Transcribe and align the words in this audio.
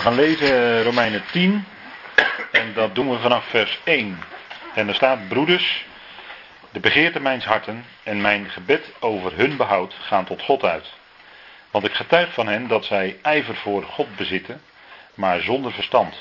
We 0.00 0.06
gaan 0.06 0.14
lezen 0.14 0.82
Romeinen 0.82 1.24
10 1.30 1.64
en 2.52 2.72
dat 2.72 2.94
doen 2.94 3.10
we 3.10 3.18
vanaf 3.18 3.44
vers 3.44 3.78
1. 3.84 4.18
En 4.74 4.88
er 4.88 4.94
staat, 4.94 5.28
broeders, 5.28 5.84
de 6.70 6.80
begeerte 6.80 7.20
mijns 7.20 7.44
harten 7.44 7.84
en 8.02 8.20
mijn 8.20 8.50
gebed 8.50 8.92
over 8.98 9.36
hun 9.36 9.56
behoud 9.56 9.94
gaan 10.00 10.24
tot 10.24 10.42
God 10.42 10.64
uit. 10.64 10.92
Want 11.70 11.84
ik 11.84 11.92
getuig 11.92 12.32
van 12.32 12.46
hen 12.46 12.68
dat 12.68 12.84
zij 12.84 13.18
ijver 13.22 13.56
voor 13.56 13.82
God 13.82 14.16
bezitten, 14.16 14.62
maar 15.14 15.40
zonder 15.40 15.72
verstand. 15.72 16.16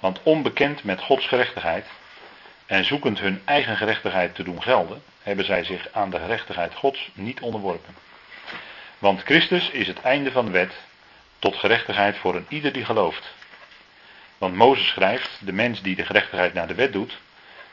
Want 0.00 0.20
onbekend 0.22 0.84
met 0.84 1.00
Gods 1.00 1.26
gerechtigheid 1.26 1.86
en 2.66 2.84
zoekend 2.84 3.18
hun 3.18 3.42
eigen 3.44 3.76
gerechtigheid 3.76 4.34
te 4.34 4.42
doen 4.42 4.62
gelden, 4.62 5.02
hebben 5.22 5.44
zij 5.44 5.64
zich 5.64 5.88
aan 5.92 6.10
de 6.10 6.18
gerechtigheid 6.18 6.74
Gods 6.74 7.10
niet 7.14 7.40
onderworpen. 7.40 7.94
Want 8.98 9.22
Christus 9.22 9.70
is 9.70 9.86
het 9.86 10.00
einde 10.00 10.32
van 10.32 10.44
de 10.44 10.50
wet 10.50 10.72
tot 11.38 11.56
gerechtigheid 11.56 12.16
voor 12.16 12.34
een 12.34 12.46
ieder 12.48 12.72
die 12.72 12.84
gelooft. 12.84 13.34
Want 14.38 14.54
Mozes 14.54 14.88
schrijft, 14.88 15.30
de 15.40 15.52
mens 15.52 15.82
die 15.82 15.96
de 15.96 16.04
gerechtigheid 16.04 16.54
naar 16.54 16.66
de 16.66 16.74
wet 16.74 16.92
doet, 16.92 17.18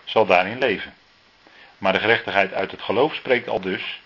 zal 0.03 0.25
daarin 0.25 0.57
leven. 0.57 0.93
Maar 1.77 1.93
de 1.93 1.99
gerechtigheid 1.99 2.53
uit 2.53 2.71
het 2.71 2.81
geloof 2.81 3.15
spreekt 3.15 3.49
al 3.49 3.59
dus, 3.59 4.01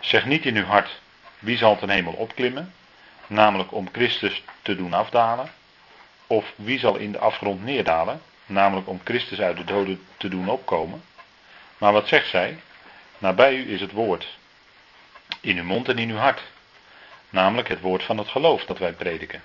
zeg 0.00 0.24
niet 0.24 0.44
in 0.44 0.56
uw 0.56 0.64
hart, 0.64 1.00
wie 1.38 1.56
zal 1.56 1.78
ten 1.78 1.90
hemel 1.90 2.12
opklimmen, 2.12 2.74
namelijk 3.26 3.72
om 3.72 3.88
Christus 3.92 4.42
te 4.62 4.76
doen 4.76 4.92
afdalen, 4.92 5.50
of 6.26 6.52
wie 6.56 6.78
zal 6.78 6.96
in 6.96 7.12
de 7.12 7.18
afgrond 7.18 7.64
neerdalen, 7.64 8.22
namelijk 8.46 8.88
om 8.88 9.00
Christus 9.04 9.40
uit 9.40 9.56
de 9.56 9.64
doden 9.64 10.06
te 10.16 10.28
doen 10.28 10.48
opkomen. 10.48 11.02
Maar 11.78 11.92
wat 11.92 12.08
zegt 12.08 12.28
zij? 12.28 12.58
Nabij 13.18 13.54
u 13.54 13.72
is 13.72 13.80
het 13.80 13.92
woord, 13.92 14.38
in 15.40 15.56
uw 15.58 15.64
mond 15.64 15.88
en 15.88 15.98
in 15.98 16.10
uw 16.10 16.16
hart, 16.16 16.42
namelijk 17.30 17.68
het 17.68 17.80
woord 17.80 18.02
van 18.02 18.18
het 18.18 18.28
geloof 18.28 18.64
dat 18.64 18.78
wij 18.78 18.92
prediken. 18.92 19.42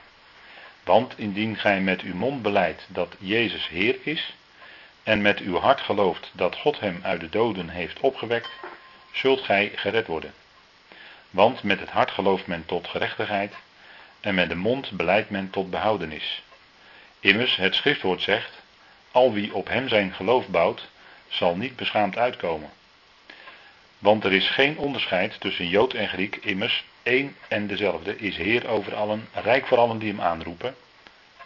Want 0.84 1.14
indien 1.18 1.58
gij 1.58 1.82
met 1.82 2.02
uw 2.02 2.16
mond 2.16 2.42
beleidt 2.42 2.86
dat 2.88 3.16
Jezus 3.20 3.68
Heer 3.68 3.96
is, 4.04 4.34
en 5.04 5.22
met 5.22 5.40
uw 5.40 5.58
hart 5.58 5.82
gelooft 5.82 6.32
dat 6.34 6.56
God 6.56 6.80
hem 6.80 7.00
uit 7.04 7.20
de 7.20 7.30
doden 7.30 7.70
heeft 7.70 8.00
opgewekt, 8.00 8.50
zult 9.12 9.42
gij 9.42 9.72
gered 9.76 10.08
worden. 10.08 10.34
Want 11.30 11.64
met 11.64 11.80
het 11.80 11.90
hart 11.90 12.12
gelooft 12.12 12.48
men 12.48 12.66
tot 12.66 12.88
gerechtigheid, 12.88 13.54
en 14.20 14.36
met 14.36 14.50
de 14.50 14.56
mond 14.56 14.92
beleidt 14.92 15.30
men 15.30 15.50
tot 15.50 15.70
behoudenis. 15.70 16.44
Immers, 17.20 17.56
het 17.56 17.76
schriftwoord 17.76 18.22
zegt, 18.22 18.62
al 19.12 19.34
wie 19.34 19.54
op 19.54 19.68
hem 19.68 19.88
zijn 19.88 20.14
geloof 20.14 20.48
bouwt, 20.48 20.88
zal 21.28 21.56
niet 21.56 21.76
beschaamd 21.76 22.18
uitkomen. 22.18 22.70
Want 24.00 24.24
er 24.24 24.34
is 24.34 24.50
geen 24.50 24.78
onderscheid 24.78 25.40
tussen 25.40 25.68
Jood 25.68 25.94
en 25.94 26.08
Griek, 26.08 26.36
immers 26.36 26.84
één 27.04 27.36
en 27.48 27.68
dezelfde 27.68 28.18
is 28.18 28.38
Heer 28.38 28.68
over 28.68 28.96
allen, 28.96 29.28
rijk 29.34 29.68
voor 29.68 29.78
allen 29.78 29.98
die 29.98 30.10
hem 30.10 30.22
aanroepen. 30.22 30.76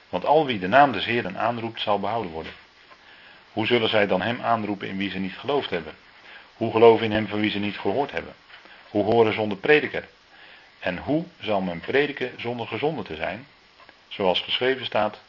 Want 0.09 0.25
al 0.25 0.45
wie 0.45 0.59
de 0.59 0.67
naam 0.67 0.91
des 0.91 1.05
Heeren 1.05 1.37
aanroept, 1.37 1.81
zal 1.81 1.99
behouden 1.99 2.31
worden. 2.31 2.51
Hoe 3.51 3.65
zullen 3.65 3.89
zij 3.89 4.07
dan 4.07 4.21
hem 4.21 4.41
aanroepen 4.41 4.87
in 4.87 4.97
wie 4.97 5.09
ze 5.09 5.17
niet 5.17 5.37
geloofd 5.37 5.69
hebben? 5.69 5.93
Hoe 6.53 6.71
geloven 6.71 7.05
in 7.05 7.11
hem 7.11 7.27
van 7.27 7.39
wie 7.39 7.51
ze 7.51 7.59
niet 7.59 7.77
gehoord 7.77 8.11
hebben? 8.11 8.33
Hoe 8.89 9.03
horen 9.03 9.33
zonder 9.33 9.57
prediker? 9.57 10.07
En 10.79 10.97
hoe 10.97 11.25
zal 11.39 11.61
men 11.61 11.79
prediken 11.79 12.31
zonder 12.37 12.67
gezonden 12.67 13.05
te 13.05 13.15
zijn? 13.15 13.47
Zoals 14.07 14.41
geschreven 14.41 14.85
staat, 14.85 15.19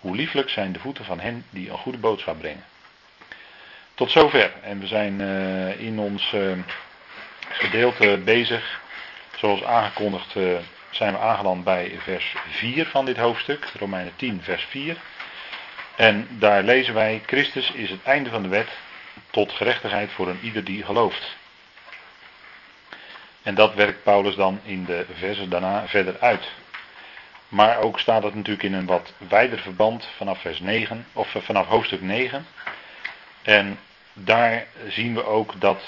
hoe 0.00 0.16
lieflijk 0.16 0.48
zijn 0.50 0.72
de 0.72 0.78
voeten 0.78 1.04
van 1.04 1.20
hen 1.20 1.44
die 1.50 1.70
een 1.70 1.78
goede 1.78 1.98
boodschap 1.98 2.38
brengen. 2.38 2.64
Tot 3.94 4.10
zover. 4.10 4.52
En 4.62 4.80
we 4.80 4.86
zijn 4.86 5.20
uh, 5.20 5.80
in 5.80 5.98
ons 5.98 6.32
uh, 6.32 6.52
gedeelte 7.48 8.20
bezig. 8.24 8.80
Zoals 9.44 9.64
aangekondigd 9.64 10.34
uh, 10.34 10.58
zijn 10.90 11.12
we 11.12 11.18
aangeland 11.18 11.64
bij 11.64 11.96
vers 11.98 12.34
4 12.48 12.86
van 12.86 13.04
dit 13.04 13.16
hoofdstuk. 13.16 13.68
Romeinen 13.78 14.16
10 14.16 14.42
vers 14.42 14.64
4. 14.64 14.96
En 15.96 16.28
daar 16.30 16.62
lezen 16.62 16.94
wij, 16.94 17.22
Christus 17.26 17.70
is 17.70 17.90
het 17.90 18.02
einde 18.02 18.30
van 18.30 18.42
de 18.42 18.48
wet 18.48 18.68
tot 19.30 19.52
gerechtigheid 19.52 20.10
voor 20.12 20.28
een 20.28 20.38
ieder 20.42 20.64
die 20.64 20.84
gelooft. 20.84 21.36
En 23.42 23.54
dat 23.54 23.74
werkt 23.74 24.02
Paulus 24.02 24.34
dan 24.34 24.60
in 24.62 24.84
de 24.84 25.06
versen 25.14 25.50
daarna 25.50 25.88
verder 25.88 26.16
uit. 26.20 26.50
Maar 27.48 27.78
ook 27.78 27.98
staat 27.98 28.22
het 28.22 28.34
natuurlijk 28.34 28.64
in 28.64 28.74
een 28.74 28.86
wat 28.86 29.12
wijder 29.28 29.58
verband 29.58 30.08
vanaf 30.16 30.40
vers 30.40 30.60
9, 30.60 31.06
of 31.12 31.36
vanaf 31.38 31.66
hoofdstuk 31.66 32.00
9. 32.00 32.46
En 33.42 33.78
daar 34.12 34.66
zien 34.88 35.14
we 35.14 35.24
ook 35.24 35.60
dat 35.60 35.82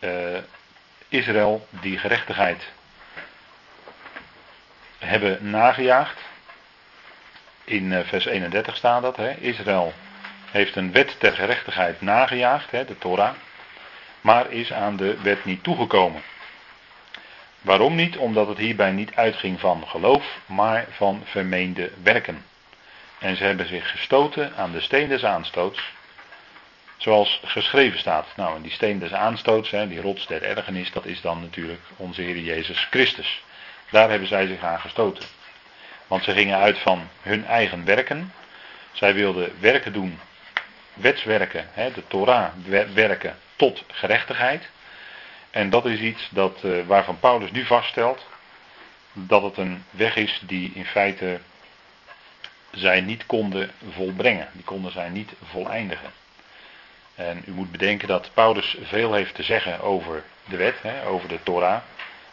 uh, 0.00 0.38
Israël 1.14 1.66
die 1.70 1.98
gerechtigheid 1.98 2.72
hebben 4.98 5.50
nagejaagd. 5.50 6.20
In 7.64 7.92
uh, 7.92 8.00
vers 8.04 8.24
31 8.24 8.76
staat 8.76 9.02
dat. 9.02 9.16
Hè. 9.16 9.30
Israël 9.30 9.92
heeft 10.50 10.76
een 10.76 10.92
wet 10.92 11.20
ter 11.20 11.32
gerechtigheid 11.32 12.00
nagejaagd, 12.00 12.70
hè, 12.70 12.84
de 12.84 12.98
Torah, 12.98 13.34
maar 14.20 14.50
is 14.50 14.72
aan 14.72 14.96
de 14.96 15.20
wet 15.22 15.44
niet 15.44 15.62
toegekomen. 15.62 16.22
Waarom 17.60 17.94
niet? 17.94 18.16
Omdat 18.16 18.48
het 18.48 18.58
hierbij 18.58 18.90
niet 18.90 19.14
uitging 19.14 19.60
van 19.60 19.86
geloof, 19.86 20.38
maar 20.46 20.86
van 20.90 21.22
vermeende 21.24 21.90
werken. 22.02 22.44
En 23.18 23.36
ze 23.36 23.44
hebben 23.44 23.66
zich 23.66 23.90
gestoten 23.90 24.52
aan 24.56 24.72
de 24.72 24.80
steen 24.80 25.08
des 25.08 25.24
aanstoots, 25.24 25.92
zoals 27.04 27.40
geschreven 27.44 27.98
staat. 27.98 28.26
Nou, 28.36 28.56
en 28.56 28.62
die 28.62 28.72
steen 28.72 28.98
des 28.98 29.12
aanstoots, 29.12 29.70
hè, 29.70 29.88
die 29.88 30.00
rots 30.00 30.26
der 30.26 30.42
ergernis, 30.42 30.92
dat 30.92 31.06
is 31.06 31.20
dan 31.20 31.40
natuurlijk 31.40 31.80
onze 31.96 32.20
Heer 32.20 32.38
Jezus 32.38 32.86
Christus. 32.90 33.42
Daar 33.90 34.10
hebben 34.10 34.28
zij 34.28 34.46
zich 34.46 34.62
aan 34.62 34.80
gestoten. 34.80 35.24
Want 36.06 36.24
ze 36.24 36.32
gingen 36.32 36.58
uit 36.58 36.78
van 36.78 37.08
hun 37.22 37.46
eigen 37.46 37.84
werken. 37.84 38.32
Zij 38.92 39.14
wilden 39.14 39.52
werken 39.60 39.92
doen, 39.92 40.18
wetswerken, 40.94 41.68
hè, 41.72 41.92
de 41.92 42.06
Torah 42.06 42.52
werken 42.94 43.38
tot 43.56 43.84
gerechtigheid. 43.86 44.68
En 45.50 45.70
dat 45.70 45.86
is 45.86 46.00
iets 46.00 46.28
dat, 46.30 46.60
uh, 46.64 46.86
waarvan 46.86 47.18
Paulus 47.20 47.50
nu 47.50 47.64
vaststelt 47.64 48.26
dat 49.12 49.42
het 49.42 49.56
een 49.56 49.84
weg 49.90 50.16
is 50.16 50.40
die 50.46 50.72
in 50.74 50.86
feite 50.86 51.40
zij 52.70 53.00
niet 53.00 53.26
konden 53.26 53.70
volbrengen. 53.90 54.48
Die 54.52 54.64
konden 54.64 54.92
zij 54.92 55.08
niet 55.08 55.32
voleindigen. 55.42 56.23
En 57.14 57.42
u 57.46 57.50
moet 57.50 57.70
bedenken 57.70 58.08
dat 58.08 58.30
Paulus 58.34 58.76
veel 58.82 59.12
heeft 59.12 59.34
te 59.34 59.42
zeggen 59.42 59.80
over 59.80 60.24
de 60.44 60.56
wet, 60.56 60.82
hè, 60.82 61.06
over 61.06 61.28
de 61.28 61.42
Torah. 61.42 61.80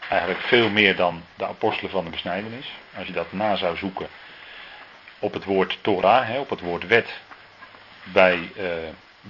Eigenlijk 0.10 0.42
veel 0.42 0.70
meer 0.70 0.96
dan 0.96 1.24
de 1.36 1.46
apostelen 1.46 1.92
van 1.92 2.04
de 2.04 2.10
besnijdenis. 2.10 2.72
Als 2.98 3.08
je 3.08 3.14
dat 3.14 3.32
na 3.32 3.56
zou 3.56 3.78
zoeken 3.78 4.08
op 5.20 5.34
het 5.34 5.44
woord 5.44 5.78
Torah, 5.82 6.28
hè, 6.28 6.40
op 6.40 6.50
het 6.50 6.60
woord 6.60 6.88
wet, 6.88 7.10
bij 8.04 8.38
uh, 8.38 8.66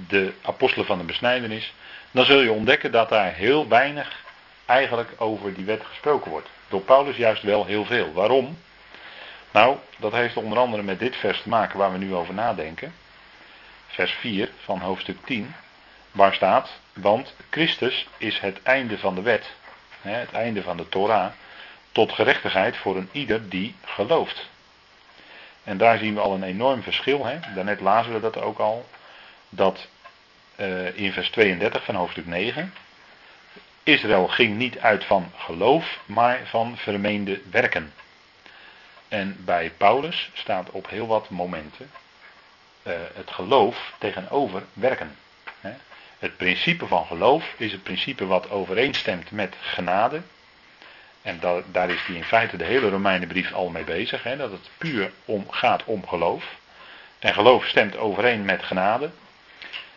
de 0.07 0.34
apostelen 0.41 0.85
van 0.85 0.97
de 0.97 1.03
besnijdenis, 1.03 1.73
dan 2.11 2.25
zul 2.25 2.41
je 2.41 2.51
ontdekken 2.51 2.91
dat 2.91 3.09
daar 3.09 3.34
heel 3.34 3.67
weinig 3.67 4.23
eigenlijk 4.66 5.11
over 5.17 5.53
die 5.53 5.66
wet 5.66 5.84
gesproken 5.85 6.31
wordt. 6.31 6.50
Door 6.69 6.81
Paulus 6.81 7.16
juist 7.16 7.44
wel 7.44 7.66
heel 7.66 7.85
veel. 7.85 8.13
Waarom? 8.13 8.57
Nou, 9.51 9.78
dat 9.97 10.11
heeft 10.11 10.38
onder 10.38 10.57
andere 10.57 10.84
met 10.84 11.00
dit 11.00 11.16
vers 11.16 11.41
te 11.41 11.50
maken 11.50 11.78
waar 11.78 11.91
we 11.91 11.97
nu 11.97 12.16
over 12.16 12.34
nadenken. 12.34 12.94
Vers 13.91 14.12
4 14.12 14.50
van 14.63 14.79
hoofdstuk 14.79 15.25
10, 15.25 15.53
waar 16.12 16.34
staat, 16.34 16.79
want 16.94 17.34
Christus 17.50 18.07
is 18.18 18.40
het 18.40 18.63
einde 18.63 18.97
van 18.97 19.16
de 19.16 19.22
wet, 19.22 19.52
het 20.02 20.31
einde 20.31 20.62
van 20.62 20.78
de 20.78 20.90
Torah, 20.90 21.31
tot 21.91 22.12
gerechtigheid 22.12 22.78
voor 22.78 22.97
een 22.97 23.09
ieder 23.12 23.50
die 23.50 23.75
gelooft. 23.85 24.50
En 25.63 25.78
daar 25.78 25.97
zien 25.97 26.13
we 26.13 26.19
al 26.19 26.34
een 26.34 26.44
enorm 26.44 26.84
verschil. 26.84 27.25
Hè? 27.25 27.40
Daarnet 27.56 27.79
lazen 27.79 28.13
we 28.13 28.19
dat 28.19 28.38
ook 28.38 28.59
al. 28.59 28.85
Dat 29.50 29.88
uh, 30.56 30.97
in 30.97 31.13
vers 31.13 31.29
32 31.29 31.84
van 31.84 31.96
hoofdstuk 31.96 32.25
9. 32.25 32.73
Israël 33.84 34.28
ging 34.28 34.58
niet 34.58 34.79
uit 34.79 35.06
van 35.06 35.31
geloof, 35.38 36.00
maar 36.06 36.40
van 36.46 36.78
vermeende 36.78 37.41
werken. 37.52 37.94
En 39.08 39.38
bij 39.46 39.72
Paulus 39.78 40.29
staat 40.34 40.70
op 40.70 40.90
heel 40.90 41.08
wat 41.08 41.29
momenten 41.29 41.91
het 43.13 43.31
geloof 43.31 43.93
tegenover 43.97 44.63
werken. 44.73 45.16
Hè. 45.59 45.73
Het 46.19 46.37
principe 46.37 46.87
van 46.87 47.05
geloof 47.05 47.53
is 47.57 47.72
het 47.72 47.83
principe 47.83 48.25
wat 48.25 48.49
overeenstemt 48.49 49.31
met 49.31 49.55
genade. 49.61 50.22
En 51.22 51.39
da 51.39 51.61
daar 51.72 51.89
is 51.89 52.01
hij 52.05 52.16
in 52.16 52.23
feite 52.23 52.57
de 52.57 52.63
hele 52.63 52.89
Romeinenbrief 52.89 53.53
al 53.53 53.69
mee 53.69 53.83
bezig. 53.83 54.23
Hè, 54.23 54.37
dat 54.37 54.51
het 54.51 54.69
puur 54.78 55.11
om, 55.25 55.51
gaat 55.51 55.83
om 55.85 56.07
geloof. 56.07 56.43
En 57.19 57.33
geloof 57.33 57.66
stemt 57.66 57.97
overeen 57.97 58.45
met 58.45 58.63
genade. 58.63 59.09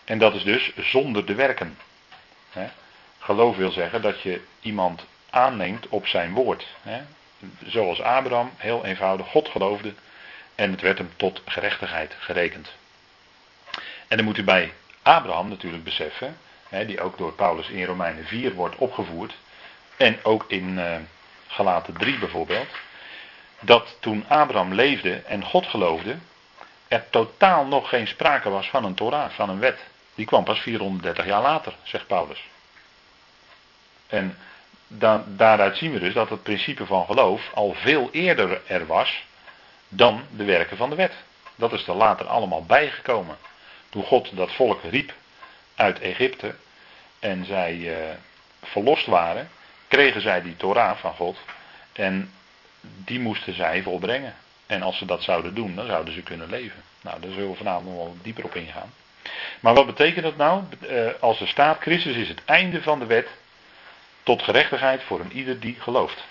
En 0.05 0.19
dat 0.19 0.35
is 0.35 0.43
dus 0.43 0.73
zonder 0.77 1.27
de 1.27 1.35
werken. 1.35 1.79
Geloof 3.19 3.57
wil 3.57 3.71
zeggen 3.71 4.03
dat 4.03 4.21
je 4.21 4.41
iemand 4.61 5.05
aanneemt 5.31 5.89
op 5.89 6.07
zijn 6.07 6.33
woord. 6.33 6.67
Zoals 7.67 8.01
Abraham, 8.03 8.51
heel 8.57 8.85
eenvoudig, 8.85 9.27
God 9.27 9.49
geloofde 9.49 9.95
en 10.55 10.71
het 10.71 10.81
werd 10.81 10.99
hem 10.99 11.11
tot 11.17 11.43
gerechtigheid 11.45 12.15
gerekend. 12.19 12.73
En 14.09 14.17
dan 14.17 14.25
moet 14.25 14.39
u 14.39 14.45
bij 14.45 14.73
Abraham 15.03 15.49
natuurlijk 15.49 15.85
beseffen, 15.85 16.37
die 16.87 17.01
ook 17.01 17.19
door 17.19 17.33
Paulus 17.33 17.69
in 17.69 17.85
Romeinen 17.85 18.27
4 18.27 18.55
wordt 18.55 18.77
opgevoerd, 18.77 19.35
en 19.97 20.19
ook 20.23 20.45
in 20.49 20.79
uh, 20.79 20.97
Galaten 21.47 21.95
3 21.97 22.19
bijvoorbeeld, 22.19 22.69
dat 23.61 23.97
toen 24.01 24.25
Abraham 24.29 24.75
leefde 24.75 25.15
en 25.15 25.45
God 25.45 25.67
geloofde, 25.67 26.17
er 26.89 27.11
totaal 27.11 27.67
nog 27.67 27.89
geen 27.89 28.07
sprake 28.07 28.51
was 28.51 28.69
van 28.69 28.85
een 28.85 28.95
Torah, 28.95 29.31
van 29.31 29.51
een 29.51 29.59
wet. 29.59 29.79
Die 30.15 30.27
kwam 30.27 30.45
pas 30.45 30.61
430 30.61 31.27
jaar 31.27 31.43
later, 31.43 31.75
zegt 31.83 32.07
Paulus. 32.07 32.45
En 34.07 34.39
daaruit 35.27 35.77
zien 35.77 35.93
we 35.93 35.99
dus 35.99 36.15
dat 36.15 36.29
het 36.29 36.43
principe 36.43 36.87
van 36.87 37.05
geloof 37.07 37.51
al 37.55 37.75
veel 37.75 38.09
eerder 38.13 38.61
er 38.67 38.87
was 38.87 39.25
dan 39.89 40.23
de 40.31 40.45
werken 40.45 40.77
van 40.77 40.91
de 40.91 40.97
wet. 40.97 41.13
Dat 41.55 41.73
is 41.73 41.87
er 41.87 41.95
later 41.95 42.27
allemaal 42.27 42.65
bijgekomen. 42.65 43.37
Toen 43.89 44.05
God 44.05 44.37
dat 44.37 44.53
volk 44.53 44.83
riep 44.83 45.13
uit 45.75 46.01
Egypte 46.01 46.55
en 47.19 47.45
zij 47.45 47.95
eh, 47.95 48.17
verlost 48.63 49.07
waren, 49.07 49.51
kregen 49.89 50.21
zij 50.21 50.43
die 50.43 50.57
Torah 50.57 50.97
van 50.97 51.15
God 51.15 51.39
en 51.93 52.33
die 52.81 53.21
moesten 53.21 53.55
zij 53.55 53.83
volbrengen. 53.83 54.35
En 54.67 54.83
als 54.83 54.99
ze 54.99 55.05
dat 55.05 55.23
zouden 55.23 55.55
doen, 55.55 55.75
dan 55.75 55.87
zouden 55.87 56.15
ze 56.15 56.23
kunnen 56.23 56.51
leven. 56.51 56.83
Nou, 57.01 57.21
daar 57.21 57.31
zullen 57.31 57.51
we 57.51 57.57
vanavond 57.57 57.87
nog 57.87 57.95
wel 57.95 58.17
dieper 58.23 58.45
op 58.45 58.55
ingaan. 58.55 58.93
Maar 59.61 59.75
wat 59.75 59.87
betekent 59.87 60.25
dat 60.25 60.37
nou? 60.37 60.63
Eh, 60.89 61.07
als 61.21 61.41
er 61.41 61.49
staat, 61.49 61.81
Christus 61.81 62.17
is 62.17 62.29
het 62.29 62.45
einde 62.45 62.83
van 62.83 62.99
de 62.99 63.07
wet 63.07 63.29
tot 64.23 64.43
gerechtigheid 64.43 65.03
voor 65.03 65.21
een 65.21 65.33
ieder 65.33 65.61
die 65.61 65.77
gelooft. 65.81 66.25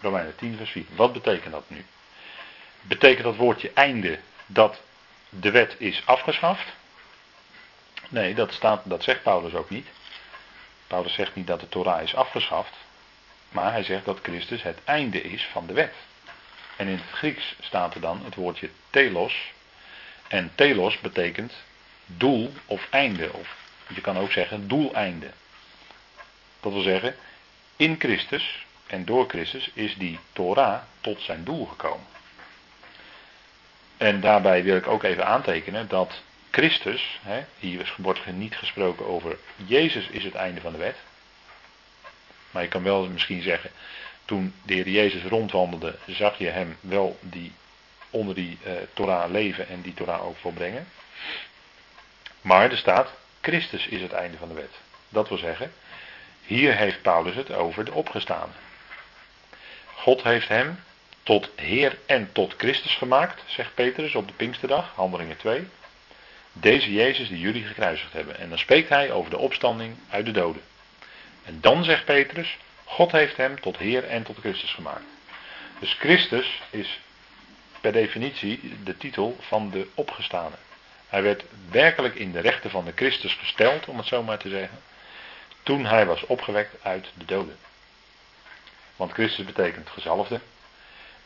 Romeinen 0.00 0.36
10 0.36 0.56
vers 0.56 0.70
4. 0.70 0.84
Wat 0.96 1.12
betekent 1.12 1.52
dat 1.52 1.64
nu? 1.66 1.84
Betekent 2.82 3.24
dat 3.24 3.36
woordje 3.36 3.70
einde 3.74 4.18
dat 4.46 4.80
de 5.28 5.50
wet 5.50 5.74
is 5.78 6.02
afgeschaft? 6.04 6.72
Nee, 8.08 8.34
dat, 8.34 8.52
staat, 8.52 8.80
dat 8.84 9.02
zegt 9.02 9.22
Paulus 9.22 9.54
ook 9.54 9.70
niet. 9.70 9.86
Paulus 10.86 11.14
zegt 11.14 11.34
niet 11.34 11.46
dat 11.46 11.60
de 11.60 11.68
Torah 11.68 12.02
is 12.02 12.14
afgeschaft, 12.14 12.72
maar 13.48 13.72
hij 13.72 13.82
zegt 13.82 14.04
dat 14.04 14.18
Christus 14.22 14.62
het 14.62 14.78
einde 14.84 15.22
is 15.22 15.48
van 15.52 15.66
de 15.66 15.72
wet. 15.72 15.94
En 16.76 16.88
in 16.88 16.96
het 16.96 17.10
Grieks 17.10 17.54
staat 17.60 17.94
er 17.94 18.00
dan 18.00 18.24
het 18.24 18.34
woordje 18.34 18.70
telos. 18.90 19.52
En 20.28 20.52
telos 20.54 20.98
betekent 21.00 21.52
doel 22.06 22.52
of 22.66 22.86
einde. 22.90 23.32
Of 23.32 23.56
je 23.88 24.00
kan 24.00 24.18
ook 24.18 24.32
zeggen 24.32 24.68
doeleinde. 24.68 25.30
Dat 26.60 26.72
wil 26.72 26.82
zeggen, 26.82 27.16
in 27.76 27.96
Christus 27.98 28.66
en 28.86 29.04
door 29.04 29.28
Christus 29.28 29.70
is 29.74 29.96
die 29.96 30.18
Torah 30.32 30.82
tot 31.00 31.20
zijn 31.20 31.44
doel 31.44 31.66
gekomen. 31.66 32.06
En 34.02 34.20
daarbij 34.20 34.62
wil 34.62 34.76
ik 34.76 34.86
ook 34.86 35.02
even 35.02 35.26
aantekenen 35.26 35.88
dat 35.88 36.22
Christus, 36.50 37.20
hè, 37.22 37.44
hier 37.58 37.94
wordt 37.96 38.26
niet 38.26 38.56
gesproken 38.56 39.06
over 39.06 39.38
Jezus 39.66 40.06
is 40.06 40.24
het 40.24 40.34
einde 40.34 40.60
van 40.60 40.72
de 40.72 40.78
wet. 40.78 40.96
Maar 42.50 42.62
je 42.62 42.68
kan 42.68 42.82
wel 42.82 43.08
misschien 43.08 43.42
zeggen, 43.42 43.70
toen 44.24 44.54
de 44.62 44.74
Heer 44.74 44.88
Jezus 44.88 45.22
rondwandelde, 45.22 45.98
zag 46.06 46.38
je 46.38 46.48
hem 46.48 46.76
wel 46.80 47.18
die, 47.20 47.52
onder 48.10 48.34
die 48.34 48.58
uh, 48.66 48.72
Torah 48.94 49.30
leven 49.30 49.68
en 49.68 49.80
die 49.80 49.94
Torah 49.94 50.26
ook 50.26 50.36
volbrengen. 50.36 50.88
Maar 52.40 52.70
er 52.70 52.76
staat, 52.76 53.10
Christus 53.40 53.86
is 53.86 54.00
het 54.00 54.12
einde 54.12 54.38
van 54.38 54.48
de 54.48 54.54
wet. 54.54 54.74
Dat 55.08 55.28
wil 55.28 55.38
zeggen, 55.38 55.72
hier 56.42 56.76
heeft 56.76 57.02
Paulus 57.02 57.34
het 57.34 57.52
over 57.52 57.84
de 57.84 57.92
opgestaande. 57.92 58.54
God 59.94 60.22
heeft 60.22 60.48
hem 60.48 60.78
tot 61.22 61.50
Heer 61.56 61.98
en 62.06 62.32
tot 62.32 62.54
Christus 62.56 62.94
gemaakt, 62.94 63.42
zegt 63.46 63.74
Petrus 63.74 64.14
op 64.14 64.26
de 64.26 64.34
Pinksterdag, 64.34 64.92
Handelingen 64.94 65.36
2. 65.36 65.68
Deze 66.52 66.92
Jezus 66.92 67.28
die 67.28 67.38
jullie 67.38 67.64
gekruisigd 67.64 68.12
hebben. 68.12 68.38
En 68.38 68.48
dan 68.48 68.58
spreekt 68.58 68.88
hij 68.88 69.12
over 69.12 69.30
de 69.30 69.38
opstanding 69.38 69.96
uit 70.10 70.24
de 70.24 70.30
doden. 70.30 70.62
En 71.44 71.58
dan 71.60 71.84
zegt 71.84 72.04
Petrus, 72.04 72.56
God 72.84 73.12
heeft 73.12 73.36
hem 73.36 73.60
tot 73.60 73.76
Heer 73.76 74.04
en 74.04 74.22
tot 74.22 74.38
Christus 74.38 74.72
gemaakt. 74.72 75.04
Dus 75.78 75.92
Christus 75.92 76.62
is 76.70 77.00
per 77.80 77.92
definitie 77.92 78.74
de 78.84 78.96
titel 78.96 79.36
van 79.40 79.70
de 79.70 79.86
opgestane. 79.94 80.54
Hij 81.08 81.22
werd 81.22 81.44
werkelijk 81.70 82.14
in 82.14 82.32
de 82.32 82.40
rechten 82.40 82.70
van 82.70 82.84
de 82.84 82.92
Christus 82.94 83.34
gesteld, 83.34 83.86
om 83.86 83.96
het 83.96 84.06
zo 84.06 84.22
maar 84.22 84.38
te 84.38 84.48
zeggen, 84.48 84.78
toen 85.62 85.84
hij 85.86 86.06
was 86.06 86.26
opgewekt 86.26 86.74
uit 86.82 87.06
de 87.14 87.24
doden. 87.24 87.56
Want 88.96 89.12
Christus 89.12 89.44
betekent 89.44 89.88
gezalfde. 89.88 90.40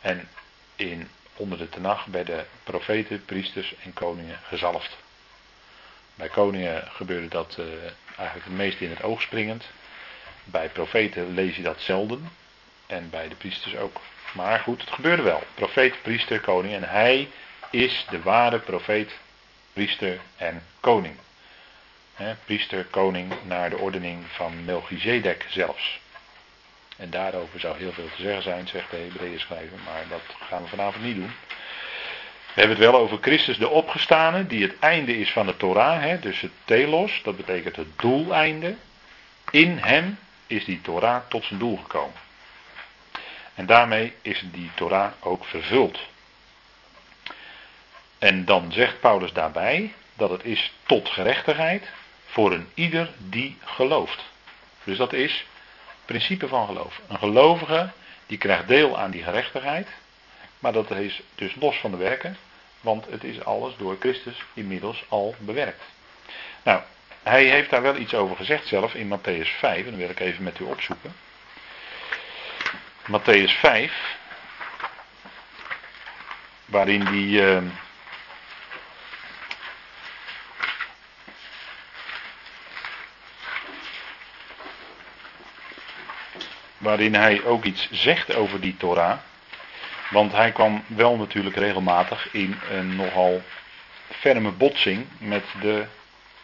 En 0.07 0.29
in, 0.77 1.09
onder 1.37 1.59
de 1.59 1.69
tenag 1.69 2.07
bij 2.07 2.25
de 2.25 2.45
profeten, 2.65 3.25
priesters 3.25 3.75
en 3.85 3.93
koningen 3.93 4.39
gezalfd. 4.49 4.97
Bij 6.15 6.29
koningen 6.29 6.89
gebeurde 6.89 7.29
dat 7.29 7.57
uh, 7.59 7.67
eigenlijk 8.17 8.45
het 8.49 8.57
meest 8.57 8.81
in 8.81 8.91
het 8.91 9.03
oog 9.03 9.23
springend. 9.23 9.65
Bij 10.45 10.69
profeten 10.69 11.35
lees 11.35 11.57
je 11.57 11.63
dat 11.63 11.81
zelden. 11.81 12.31
En 12.87 13.11
bij 13.11 13.29
de 13.29 13.35
priesters 13.35 13.77
ook. 13.77 14.01
Maar 14.35 14.59
goed, 14.59 14.81
het 14.81 14.91
gebeurde 14.91 15.23
wel. 15.23 15.43
Profeet, 15.55 16.03
priester, 16.03 16.41
koning. 16.41 16.75
En 16.75 16.89
hij 16.89 17.31
is 17.71 18.07
de 18.11 18.23
ware 18.23 18.59
profeet, 18.59 19.13
priester 19.73 20.21
en 20.37 20.63
koning. 20.81 21.17
priester, 22.45 22.85
koning 22.85 23.33
naar 23.45 23.71
de 23.71 23.79
ordening 23.79 24.25
van 24.27 24.65
Melchizedek 24.65 25.47
zelfs. 25.49 26.01
En 26.97 27.11
daarover 27.11 27.61
zou 27.61 27.79
heel 27.79 27.93
veel 27.93 28.09
te 28.17 28.23
zeggen 28.23 28.43
zijn, 28.43 28.69
zegt 28.69 28.91
de 28.91 28.97
Hebreeën 28.97 29.41
schrijver, 29.41 29.79
maar 29.85 30.05
dat 30.09 30.37
gaan 30.49 30.63
we 30.63 30.69
vanavond 30.69 31.05
niet 31.05 31.17
doen. 31.17 31.33
We 32.55 32.63
hebben 32.63 32.77
het 32.77 32.91
wel 32.91 33.01
over 33.01 33.19
Christus 33.21 33.59
de 33.59 33.69
opgestane, 33.69 34.47
die 34.47 34.63
het 34.63 34.79
einde 34.79 35.19
is 35.19 35.31
van 35.31 35.47
de 35.47 35.57
Torah, 35.57 36.01
hè, 36.01 36.19
dus 36.19 36.41
het 36.41 36.53
telos, 36.65 37.21
dat 37.23 37.37
betekent 37.37 37.77
het 37.77 37.99
doeleinde. 37.99 38.75
In 39.51 39.79
hem 39.79 40.19
is 40.47 40.65
die 40.65 40.81
Torah 40.81 41.23
tot 41.29 41.45
zijn 41.45 41.59
doel 41.59 41.77
gekomen. 41.77 42.17
En 43.55 43.67
daarmee 43.67 44.13
is 44.23 44.43
die 44.45 44.71
Torah 44.75 45.13
ook 45.21 45.45
vervuld. 45.45 45.99
En 48.19 48.45
dan 48.45 48.73
zegt 48.73 49.01
Paulus 49.01 49.33
daarbij 49.33 49.93
dat 50.15 50.31
het 50.31 50.45
is 50.45 50.73
tot 50.87 51.09
gerechtigheid 51.09 51.89
voor 52.27 52.53
een 52.53 52.69
ieder 52.75 53.11
die 53.19 53.57
gelooft. 53.65 54.25
Dus 54.85 54.97
dat 54.97 55.13
is 55.13 55.45
principe 56.07 56.49
van 56.49 56.67
geloof. 56.67 57.01
Een 57.09 57.19
gelovige 57.19 57.91
die 58.27 58.39
krijgt 58.39 58.69
deel 58.69 58.99
aan 58.99 59.11
die 59.11 59.23
gerechtigheid, 59.23 59.89
maar 60.59 60.73
dat 60.73 60.91
is 60.91 61.23
dus 61.35 61.55
los 61.55 61.77
van 61.77 61.91
de 61.91 61.97
werken, 61.97 62.37
want 62.81 63.07
het 63.11 63.25
is 63.25 63.45
alles 63.45 63.77
door 63.77 63.97
Christus 64.01 64.43
inmiddels 64.55 65.05
al 65.09 65.35
bewerkt. 65.39 65.83
Nou, 66.63 66.81
hij 67.23 67.45
heeft 67.45 67.71
daar 67.71 67.83
wel 67.83 67.97
iets 67.97 68.15
over 68.15 68.37
gezegd 68.37 68.67
zelf 68.67 68.95
in 68.95 69.19
Matthäus 69.19 69.59
5, 69.59 69.85
en 69.85 69.91
dat 69.91 69.95
wil 69.95 70.11
ik 70.11 70.21
even 70.21 70.43
met 70.43 70.59
u 70.59 70.65
opzoeken. 70.65 71.15
Matthäus 73.07 73.59
5, 73.59 74.17
waarin 76.65 77.05
die. 77.05 77.41
Uh, 77.41 77.59
waarin 86.87 87.15
hij 87.15 87.45
ook 87.45 87.65
iets 87.65 87.89
zegt 87.91 88.35
over 88.35 88.61
die 88.61 88.77
Torah. 88.77 89.19
Want 90.11 90.33
hij 90.33 90.53
kwam 90.53 90.85
wel 90.87 91.17
natuurlijk 91.17 91.57
regelmatig 91.57 92.29
in 92.33 92.59
een 92.71 92.97
nogal 92.97 93.43
ferme 94.11 94.51
botsing 94.51 95.07
met 95.19 95.45
de 95.61 95.85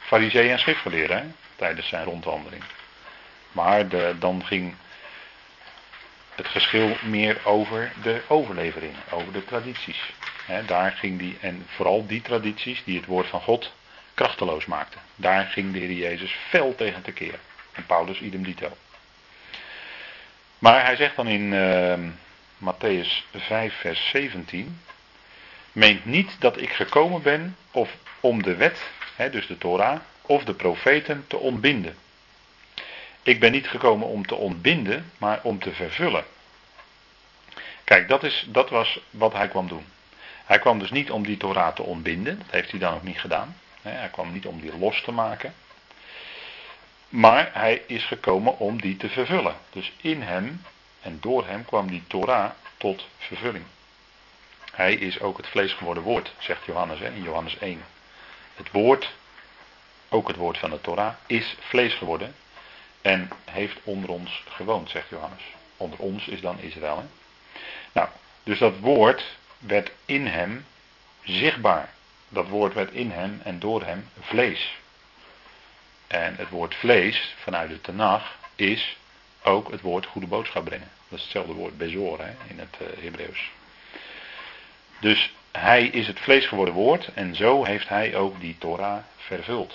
fariseeën 0.00 0.50
en 0.50 0.58
schriftgeleerden 0.58 1.36
tijdens 1.56 1.88
zijn 1.88 2.04
rondwandeling. 2.04 2.62
Maar 3.52 3.88
de, 3.88 4.14
dan 4.18 4.44
ging 4.44 4.74
het 6.34 6.46
geschil 6.46 6.96
meer 7.02 7.40
over 7.44 7.92
de 8.02 8.22
overlevering, 8.28 8.94
over 9.10 9.32
de 9.32 9.44
tradities. 9.44 10.12
daar 10.66 10.92
ging 10.92 11.18
die, 11.18 11.36
en 11.40 11.66
vooral 11.66 12.06
die 12.06 12.22
tradities 12.22 12.84
die 12.84 12.96
het 12.96 13.06
woord 13.06 13.26
van 13.26 13.40
God 13.40 13.72
krachteloos 14.14 14.66
maakten. 14.66 15.00
Daar 15.16 15.44
ging 15.44 15.72
de 15.72 15.78
Heer 15.78 15.92
Jezus 15.92 16.36
fel 16.48 16.74
tegen 16.74 17.02
te 17.02 17.12
keren. 17.12 17.40
En 17.72 17.86
Paulus 17.86 18.20
idem 18.20 18.42
dito. 18.42 18.76
Maar 20.62 20.84
hij 20.84 20.96
zegt 20.96 21.16
dan 21.16 21.26
in 21.26 21.52
uh, 21.52 21.94
Matthäus 22.58 23.24
5, 23.34 23.74
vers 23.74 24.08
17. 24.08 24.80
Meent 25.72 26.04
niet 26.04 26.36
dat 26.38 26.60
ik 26.60 26.72
gekomen 26.72 27.22
ben 27.22 27.56
of 27.70 27.96
om 28.20 28.42
de 28.42 28.56
wet, 28.56 28.90
hè, 29.16 29.30
dus 29.30 29.46
de 29.46 29.58
Torah, 29.58 30.00
of 30.22 30.44
de 30.44 30.54
profeten 30.54 31.24
te 31.26 31.36
ontbinden. 31.36 31.96
Ik 33.22 33.40
ben 33.40 33.52
niet 33.52 33.68
gekomen 33.68 34.06
om 34.06 34.26
te 34.26 34.34
ontbinden, 34.34 35.12
maar 35.18 35.40
om 35.42 35.58
te 35.58 35.72
vervullen. 35.72 36.24
Kijk, 37.84 38.08
dat, 38.08 38.22
is, 38.22 38.46
dat 38.48 38.70
was 38.70 39.00
wat 39.10 39.32
hij 39.32 39.48
kwam 39.48 39.68
doen. 39.68 39.86
Hij 40.44 40.58
kwam 40.58 40.78
dus 40.78 40.90
niet 40.90 41.10
om 41.10 41.26
die 41.26 41.36
Torah 41.36 41.74
te 41.74 41.82
ontbinden, 41.82 42.38
dat 42.38 42.50
heeft 42.50 42.70
hij 42.70 42.80
dan 42.80 42.94
ook 42.94 43.02
niet 43.02 43.20
gedaan. 43.20 43.56
Hij 43.82 44.08
kwam 44.12 44.32
niet 44.32 44.46
om 44.46 44.60
die 44.60 44.78
los 44.78 45.02
te 45.02 45.12
maken. 45.12 45.54
Maar 47.12 47.50
hij 47.52 47.82
is 47.86 48.04
gekomen 48.04 48.58
om 48.58 48.80
die 48.80 48.96
te 48.96 49.08
vervullen. 49.08 49.56
Dus 49.70 49.92
in 50.00 50.22
hem 50.22 50.62
en 51.00 51.18
door 51.20 51.46
hem 51.46 51.64
kwam 51.64 51.88
die 51.88 52.02
Torah 52.06 52.50
tot 52.76 53.06
vervulling. 53.18 53.64
Hij 54.72 54.94
is 54.94 55.20
ook 55.20 55.36
het 55.36 55.46
vlees 55.46 55.72
geworden 55.72 56.02
woord, 56.02 56.32
zegt 56.38 56.64
Johannes 56.64 56.98
hè, 56.98 57.06
in 57.06 57.22
Johannes 57.22 57.58
1. 57.58 57.84
Het 58.54 58.70
woord, 58.70 59.12
ook 60.08 60.28
het 60.28 60.36
woord 60.36 60.58
van 60.58 60.70
de 60.70 60.80
Torah, 60.80 61.14
is 61.26 61.56
vlees 61.60 61.94
geworden 61.94 62.34
en 63.02 63.30
heeft 63.50 63.78
onder 63.82 64.10
ons 64.10 64.44
gewoond, 64.48 64.90
zegt 64.90 65.08
Johannes. 65.08 65.42
Onder 65.76 65.98
ons 65.98 66.26
is 66.26 66.40
dan 66.40 66.60
Israël. 66.60 66.96
Hè? 66.96 67.04
Nou, 67.92 68.08
Dus 68.42 68.58
dat 68.58 68.78
woord 68.78 69.36
werd 69.58 69.90
in 70.04 70.26
hem 70.26 70.66
zichtbaar. 71.22 71.92
Dat 72.28 72.48
woord 72.48 72.74
werd 72.74 72.92
in 72.92 73.10
hem 73.10 73.40
en 73.44 73.58
door 73.58 73.82
hem 73.82 74.08
vlees. 74.20 74.80
En 76.12 76.34
het 76.36 76.48
woord 76.48 76.74
vlees 76.74 77.34
vanuit 77.36 77.68
de 77.68 77.80
Tanach 77.80 78.36
is 78.56 78.96
ook 79.42 79.70
het 79.70 79.80
woord 79.80 80.06
goede 80.06 80.26
boodschap 80.26 80.64
brengen. 80.64 80.90
Dat 81.08 81.18
is 81.18 81.24
hetzelfde 81.24 81.52
woord 81.52 81.78
bezor 81.78 82.18
hè, 82.18 82.30
in 82.46 82.58
het 82.58 82.76
uh, 82.82 83.02
Hebreeuws. 83.02 83.50
Dus 85.00 85.32
hij 85.52 85.86
is 85.86 86.06
het 86.06 86.20
vlees 86.20 86.46
geworden 86.46 86.74
woord 86.74 87.08
en 87.14 87.34
zo 87.34 87.64
heeft 87.64 87.88
hij 87.88 88.16
ook 88.16 88.40
die 88.40 88.58
Torah 88.58 88.98
vervuld. 89.16 89.74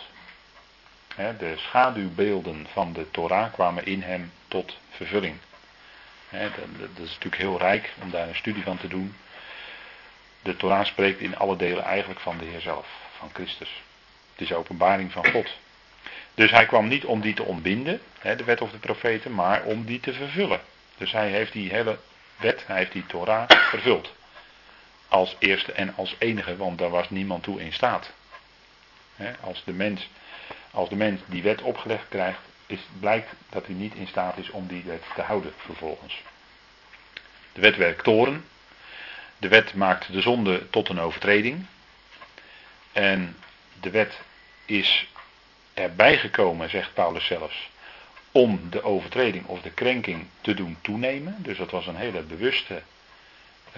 de 1.16 1.54
schaduwbeelden 1.58 2.68
van 2.72 2.94
de 2.94 3.12
Torah 3.12 3.54
kwamen 3.54 3.86
in 3.86 4.02
hem 4.02 4.32
tot 4.48 4.78
vervulling. 4.90 5.38
dat, 6.30 6.50
is 6.94 7.10
natuurlijk 7.10 7.36
heel 7.42 7.58
rijk 7.58 7.94
om 8.02 8.12
daar 8.12 8.28
een 8.28 8.36
studie 8.36 8.64
van 8.64 8.78
te 8.78 8.88
doen. 8.88 9.16
De 10.42 10.56
Torah 10.56 10.86
spreekt 10.86 11.20
in 11.20 11.38
alle 11.38 11.56
delen 11.56 11.84
eigenlijk 11.84 12.20
van 12.20 12.38
de 12.38 12.46
Heer 12.46 12.62
zelf, 12.62 12.88
van 13.18 13.30
Christus. 13.34 13.82
Het 14.32 14.42
is 14.42 14.54
openbaring 14.54 15.12
van 15.12 15.32
God. 15.32 15.48
Dus 16.38 16.52
hij 16.52 16.66
kwam 16.66 16.88
niet 16.88 17.06
om 17.06 17.22
die 17.22 17.34
te 17.34 17.44
ontbinden, 17.44 18.02
de 18.22 18.44
wet 18.44 18.62
of 18.62 18.72
de 18.72 18.78
profeten, 18.78 19.34
maar 19.34 19.64
om 19.64 19.86
die 19.86 20.00
te 20.00 20.14
vervullen. 20.14 20.62
Dus 20.98 21.12
hij 21.12 21.30
heeft 21.30 21.52
die 21.52 21.70
hele 21.70 21.98
wet, 22.36 22.64
hij 22.68 22.78
heeft 22.78 22.92
die 22.92 23.06
Torah 23.06 23.50
vervuld. 23.50 24.14
Als 25.08 25.36
eerste 25.40 25.72
en 25.72 25.94
als 25.96 26.16
enige, 26.18 26.58
want 26.58 26.78
daar 26.78 26.90
was 26.90 27.10
niemand 27.10 27.44
toe 27.44 27.62
in 27.62 27.74
staat. 27.74 28.14
Als 29.40 29.64
de 29.64 29.74
mens, 29.74 30.10
als 30.72 30.90
de 30.90 30.96
mens 30.96 31.22
die 31.26 31.44
wet 31.44 31.62
opgelegd 31.62 32.06
krijgt, 32.10 32.40
is, 32.66 32.80
blijkt 33.00 33.34
dat 33.50 33.66
hij 33.66 33.76
niet 33.76 33.94
in 33.94 34.08
staat 34.08 34.38
is 34.38 34.50
om 34.50 34.68
die 34.68 34.84
wet 34.84 35.04
te 35.16 35.22
houden 35.22 35.54
vervolgens. 35.58 36.22
De 37.54 37.62
wet 37.62 37.76
werkt 37.76 38.04
toren. 38.04 38.46
De 39.38 39.48
wet 39.48 39.74
maakt 39.74 40.12
de 40.12 40.22
zonde 40.22 40.70
tot 40.70 40.90
een 40.90 41.00
overtreding. 41.00 41.66
En 42.92 43.38
de 43.80 43.90
wet 43.90 44.20
is 44.66 45.08
erbij 45.78 46.18
gekomen, 46.18 46.70
zegt 46.70 46.94
Paulus 46.94 47.26
zelfs, 47.26 47.70
om 48.32 48.70
de 48.70 48.84
overtreding 48.84 49.46
of 49.46 49.62
de 49.62 49.72
krenking 49.72 50.26
te 50.42 50.54
doen 50.54 50.78
toenemen. 50.82 51.36
Dus 51.38 51.58
dat 51.58 51.72
was 51.72 51.88
een 51.88 51.96
hele 51.96 52.22
bewuste, 52.22 52.82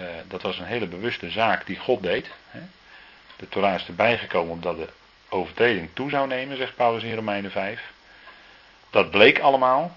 uh, 0.00 0.06
dat 0.28 0.42
was 0.42 0.58
een 0.58 0.64
hele 0.64 0.86
bewuste 0.86 1.30
zaak 1.30 1.66
die 1.66 1.78
God 1.78 2.02
deed. 2.02 2.30
Hè. 2.48 2.60
De 3.36 3.48
Torah 3.48 3.74
is 3.74 3.86
erbij 3.86 4.18
gekomen 4.18 4.52
omdat 4.52 4.76
de 4.76 4.88
overtreding 5.28 5.88
toe 5.92 6.10
zou 6.10 6.26
nemen, 6.26 6.56
zegt 6.56 6.76
Paulus 6.76 7.02
in 7.02 7.14
Romeinen 7.14 7.50
5. 7.50 7.92
Dat 8.90 9.10
bleek 9.10 9.38
allemaal. 9.38 9.96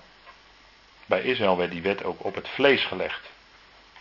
Bij 1.06 1.22
Israël 1.22 1.58
werd 1.58 1.72
die 1.72 1.82
wet 1.82 2.04
ook 2.04 2.24
op 2.26 2.36
het 2.36 2.50
vlees 2.50 2.86
gelegd. 2.86 3.30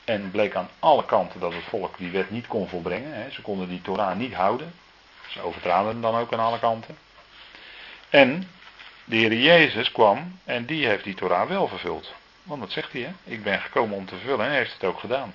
En 0.04 0.30
bleek 0.30 0.54
aan 0.54 0.68
alle 0.78 1.04
kanten 1.04 1.40
dat 1.40 1.52
het 1.52 1.64
volk 1.64 1.98
die 1.98 2.10
wet 2.10 2.30
niet 2.30 2.46
kon 2.46 2.68
volbrengen. 2.68 3.14
Hè. 3.14 3.30
Ze 3.30 3.42
konden 3.42 3.68
die 3.68 3.82
Torah 3.82 4.16
niet 4.16 4.34
houden. 4.34 4.74
Ze 5.28 5.40
overtraden 5.40 5.90
hem 5.90 6.00
dan 6.00 6.14
ook 6.14 6.32
aan 6.32 6.40
alle 6.40 6.58
kanten. 6.58 6.96
En 8.12 8.48
de 9.04 9.16
Heer 9.16 9.34
Jezus 9.34 9.92
kwam 9.92 10.38
en 10.44 10.64
die 10.64 10.86
heeft 10.86 11.04
die 11.04 11.14
Torah 11.14 11.48
wel 11.48 11.68
vervuld. 11.68 12.12
Want 12.42 12.60
dat 12.60 12.72
zegt 12.72 12.92
hij, 12.92 13.00
hè? 13.00 13.32
ik 13.32 13.42
ben 13.42 13.60
gekomen 13.60 13.96
om 13.96 14.06
te 14.06 14.14
vervullen 14.16 14.44
en 14.44 14.50
hij 14.50 14.58
heeft 14.58 14.72
het 14.72 14.84
ook 14.84 14.98
gedaan. 14.98 15.34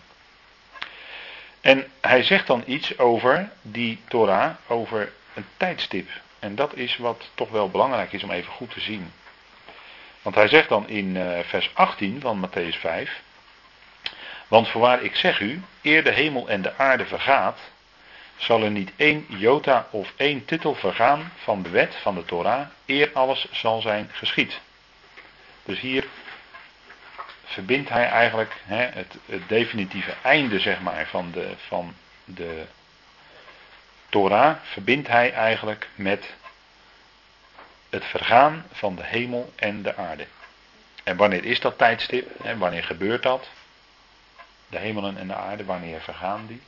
En 1.62 1.92
hij 2.02 2.24
zegt 2.24 2.48
dan 2.48 2.64
iets 2.66 2.98
over 2.98 3.50
die 3.62 4.00
Torah, 4.08 4.56
over 4.68 5.12
een 5.34 5.46
tijdstip. 5.58 6.10
En 6.40 6.56
dat 6.56 6.76
is 6.76 6.98
wat 6.98 7.30
toch 7.34 7.50
wel 7.50 7.70
belangrijk 7.70 8.14
is 8.14 8.24
om 8.24 8.32
even 8.32 8.52
goed 8.52 8.72
te 8.72 8.80
zien. 8.80 9.12
Want 10.22 10.36
hij 10.36 10.48
zegt 10.48 10.70
dan 10.70 10.90
in 10.90 11.18
eh, 11.18 11.40
vers 11.44 11.72
18 11.74 12.22
van 12.22 12.50
Matthäus 12.50 12.80
5. 12.80 13.22
Want 14.48 14.68
voorwaar 14.68 15.04
ik 15.04 15.16
zeg 15.16 15.40
u, 15.40 15.62
eer 15.82 16.04
de 16.04 16.12
hemel 16.12 16.50
en 16.50 16.62
de 16.62 16.78
aarde 16.78 17.06
vergaat, 17.06 17.60
zal 18.38 18.64
er 18.64 18.72
niet 18.72 18.92
één 18.96 19.26
jota 19.28 19.88
of 19.90 20.14
één 20.16 20.46
titel 20.46 20.76
vergaan 20.76 21.32
van 21.38 21.62
de 21.64 21.70
wet 21.70 21.96
van 21.96 22.16
de 22.16 22.26
Torah, 22.26 22.68
eer 22.86 23.10
alles 23.14 23.48
zal 23.52 23.82
zijn 23.82 24.10
geschied. 24.12 24.60
Dus 25.64 25.80
hier 25.80 26.06
verbindt 27.44 27.90
hij 27.90 28.10
eigenlijk 28.10 28.62
hè, 28.64 28.84
het, 28.84 29.16
het, 29.26 29.42
definitieve 29.48 30.14
einde 30.22 30.60
zeg 30.60 30.82
maar, 30.82 31.08
van, 31.08 31.32
de, 31.32 31.54
van 31.68 31.96
de 32.26 32.66
Torah, 34.10 34.56
verbindt 34.64 35.08
hij 35.08 35.34
eigenlijk 35.34 35.88
met 35.96 36.34
het 37.90 38.06
vergaan 38.06 38.66
van 38.72 38.96
de 38.96 39.04
hemel 39.04 39.54
en 39.56 39.82
de 39.82 39.96
aarde. 39.96 40.26
En 41.04 41.18
wanneer 41.18 41.46
is 41.46 41.60
dat 41.60 41.78
tijdstip? 41.78 42.44
Hè, 42.44 42.58
wanneer 42.58 42.84
gebeurt 42.84 43.24
dat? 43.24 43.48
De 44.68 44.78
hemelen 44.78 45.18
en 45.18 45.28
de 45.28 45.36
aarde, 45.36 45.66
wanneer 45.66 46.02
vergaan 46.02 46.46
die? 46.48 46.62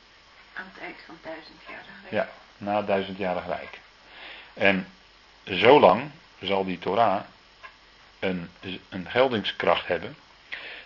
Aan 0.60 0.70
het 0.72 0.82
eind 0.82 0.96
van 1.06 1.18
duizendjarig 1.22 1.86
rijk. 2.02 2.12
Ja, 2.12 2.28
na 2.56 2.82
duizendjarig 2.82 3.46
rijk. 3.46 3.80
En 4.54 4.86
zolang 5.44 6.10
zal 6.40 6.64
die 6.64 6.78
Torah 6.78 7.20
een, 8.18 8.50
een 8.88 9.10
geldingskracht 9.10 9.86
hebben. 9.86 10.16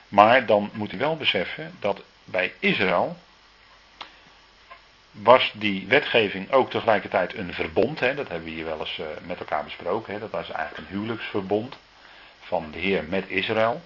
Maar 0.08 0.46
dan 0.46 0.70
moet 0.72 0.92
u 0.92 0.98
wel 0.98 1.16
beseffen 1.16 1.76
dat 1.80 2.02
bij 2.24 2.52
Israël 2.58 3.16
was 5.10 5.52
die 5.54 5.86
wetgeving 5.86 6.52
ook 6.52 6.70
tegelijkertijd 6.70 7.34
een 7.34 7.54
verbond. 7.54 8.00
Hè, 8.00 8.14
dat 8.14 8.28
hebben 8.28 8.48
we 8.48 8.54
hier 8.54 8.64
wel 8.64 8.80
eens 8.80 8.98
uh, 8.98 9.06
met 9.22 9.38
elkaar 9.38 9.64
besproken. 9.64 10.12
Hè, 10.12 10.18
dat 10.18 10.30
was 10.30 10.50
eigenlijk 10.50 10.78
een 10.78 10.96
huwelijksverbond 10.96 11.76
van 12.40 12.70
de 12.70 12.78
Heer 12.78 13.04
met 13.04 13.28
Israël. 13.28 13.82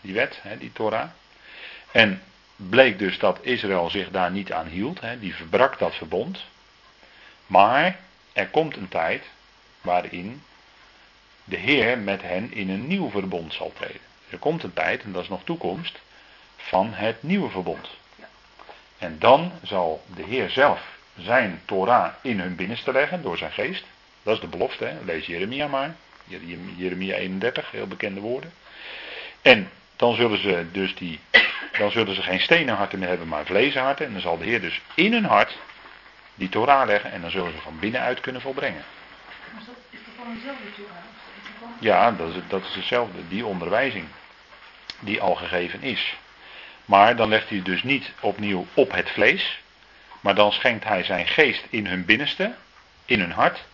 Die 0.00 0.14
wet, 0.14 0.38
hè, 0.42 0.58
die 0.58 0.72
Torah. 0.72 1.08
En 1.90 2.22
bleek 2.56 2.98
dus 2.98 3.18
dat 3.18 3.38
Israël 3.42 3.90
zich 3.90 4.10
daar 4.10 4.30
niet 4.30 4.52
aan 4.52 4.66
hield. 4.66 5.00
Hè, 5.00 5.18
die 5.18 5.34
verbrak 5.34 5.78
dat 5.78 5.94
verbond. 5.94 6.44
Maar 7.46 7.98
er 8.32 8.48
komt 8.48 8.76
een 8.76 8.88
tijd 8.88 9.24
waarin 9.80 10.42
de 11.44 11.56
Heer 11.56 11.98
met 11.98 12.22
hen 12.22 12.52
in 12.52 12.70
een 12.70 12.86
nieuw 12.86 13.10
verbond 13.10 13.54
zal 13.54 13.72
treden. 13.74 14.00
Er 14.30 14.38
komt 14.38 14.62
een 14.62 14.72
tijd, 14.72 15.02
en 15.02 15.12
dat 15.12 15.22
is 15.22 15.28
nog 15.28 15.44
toekomst, 15.44 16.00
van 16.56 16.92
het 16.92 17.22
nieuwe 17.22 17.50
verbond. 17.50 17.88
En 18.98 19.18
dan 19.18 19.52
zal 19.62 20.04
de 20.14 20.22
Heer 20.22 20.50
zelf 20.50 20.80
zijn 21.18 21.60
Torah 21.64 22.12
in 22.22 22.40
hun 22.40 22.56
binnenste 22.56 22.92
leggen 22.92 23.22
door 23.22 23.36
zijn 23.36 23.52
geest. 23.52 23.84
Dat 24.22 24.34
is 24.34 24.40
de 24.40 24.46
belofte, 24.46 24.84
hè? 24.84 24.96
lees 25.04 25.26
Jeremia 25.26 25.66
maar. 25.66 25.94
Jeremia 26.76 27.14
31, 27.14 27.70
heel 27.70 27.86
bekende 27.86 28.20
woorden. 28.20 28.52
En 29.42 29.70
dan 29.96 30.14
zullen 30.14 30.38
ze 30.38 30.66
dus 30.72 30.94
die 30.94 31.20
dan 31.78 31.90
zullen 31.90 32.14
ze 32.14 32.22
geen 32.22 32.40
stenen 32.40 32.74
harten 32.74 32.98
meer 32.98 33.08
hebben, 33.08 33.28
maar 33.28 33.44
vlezen 33.44 33.82
harten. 33.82 34.06
En 34.06 34.12
dan 34.12 34.20
zal 34.20 34.38
de 34.38 34.44
Heer 34.44 34.60
dus 34.60 34.80
in 34.94 35.12
hun 35.12 35.24
hart 35.24 35.58
die 36.34 36.48
Torah 36.48 36.86
leggen 36.86 37.12
en 37.12 37.20
dan 37.20 37.30
zullen 37.30 37.52
ze 37.52 37.58
van 37.58 37.78
binnenuit 37.78 38.20
kunnen 38.20 38.40
volbrengen. 38.40 38.84
Maar 39.52 39.60
is 39.60 39.66
dat, 39.66 39.74
is 39.90 39.98
dat 40.16 40.26
dezelfde 40.34 40.72
Torah? 40.76 41.04
Ja, 41.78 42.10
dat 42.10 42.28
is, 42.28 42.34
dat 42.48 42.62
is 42.62 42.74
hetzelfde, 42.74 43.28
die 43.28 43.46
onderwijzing 43.46 44.04
die 45.00 45.20
al 45.20 45.34
gegeven 45.34 45.82
is. 45.82 46.16
Maar 46.84 47.16
dan 47.16 47.28
legt 47.28 47.48
hij 47.48 47.62
dus 47.62 47.82
niet 47.82 48.12
opnieuw 48.20 48.66
op 48.74 48.92
het 48.92 49.10
vlees, 49.10 49.62
maar 50.20 50.34
dan 50.34 50.52
schenkt 50.52 50.84
hij 50.84 51.04
zijn 51.04 51.26
geest 51.26 51.64
in 51.70 51.86
hun 51.86 52.04
binnenste, 52.04 52.54
in 53.04 53.20
hun 53.20 53.32
hart. 53.32 53.64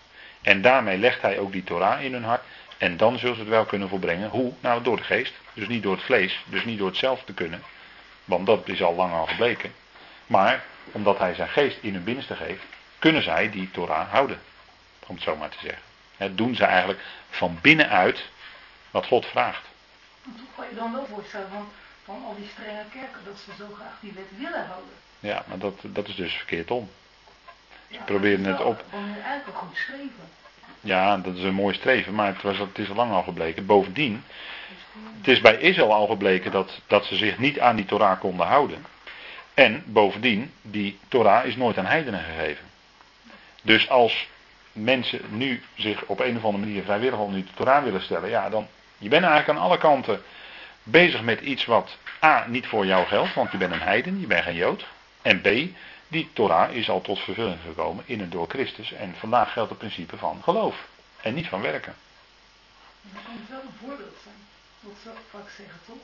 En 0.42 0.62
daarmee 0.62 0.98
legt 0.98 1.22
hij 1.22 1.38
ook 1.38 1.52
die 1.52 1.64
Torah 1.64 2.02
in 2.02 2.12
hun 2.12 2.24
hart. 2.24 2.42
En 2.78 2.96
dan 2.96 3.18
zullen 3.18 3.34
ze 3.34 3.40
het 3.40 3.50
wel 3.50 3.64
kunnen 3.64 3.88
volbrengen. 3.88 4.28
Hoe? 4.28 4.52
Nou, 4.60 4.82
door 4.82 4.96
de 4.96 5.02
geest. 5.02 5.32
Dus 5.60 5.68
niet 5.68 5.82
door 5.82 5.94
het 5.94 6.04
vlees. 6.04 6.44
Dus 6.46 6.64
niet 6.64 6.78
door 6.78 6.88
het 6.88 6.96
zelf 6.96 7.22
te 7.24 7.34
kunnen. 7.34 7.62
Want 8.24 8.46
dat 8.46 8.68
is 8.68 8.82
al 8.82 8.94
lang 8.94 9.12
al 9.12 9.26
gebleken. 9.26 9.72
Maar 10.26 10.64
omdat 10.92 11.18
hij 11.18 11.34
zijn 11.34 11.48
geest 11.48 11.78
in 11.80 11.94
hun 11.94 12.04
binnenste 12.04 12.36
geeft, 12.36 12.62
kunnen 12.98 13.22
zij 13.22 13.50
die 13.50 13.70
Torah 13.70 14.10
houden. 14.10 14.40
Om 15.06 15.14
het 15.14 15.24
zo 15.24 15.36
maar 15.36 15.48
te 15.48 15.58
zeggen. 15.60 15.82
Het 16.16 16.36
doen 16.36 16.54
ze 16.54 16.64
eigenlijk 16.64 17.00
van 17.30 17.58
binnenuit 17.60 18.28
wat 18.90 19.06
God 19.06 19.26
vraagt. 19.26 19.66
Hoe 20.22 20.32
kan 20.56 20.64
je 20.70 20.74
dan 20.74 20.92
wel 20.92 21.06
voorstellen 21.06 21.48
van, 21.50 21.68
van 22.04 22.24
al 22.24 22.34
die 22.36 22.48
strenge 22.52 22.84
kerken 22.92 23.24
dat 23.24 23.38
ze 23.44 23.50
zo 23.58 23.74
graag 23.74 23.94
die 24.00 24.12
wet 24.12 24.38
willen 24.38 24.66
houden? 24.66 24.94
Ja, 25.18 25.44
maar 25.46 25.58
dat, 25.58 25.74
dat 25.82 26.08
is 26.08 26.14
dus 26.14 26.32
verkeerd 26.34 26.70
om. 26.70 26.90
Ze 27.88 27.94
ja, 27.94 28.02
proberen 28.02 28.44
het 28.44 28.60
op. 28.60 28.84
Gewoon 28.90 29.16
eigenlijk 29.22 29.58
goed 29.58 29.76
streven. 29.76 30.28
Ja, 30.80 31.16
dat 31.16 31.36
is 31.36 31.42
een 31.42 31.54
mooi 31.54 31.74
streven, 31.74 32.14
maar 32.14 32.26
het, 32.26 32.42
was, 32.42 32.58
het 32.58 32.78
is 32.78 32.88
al 32.88 32.94
lang 32.94 33.12
al 33.12 33.22
gebleken. 33.22 33.66
Bovendien, 33.66 34.24
het 35.18 35.28
is 35.28 35.40
bij 35.40 35.56
Israël 35.56 35.92
al 35.92 36.06
gebleken 36.06 36.50
dat, 36.50 36.80
dat 36.86 37.04
ze 37.04 37.16
zich 37.16 37.38
niet 37.38 37.60
aan 37.60 37.76
die 37.76 37.84
Torah 37.84 38.20
konden 38.20 38.46
houden. 38.46 38.86
En 39.54 39.82
bovendien, 39.86 40.52
die 40.62 40.98
Torah 41.08 41.46
is 41.46 41.56
nooit 41.56 41.78
aan 41.78 41.86
heidenen 41.86 42.20
gegeven. 42.20 42.64
Dus 43.62 43.88
als 43.88 44.28
mensen 44.72 45.20
nu 45.28 45.62
zich 45.74 46.04
op 46.04 46.20
een 46.20 46.36
of 46.36 46.44
andere 46.44 46.64
manier 46.64 46.82
vrijwillig 46.82 47.18
onder 47.18 47.34
die 47.34 47.54
Torah 47.54 47.84
willen 47.84 48.02
stellen, 48.02 48.28
ja, 48.28 48.48
dan 48.48 48.66
je 48.98 49.08
bent 49.08 49.24
eigenlijk 49.24 49.58
aan 49.58 49.64
alle 49.64 49.78
kanten 49.78 50.22
bezig 50.82 51.22
met 51.22 51.40
iets 51.40 51.64
wat 51.64 51.96
A 52.22 52.44
niet 52.48 52.66
voor 52.66 52.86
jou 52.86 53.06
geldt, 53.06 53.34
want 53.34 53.52
je 53.52 53.58
bent 53.58 53.72
een 53.72 53.80
heiden, 53.80 54.20
je 54.20 54.26
bent 54.26 54.44
geen 54.44 54.54
Jood. 54.54 54.86
En 55.22 55.40
B, 55.40 55.48
die 56.10 56.28
Torah 56.32 56.72
is 56.74 56.90
al 56.90 57.00
tot 57.00 57.18
vervulling 57.18 57.58
gekomen 57.66 58.04
in 58.06 58.20
en 58.20 58.30
door 58.30 58.48
Christus. 58.48 58.92
En 58.92 59.14
vandaag 59.18 59.52
geldt 59.52 59.70
het 59.70 59.78
principe 59.78 60.16
van 60.16 60.40
geloof 60.42 60.88
en 61.20 61.34
niet 61.34 61.48
van 61.48 61.60
werken. 61.60 61.94
Dat 63.02 63.22
kan 63.24 63.46
wel 63.48 63.60
een 63.60 63.88
voorbeeld 63.88 64.16
zijn. 64.22 64.34
Dat 64.80 64.92
zou 65.02 65.14
ik 65.14 65.22
vaak 65.30 65.48
zeggen, 65.56 65.78
toch? 65.86 65.96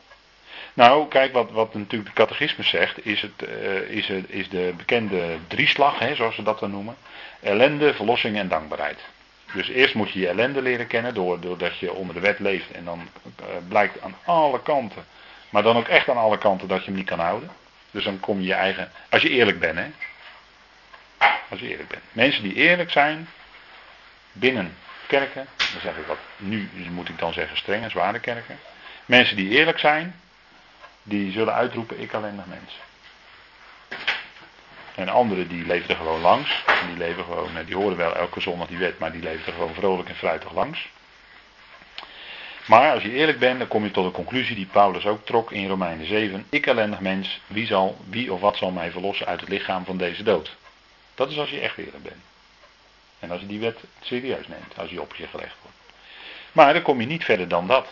Nou, 0.75 1.09
kijk, 1.09 1.33
wat, 1.33 1.51
wat 1.51 1.75
natuurlijk 1.75 2.15
de 2.15 2.23
catechismus 2.23 2.69
zegt, 2.69 3.07
is, 3.07 3.21
het, 3.21 3.49
uh, 3.49 3.81
is, 3.81 4.09
het, 4.09 4.31
is 4.31 4.49
de 4.49 4.75
bekende 4.77 5.39
drieslag, 5.47 5.99
hè, 5.99 6.15
zoals 6.15 6.35
ze 6.35 6.43
dat 6.43 6.59
dan 6.59 6.71
noemen. 6.71 6.97
Ellende, 7.41 7.95
verlossing 7.95 8.37
en 8.37 8.49
dankbaarheid. 8.49 8.99
Dus 9.53 9.69
eerst 9.69 9.95
moet 9.95 10.11
je 10.13 10.19
je 10.21 10.29
ellende 10.29 10.63
leren 10.63 10.87
kennen, 10.87 11.15
doordat 11.15 11.79
je 11.79 11.93
onder 11.93 12.15
de 12.15 12.21
wet 12.21 12.39
leeft. 12.39 12.71
En 12.71 12.85
dan 12.85 13.09
uh, 13.41 13.47
blijkt 13.69 14.01
aan 14.01 14.17
alle 14.25 14.63
kanten, 14.63 15.05
maar 15.51 15.63
dan 15.63 15.77
ook 15.77 15.89
echt 15.89 16.09
aan 16.09 16.17
alle 16.17 16.39
kanten 16.39 16.69
dat 16.69 16.79
je 16.79 16.85
hem 16.85 16.95
niet 16.95 17.07
kan 17.07 17.19
houden. 17.19 17.51
Dus 17.97 18.05
dan 18.05 18.21
kom 18.21 18.41
je 18.41 18.47
je 18.47 18.55
eigen, 18.55 18.91
als 19.11 19.23
je 19.23 19.29
eerlijk 19.29 19.59
bent, 19.59 19.79
hè. 19.79 19.87
Als 21.49 21.61
je 21.61 21.69
eerlijk 21.69 21.89
bent. 21.89 22.03
Mensen 22.13 22.43
die 22.43 22.55
eerlijk 22.55 22.91
zijn, 22.91 23.29
binnen 24.33 24.77
kerken, 25.07 25.47
dan 25.57 25.81
zeg 25.83 25.97
ik 25.97 26.07
wat, 26.07 26.19
nu 26.37 26.69
moet 26.91 27.09
ik 27.09 27.19
dan 27.19 27.33
zeggen 27.33 27.57
strenge, 27.57 27.89
zware 27.89 28.21
kerken. 28.21 28.59
Mensen 29.07 29.37
die 29.37 29.49
eerlijk 29.49 29.79
zijn, 29.79 30.21
die 31.03 31.33
zullen 31.33 31.55
uitroepen, 31.55 32.01
ik 32.01 32.13
alleen 32.13 32.35
nog 32.35 32.47
mens. 32.47 32.79
En 34.95 35.09
anderen 35.09 35.49
die 35.49 35.67
leven 35.67 35.89
er 35.89 35.97
gewoon 35.97 36.21
langs. 36.21 36.63
En 36.67 36.87
die 36.87 36.97
leven 36.97 37.25
gewoon, 37.25 37.65
die 37.65 37.77
horen 37.77 37.97
wel 37.97 38.17
elke 38.17 38.41
zondag 38.41 38.69
die 38.69 38.79
wet, 38.79 38.99
maar 38.99 39.13
die 39.13 39.23
leven 39.23 39.47
er 39.47 39.53
gewoon 39.53 39.75
vrolijk 39.75 40.09
en 40.09 40.17
fruitig 40.17 40.53
langs. 40.53 40.89
Maar 42.67 42.93
als 42.93 43.03
je 43.03 43.13
eerlijk 43.13 43.39
bent, 43.39 43.59
dan 43.59 43.69
kom 43.69 43.85
je 43.85 43.91
tot 43.91 44.05
de 44.05 44.11
conclusie 44.11 44.57
die 44.57 44.67
Paulus 44.67 45.07
ook 45.07 45.27
trok 45.27 45.53
in 45.53 45.69
Romeinen 45.69 46.07
7. 46.07 46.47
Ik 46.49 46.67
ellendig 46.67 47.01
mens, 47.01 47.41
wie, 47.47 47.67
zal, 47.67 47.97
wie 48.09 48.33
of 48.33 48.41
wat 48.41 48.57
zal 48.57 48.71
mij 48.71 48.91
verlossen 48.91 49.27
uit 49.27 49.41
het 49.41 49.49
lichaam 49.49 49.85
van 49.85 49.97
deze 49.97 50.23
dood? 50.23 50.57
Dat 51.15 51.31
is 51.31 51.39
als 51.39 51.51
je 51.51 51.61
echt 51.61 51.79
eerlijk 51.79 52.03
bent. 52.03 52.23
En 53.19 53.31
als 53.31 53.41
je 53.41 53.47
die 53.47 53.61
wet 53.61 53.79
serieus 54.01 54.49
neemt, 54.49 54.79
als 54.79 54.89
die 54.89 55.01
op 55.01 55.15
je 55.15 55.27
gelegd 55.27 55.55
wordt. 55.63 55.77
Maar 56.53 56.73
dan 56.73 56.83
kom 56.83 57.01
je 57.01 57.07
niet 57.07 57.25
verder 57.25 57.49
dan 57.49 57.67
dat. 57.67 57.89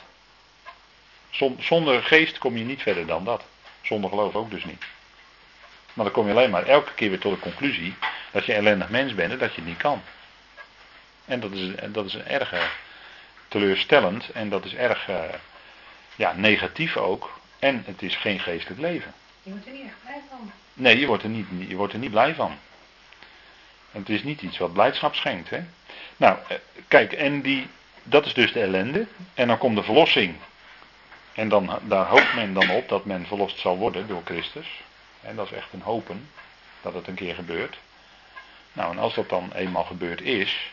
Zonder 1.58 2.02
geest 2.02 2.38
kom 2.38 2.56
je 2.56 2.64
niet 2.64 2.82
verder 2.82 3.06
dan 3.06 3.24
dat. 3.24 3.44
Zonder 3.82 4.10
geloof 4.10 4.34
ook 4.34 4.50
dus 4.50 4.64
niet. 4.64 4.84
Maar 5.92 6.04
dan 6.04 6.14
kom 6.14 6.26
je 6.26 6.32
alleen 6.32 6.50
maar 6.50 6.66
elke 6.66 6.94
keer 6.94 7.08
weer 7.08 7.18
tot 7.18 7.34
de 7.34 7.40
conclusie 7.40 7.94
dat 8.30 8.44
je 8.44 8.52
ellendig 8.52 8.88
mens 8.88 9.14
bent 9.14 9.32
en 9.32 9.38
dat 9.38 9.54
je 9.54 9.60
het 9.60 9.68
niet 9.68 9.78
kan. 9.78 10.02
En 11.24 11.40
dat 11.40 11.52
is, 11.52 11.70
dat 11.88 12.06
is 12.06 12.14
een 12.14 12.26
erg 12.26 12.52
eh, 12.52 12.62
teleurstellend 13.54 14.28
en 14.28 14.48
dat 14.48 14.64
is 14.64 14.74
erg 14.74 15.08
uh, 15.08 15.22
ja, 16.16 16.32
negatief 16.32 16.96
ook. 16.96 17.38
En 17.58 17.82
het 17.86 18.02
is 18.02 18.16
geen 18.16 18.40
geestelijk 18.40 18.80
leven. 18.80 19.12
Je 19.42 19.50
wordt 19.50 19.66
er 19.66 19.72
niet 19.72 19.84
echt 19.84 20.02
blij 20.02 20.20
van. 20.28 20.52
Nee, 20.72 20.98
je 20.98 21.06
wordt 21.06 21.22
er 21.22 21.28
niet, 21.28 21.46
je 21.68 21.76
wordt 21.76 21.92
er 21.92 21.98
niet 21.98 22.10
blij 22.10 22.34
van. 22.34 22.58
Het 23.90 24.08
is 24.08 24.22
niet 24.22 24.42
iets 24.42 24.58
wat 24.58 24.72
blijdschap 24.72 25.14
schenkt. 25.14 25.50
Hè? 25.50 25.60
Nou, 26.16 26.38
eh, 26.48 26.56
kijk, 26.88 27.12
en 27.12 27.42
die, 27.42 27.66
dat 28.02 28.26
is 28.26 28.34
dus 28.34 28.52
de 28.52 28.60
ellende. 28.60 29.06
En 29.34 29.48
dan 29.48 29.58
komt 29.58 29.76
de 29.76 29.82
verlossing. 29.82 30.36
En 31.34 31.48
dan, 31.48 31.78
daar 31.82 32.06
hoopt 32.06 32.34
men 32.34 32.54
dan 32.54 32.70
op 32.70 32.88
dat 32.88 33.04
men 33.04 33.26
verlost 33.26 33.58
zal 33.58 33.76
worden 33.76 34.06
door 34.06 34.22
Christus. 34.24 34.82
En 35.20 35.36
dat 35.36 35.46
is 35.46 35.56
echt 35.56 35.72
een 35.72 35.82
hopen 35.82 36.28
dat 36.82 36.94
het 36.94 37.06
een 37.06 37.14
keer 37.14 37.34
gebeurt. 37.34 37.78
Nou, 38.72 38.92
en 38.92 38.98
als 38.98 39.14
dat 39.14 39.28
dan 39.28 39.52
eenmaal 39.52 39.84
gebeurd 39.84 40.20
is, 40.20 40.72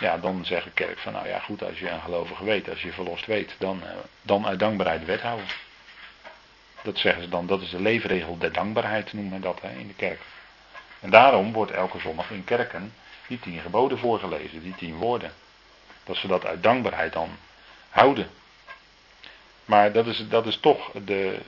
ja, 0.00 0.18
dan 0.18 0.44
zegt 0.44 0.64
de 0.64 0.70
kerk 0.70 0.98
van, 0.98 1.12
nou 1.12 1.28
ja, 1.28 1.38
goed, 1.38 1.62
als 1.62 1.78
je 1.78 1.88
een 1.88 2.00
gelovige 2.00 2.44
weet, 2.44 2.68
als 2.68 2.82
je 2.82 2.92
verlost 2.92 3.26
weet, 3.26 3.54
dan, 3.58 3.82
eh, 3.86 3.90
dan 4.22 4.46
uit 4.46 4.58
dankbaarheid 4.58 5.00
de 5.00 5.06
wet 5.06 5.20
houden. 5.20 5.46
Dat 6.82 6.98
zeggen 6.98 7.22
ze 7.22 7.28
dan, 7.28 7.46
dat 7.46 7.62
is 7.62 7.70
de 7.70 7.80
leefregel 7.80 8.38
der 8.38 8.52
dankbaarheid, 8.52 9.12
noemen 9.12 9.32
we 9.32 9.40
dat 9.40 9.60
hè, 9.60 9.70
in 9.70 9.86
de 9.86 9.94
kerk. 9.94 10.20
En 11.00 11.10
daarom 11.10 11.52
wordt 11.52 11.70
elke 11.70 11.98
zondag 11.98 12.30
in 12.30 12.44
kerken 12.44 12.92
die 13.28 13.40
tien 13.40 13.60
geboden 13.60 13.98
voorgelezen, 13.98 14.62
die 14.62 14.74
tien 14.74 14.94
woorden. 14.94 15.32
Dat 16.04 16.16
ze 16.16 16.26
dat 16.26 16.46
uit 16.46 16.62
dankbaarheid 16.62 17.12
dan 17.12 17.30
houden. 17.88 18.30
Maar 19.64 19.92
dat 19.92 20.06
is, 20.06 20.28
dat 20.28 20.46
is, 20.46 20.56
toch, 20.56 20.90
de, 21.04 21.38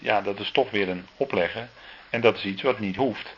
ja, 0.00 0.20
dat 0.20 0.40
is 0.40 0.50
toch 0.50 0.70
weer 0.70 0.88
een 0.88 1.06
opleggen. 1.16 1.70
En 2.10 2.20
dat 2.20 2.36
is 2.36 2.44
iets 2.44 2.62
wat 2.62 2.78
niet 2.78 2.96
hoeft. 2.96 3.36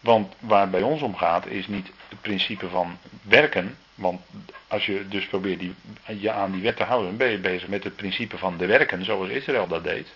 Want 0.00 0.34
waar 0.38 0.60
het 0.60 0.70
bij 0.70 0.82
ons 0.82 1.02
om 1.02 1.16
gaat 1.16 1.46
is 1.46 1.66
niet 1.66 1.90
het 2.08 2.20
principe 2.20 2.68
van 2.68 2.98
werken. 3.22 3.78
Want 3.94 4.20
als 4.68 4.86
je 4.86 5.08
dus 5.08 5.26
probeert 5.26 5.58
die, 5.58 5.74
je 6.06 6.32
aan 6.32 6.52
die 6.52 6.62
wet 6.62 6.76
te 6.76 6.84
houden, 6.84 7.16
ben 7.16 7.30
je 7.30 7.38
bezig 7.38 7.68
met 7.68 7.84
het 7.84 7.96
principe 7.96 8.38
van 8.38 8.56
de 8.56 8.66
werken 8.66 9.04
zoals 9.04 9.28
Israël 9.28 9.66
dat 9.66 9.84
deed. 9.84 10.08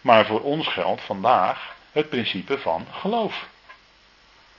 Maar 0.00 0.26
voor 0.26 0.40
ons 0.40 0.68
geldt 0.68 1.02
vandaag 1.02 1.74
het 1.92 2.08
principe 2.08 2.58
van 2.58 2.86
geloof. 2.90 3.48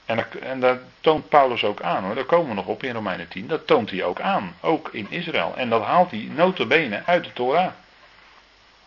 En, 0.04 0.16
dat, 0.16 0.26
en 0.34 0.92
toont 1.00 1.28
Paulus 1.28 1.64
ook 1.64 1.82
aan 1.82 2.04
hoor, 2.04 2.14
daar 2.14 2.24
komen 2.24 2.48
we 2.48 2.54
nog 2.54 2.66
op 2.66 2.82
in 2.82 2.92
Romeinen 2.92 3.28
10. 3.28 3.46
Dat 3.46 3.66
toont 3.66 3.90
hij 3.90 4.04
ook 4.04 4.20
aan, 4.20 4.56
ook 4.60 4.88
in 4.92 5.06
Israël. 5.10 5.54
En 5.56 5.68
dat 5.68 5.82
haalt 5.82 6.10
hij 6.10 6.28
notabene 6.34 7.02
uit 7.04 7.24
de 7.24 7.32
Torah. 7.32 7.72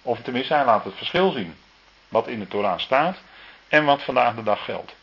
Of 0.01 0.21
tenminste, 0.21 0.53
hij 0.53 0.65
laat 0.65 0.83
het 0.83 0.95
verschil 0.95 1.31
zien. 1.31 1.55
Wat 2.09 2.27
in 2.27 2.39
de 2.39 2.47
Torah 2.47 2.79
staat 2.79 3.17
en 3.67 3.85
wat 3.85 4.03
vandaag 4.03 4.35
de 4.35 4.43
dag 4.43 4.65
geldt. 4.65 4.95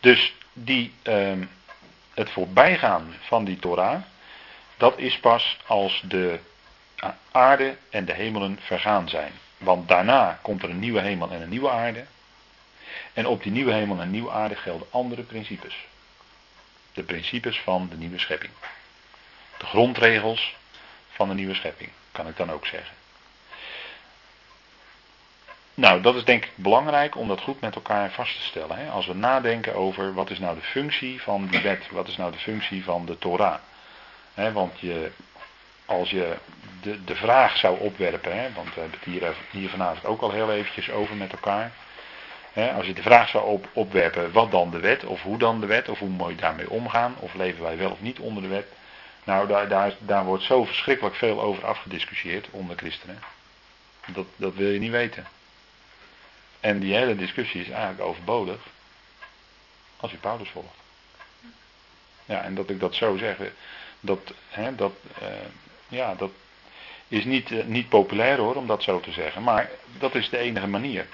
Dus 0.00 0.34
die, 0.52 0.94
uh, 1.02 1.32
het 2.14 2.30
voorbijgaan 2.30 3.14
van 3.20 3.44
die 3.44 3.58
Torah, 3.58 4.02
dat 4.76 4.98
is 4.98 5.18
pas 5.18 5.58
als 5.66 6.02
de 6.04 6.38
aarde 7.30 7.76
en 7.90 8.04
de 8.04 8.12
hemelen 8.12 8.58
vergaan 8.60 9.08
zijn. 9.08 9.32
Want 9.58 9.88
daarna 9.88 10.38
komt 10.42 10.62
er 10.62 10.70
een 10.70 10.78
nieuwe 10.78 11.00
hemel 11.00 11.30
en 11.30 11.40
een 11.40 11.48
nieuwe 11.48 11.70
aarde. 11.70 12.04
En 13.12 13.26
op 13.26 13.42
die 13.42 13.52
nieuwe 13.52 13.72
hemel 13.72 14.00
en 14.00 14.10
nieuwe 14.10 14.30
aarde 14.30 14.56
gelden 14.56 14.86
andere 14.90 15.22
principes. 15.22 15.86
De 16.92 17.02
principes 17.02 17.58
van 17.60 17.88
de 17.88 17.96
nieuwe 17.96 18.18
schepping. 18.18 18.52
De 19.58 19.66
grondregels 19.66 20.56
van 21.10 21.28
de 21.28 21.34
nieuwe 21.34 21.54
schepping, 21.54 21.90
kan 22.12 22.28
ik 22.28 22.36
dan 22.36 22.50
ook 22.52 22.66
zeggen. 22.66 23.01
Nou, 25.74 26.00
dat 26.00 26.14
is 26.14 26.24
denk 26.24 26.44
ik 26.44 26.52
belangrijk 26.54 27.16
om 27.16 27.28
dat 27.28 27.40
goed 27.40 27.60
met 27.60 27.74
elkaar 27.74 28.10
vast 28.10 28.36
te 28.36 28.42
stellen. 28.42 28.76
Hè? 28.76 28.90
Als 28.90 29.06
we 29.06 29.14
nadenken 29.14 29.74
over 29.74 30.14
wat 30.14 30.30
is 30.30 30.38
nou 30.38 30.56
de 30.56 30.62
functie 30.62 31.22
van 31.22 31.46
die 31.46 31.60
wet, 31.60 31.88
wat 31.90 32.08
is 32.08 32.16
nou 32.16 32.32
de 32.32 32.38
functie 32.38 32.84
van 32.84 33.06
de 33.06 33.18
Torah. 33.18 33.58
Hè, 34.34 34.52
want 34.52 34.80
je, 34.80 35.10
als 35.84 36.10
je 36.10 36.36
de, 36.82 37.04
de 37.04 37.14
vraag 37.14 37.56
zou 37.56 37.78
opwerpen, 37.78 38.36
hè, 38.36 38.52
want 38.52 38.74
we 38.74 38.80
hebben 38.80 38.98
het 38.98 39.08
hier, 39.08 39.34
hier 39.50 39.68
vanavond 39.68 40.06
ook 40.06 40.20
al 40.20 40.30
heel 40.30 40.52
eventjes 40.52 40.90
over 40.90 41.16
met 41.16 41.32
elkaar. 41.32 41.72
Hè, 42.52 42.72
als 42.72 42.86
je 42.86 42.92
de 42.92 43.02
vraag 43.02 43.28
zou 43.28 43.44
op, 43.44 43.68
opwerpen, 43.72 44.32
wat 44.32 44.50
dan 44.50 44.70
de 44.70 44.80
wet, 44.80 45.04
of 45.04 45.22
hoe 45.22 45.38
dan 45.38 45.60
de 45.60 45.66
wet, 45.66 45.88
of 45.88 45.98
hoe 45.98 46.08
moet 46.08 46.28
je 46.28 46.34
daarmee 46.34 46.70
omgaan, 46.70 47.14
of 47.18 47.34
leven 47.34 47.62
wij 47.62 47.76
wel 47.76 47.90
of 47.90 48.00
niet 48.00 48.18
onder 48.18 48.42
de 48.42 48.48
wet. 48.48 48.66
Nou, 49.24 49.48
daar, 49.48 49.68
daar, 49.68 49.94
daar 49.98 50.24
wordt 50.24 50.44
zo 50.44 50.64
verschrikkelijk 50.64 51.14
veel 51.14 51.42
over 51.42 51.66
afgediscussieerd 51.66 52.48
onder 52.50 52.76
christenen. 52.76 53.18
Dat, 54.06 54.26
dat 54.36 54.54
wil 54.54 54.68
je 54.68 54.78
niet 54.78 54.90
weten. 54.90 55.26
En 56.62 56.78
die 56.78 56.94
hele 56.94 57.16
discussie 57.16 57.60
is 57.60 57.68
eigenlijk 57.68 58.00
overbodig 58.00 58.60
als 59.96 60.10
je 60.10 60.16
Paulus 60.16 60.48
volgt. 60.48 60.76
Ja, 62.24 62.42
en 62.42 62.54
dat 62.54 62.70
ik 62.70 62.80
dat 62.80 62.94
zo 62.94 63.16
zeg, 63.16 63.36
dat, 64.00 64.32
hè, 64.48 64.74
dat, 64.74 64.92
uh, 65.22 65.28
ja, 65.88 66.14
dat 66.14 66.30
is 67.08 67.24
niet, 67.24 67.50
uh, 67.50 67.64
niet 67.64 67.88
populair 67.88 68.38
hoor, 68.38 68.54
om 68.54 68.66
dat 68.66 68.82
zo 68.82 69.00
te 69.00 69.12
zeggen. 69.12 69.42
Maar 69.42 69.70
dat 69.98 70.14
is 70.14 70.28
de 70.28 70.38
enige 70.38 70.66
manier. 70.66 71.06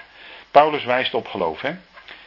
Paulus 0.51 0.83
wijst 0.83 1.13
op 1.13 1.27
geloof. 1.27 1.61
Hè? 1.61 1.75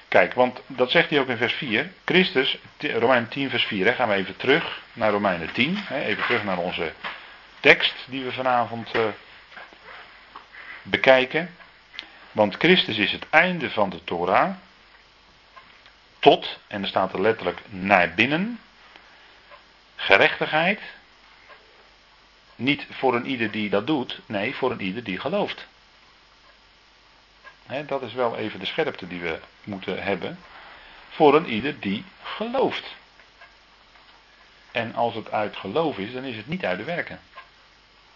Kijk, 0.09 0.35
want 0.35 0.61
dat 0.67 0.91
zegt 0.91 1.11
hij 1.11 1.21
ook 1.21 1.29
in 1.29 1.37
vers 1.37 1.55
4. 1.55 1.93
Christus, 2.05 2.59
Romeinen 2.79 3.29
10 3.29 3.51
vers 3.51 3.65
4. 3.65 3.87
Hè, 3.87 3.93
gaan 3.93 4.09
we 4.09 4.15
even 4.15 4.37
terug 4.37 4.83
naar 4.93 5.11
Romeinen 5.11 5.53
10. 5.53 5.77
Hè, 5.77 6.05
even 6.05 6.25
terug 6.25 6.45
naar 6.45 6.59
onze 6.59 6.93
tekst 7.61 7.95
die 8.07 8.25
we 8.25 8.33
vanavond 8.33 8.95
uh, 8.95 9.03
bekijken. 10.83 11.57
Want 12.33 12.57
Christus 12.57 12.97
is 12.97 13.13
het 13.13 13.27
einde 13.31 13.71
van 13.71 13.91
de 13.91 14.05
Torah. 14.05 14.55
Tot, 16.19 16.59
en 16.67 16.83
er 16.83 16.89
staat 16.89 17.13
er 17.13 17.21
letterlijk 17.21 17.61
naar 17.69 18.15
binnen. 18.15 18.61
Gerechtigheid. 19.97 20.81
Niet 22.57 22.87
voor 22.91 23.15
een 23.15 23.27
ieder 23.27 23.51
die 23.51 23.71
dat 23.71 23.87
doet, 23.87 24.21
nee, 24.27 24.55
voor 24.55 24.71
een 24.71 24.81
ieder 24.81 25.05
die 25.05 25.19
gelooft. 25.19 25.67
dat 27.87 28.03
is 28.03 28.13
wel 28.13 28.37
even 28.37 28.61
de 28.61 28.67
scherpte 28.67 29.07
die 29.07 29.21
we 29.21 29.41
moeten 29.65 30.03
hebben. 30.03 30.39
Voor 31.09 31.35
een 31.35 31.49
ieder 31.49 31.81
die 31.81 32.05
gelooft. 32.23 32.95
En 34.71 34.95
als 34.95 35.15
het 35.15 35.31
uit 35.31 35.57
geloof 35.57 35.99
is, 35.99 36.13
dan 36.13 36.25
is 36.25 36.37
het 36.37 36.47
niet 36.47 36.65
uit 36.65 36.79
de 36.79 36.85
werken. 36.85 37.21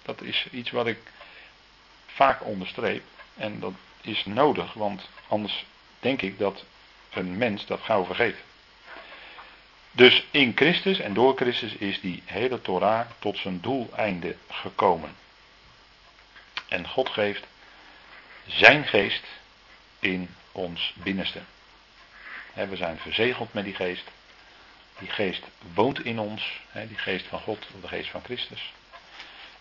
Dat 0.02 0.22
is 0.22 0.46
iets 0.50 0.70
wat 0.70 0.87
ik 0.87 0.98
vaak 2.07 2.44
onderstreep. 2.44 3.02
En 3.35 3.61
dat 3.61 3.72
is 4.07 4.25
nodig, 4.25 4.73
want 4.73 5.09
anders 5.29 5.64
denk 6.01 6.23
ik 6.23 6.38
dat 6.38 6.64
een 7.11 7.37
mens 7.37 7.66
dat 7.66 7.81
gauw 7.81 8.05
vergeet. 8.05 8.37
Dus 9.90 10.27
in 10.31 10.53
Christus 10.55 10.99
en 10.99 11.14
door 11.14 11.37
Christus 11.37 11.73
is 11.73 12.01
die 12.01 12.23
hele 12.25 12.61
Torah 12.61 13.07
tot 13.19 13.38
zijn 13.38 13.61
doeleinde 13.61 14.37
gekomen. 14.49 15.16
En 16.69 16.88
God 16.88 17.09
geeft 17.09 17.45
zijn 18.47 18.85
geest 18.85 19.25
in 19.99 20.35
ons 20.53 20.95
binnenste. 20.97 21.40
We 22.55 22.77
zijn 22.77 22.99
verzegeld 22.99 23.53
met 23.53 23.64
die 23.64 23.75
geest. 23.75 24.05
Die 24.99 25.11
geest 25.11 25.42
woont 25.75 26.05
in 26.05 26.19
ons, 26.19 26.61
die 26.73 26.99
geest 26.99 27.27
van 27.27 27.40
God, 27.40 27.66
de 27.81 27.88
geest 27.88 28.11
van 28.11 28.23
Christus. 28.25 28.73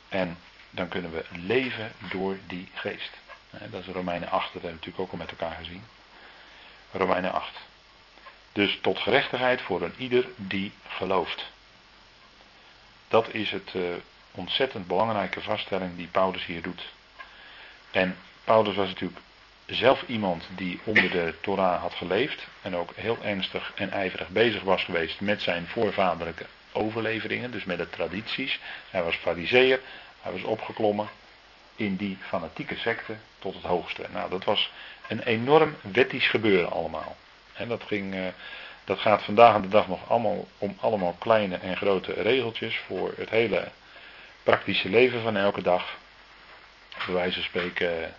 En 0.09 0.37
dan 0.69 0.87
kunnen 0.87 1.11
we 1.11 1.25
leven 1.29 1.91
door 2.09 2.37
die 2.47 2.69
geest. 2.73 3.11
Dat 3.59 3.81
is 3.81 3.93
Romeinen 3.93 4.29
8, 4.29 4.43
dat 4.43 4.51
hebben 4.51 4.69
we 4.69 4.75
natuurlijk 4.75 4.99
ook 4.99 5.11
al 5.11 5.17
met 5.17 5.29
elkaar 5.29 5.55
gezien. 5.55 5.83
Romeinen 6.91 7.31
8. 7.31 7.51
Dus 8.51 8.79
tot 8.81 8.99
gerechtigheid 8.99 9.61
voor 9.61 9.81
een 9.81 9.93
ieder 9.97 10.27
die 10.35 10.71
gelooft. 10.87 11.45
Dat 13.07 13.33
is 13.33 13.51
het 13.51 13.73
uh, 13.73 13.83
ontzettend 14.31 14.87
belangrijke 14.87 15.41
vaststelling 15.41 15.95
die 15.95 16.07
Paulus 16.07 16.45
hier 16.45 16.61
doet. 16.61 16.85
En 17.91 18.17
Paulus 18.43 18.75
was 18.75 18.87
natuurlijk 18.87 19.21
zelf 19.65 20.03
iemand 20.07 20.47
die 20.55 20.79
onder 20.83 21.09
de 21.09 21.33
Torah 21.41 21.81
had 21.81 21.93
geleefd 21.93 22.47
en 22.61 22.75
ook 22.75 22.91
heel 22.95 23.17
ernstig 23.21 23.71
en 23.75 23.91
ijverig 23.91 24.29
bezig 24.29 24.61
was 24.61 24.83
geweest 24.83 25.21
met 25.21 25.41
zijn 25.41 25.67
voorvaderlijke 25.67 26.45
overleveringen, 26.71 27.51
dus 27.51 27.63
met 27.63 27.77
de 27.77 27.89
tradities. 27.89 28.59
Hij 28.89 29.03
was 29.03 29.15
fariseer, 29.15 29.79
hij 30.21 30.31
was 30.31 30.43
opgeklommen 30.43 31.09
in 31.75 31.95
die 31.95 32.17
fanatieke 32.21 32.75
secte 32.75 33.15
tot 33.39 33.53
het 33.53 33.63
hoogste. 33.63 34.05
Nou, 34.11 34.29
dat 34.29 34.43
was 34.43 34.71
een 35.07 35.21
enorm 35.21 35.75
wettisch 35.81 36.27
gebeuren 36.27 36.71
allemaal. 36.71 37.15
En 37.53 37.67
dat, 37.67 37.83
ging, 37.83 38.13
uh, 38.13 38.27
dat 38.83 38.99
gaat 38.99 39.23
vandaag 39.23 39.53
aan 39.53 39.61
de 39.61 39.67
dag 39.67 39.87
nog 39.87 40.09
allemaal 40.09 40.47
om 40.57 40.77
allemaal 40.79 41.15
kleine 41.19 41.55
en 41.55 41.77
grote 41.77 42.13
regeltjes 42.13 42.77
voor 42.77 43.13
het 43.17 43.29
hele 43.29 43.67
praktische 44.43 44.89
leven 44.89 45.21
van 45.21 45.37
elke 45.37 45.61
dag. 45.61 45.97
Bij 47.05 47.15
wijze 47.15 47.33
van 47.33 47.43
spreken 47.43 48.15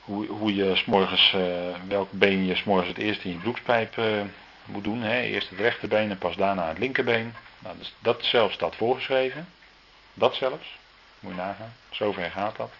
hoe, 0.00 0.26
hoe 0.26 0.54
je 0.54 0.76
s'morgens, 0.76 1.32
uh, 1.36 1.42
welk 1.88 2.10
been 2.10 2.46
je 2.46 2.54
s'morgens 2.54 2.88
het 2.88 2.98
eerst 2.98 3.24
in 3.24 3.30
je 3.30 3.36
broekspijp 3.36 3.96
moet 4.64 4.84
doen. 4.84 5.02
Hè? 5.02 5.20
Eerst 5.20 5.50
het 5.50 5.58
rechterbeen 5.58 6.10
en 6.10 6.18
pas 6.18 6.36
daarna 6.36 6.68
het 6.68 6.78
linkerbeen. 6.78 7.34
Nou, 7.58 7.78
dus 7.78 7.94
dat 7.98 8.24
zelfs 8.24 8.54
staat 8.54 8.76
voorgeschreven. 8.76 9.48
Dat 10.14 10.34
zelfs. 10.34 10.78
Moet 11.26 11.34
je 11.34 11.40
nagaan. 11.40 11.74
Zover 11.90 12.30
gaat 12.30 12.56
dat. 12.56 12.70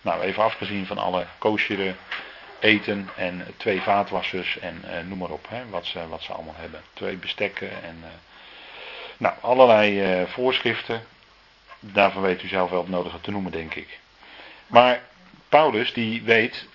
Nou, 0.00 0.22
even 0.22 0.42
afgezien 0.42 0.86
van 0.86 0.98
alle 0.98 1.26
koosjere 1.38 1.94
eten 2.58 3.08
en 3.16 3.54
twee 3.56 3.80
vaatwassers 3.80 4.58
en 4.58 4.84
uh, 4.84 4.90
noem 5.08 5.18
maar 5.18 5.30
op. 5.30 5.46
Hè, 5.48 5.68
wat, 5.68 5.86
ze, 5.86 6.08
wat 6.08 6.22
ze 6.22 6.32
allemaal 6.32 6.54
hebben. 6.56 6.82
Twee 6.92 7.16
bestekken 7.16 7.82
en. 7.82 8.04
nou, 9.16 9.34
allerlei 9.40 10.26
voorschriften. 10.26 11.06
Daarvan 11.80 12.22
weet 12.22 12.42
u 12.42 12.48
zelf 12.48 12.70
wel 12.70 12.80
het 12.80 12.88
nodige 12.88 13.20
te 13.20 13.30
noemen, 13.30 13.52
denk 13.52 13.74
ik. 13.74 13.98
Maar 14.66 15.02
Paulus 15.48 15.92
die 15.92 16.22
weet 16.22 16.68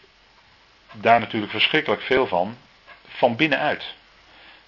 daar 0.92 1.20
natuurlijk 1.20 1.52
verschrikkelijk 1.52 2.02
veel 2.02 2.28
van, 2.28 2.58
van 3.08 3.36
binnenuit. 3.36 3.94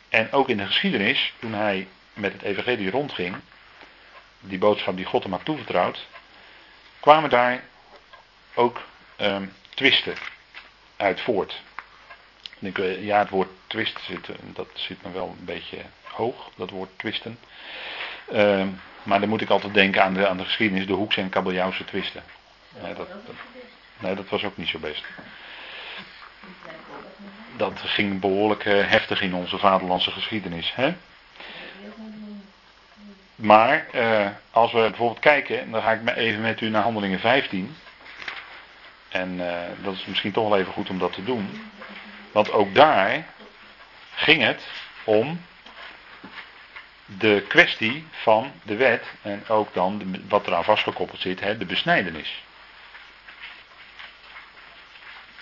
En 0.10 0.32
ook 0.32 0.50
in 0.50 0.58
de 0.58 0.66
geschiedenis, 0.66 1.34
toen 1.40 1.54
hij 1.54 1.88
met 2.14 2.34
het 2.34 2.42
evangelie 2.42 2.90
rondging, 2.90 3.36
die 4.40 4.58
boodschap 4.58 4.96
die 4.96 5.06
God 5.06 5.24
hem 5.24 5.32
had 5.32 5.46
toevertrouwd, 5.46 6.08
kwamen 7.04 7.30
daar 7.30 7.64
ook 8.54 8.82
um, 9.18 9.54
twisten 9.70 10.16
uit 10.98 11.22
voort. 11.22 11.62
Ik, 12.60 12.78
ja, 12.78 13.20
het 13.20 13.30
woord 13.30 13.50
twist 13.68 14.00
zit, 14.08 14.30
dat 14.54 14.68
zit 14.74 15.04
me 15.04 15.12
wel 15.12 15.36
een 15.40 15.46
beetje 15.46 15.78
hoog, 16.04 16.50
dat 16.56 16.70
woord 16.70 16.90
twisten. 16.96 17.40
Um, 18.34 18.82
maar 19.04 19.20
dan 19.20 19.30
moet 19.30 19.42
ik 19.42 19.50
altijd 19.50 19.74
denken 19.74 20.04
aan 20.04 20.14
de, 20.14 20.28
aan 20.28 20.38
de 20.38 20.44
geschiedenis, 20.44 20.88
de 20.88 20.94
Hoekse 20.94 21.22
en 21.22 21.30
Kabeljauwse 21.30 21.86
twisten. 21.86 22.24
Ja, 22.82 22.88
dat, 22.88 23.08
dat, 23.08 23.36
Nee, 24.00 24.16
dat 24.16 24.30
was 24.30 24.44
ook 24.44 24.58
niet 24.58 24.68
zo 24.68 24.80
best. 24.80 25.04
Dat 27.58 27.80
ging 27.80 28.20
behoorlijk 28.20 28.66
eh, 28.66 28.90
heftig 28.90 29.22
in 29.22 29.34
onze 29.34 29.58
vaderlandse 29.58 30.12
geschiedenis. 30.12 30.74
Hè? 30.76 30.94
Maar 33.44 33.86
eh, 33.92 34.28
als 34.52 34.72
we 34.72 34.80
bijvoorbeeld 34.80 35.20
kijken, 35.20 35.72
dan 35.72 35.82
ga 35.82 35.92
ik 35.92 36.16
even 36.16 36.42
met 36.42 36.62
u 36.62 36.70
naar 36.70 36.84
Handelingen 36.84 37.20
15. 37.20 37.76
En 39.10 39.50
eh, 39.50 39.70
dat 39.84 39.94
is 39.94 40.06
misschien 40.06 40.32
toch 40.32 40.50
wel 40.50 40.60
even 40.60 40.74
goed 40.74 40.90
om 40.90 41.00
dat 41.00 41.14
te 41.14 41.24
doen. 41.24 41.72
Want 42.32 42.52
ook 42.52 42.76
daar 42.76 43.26
ging 44.16 44.42
het 44.44 44.68
om 45.04 45.42
de 47.06 47.46
kwestie 47.48 48.08
van 48.12 48.52
de 48.64 48.76
wet 48.76 49.06
en 49.22 49.48
ook 49.48 49.74
dan 49.74 50.16
wat 50.28 50.48
eraan 50.48 50.64
vastgekoppeld 50.64 51.20
zit, 51.20 51.40
hè, 51.40 51.58
de 51.58 51.66
besnijdenis. 51.66 52.44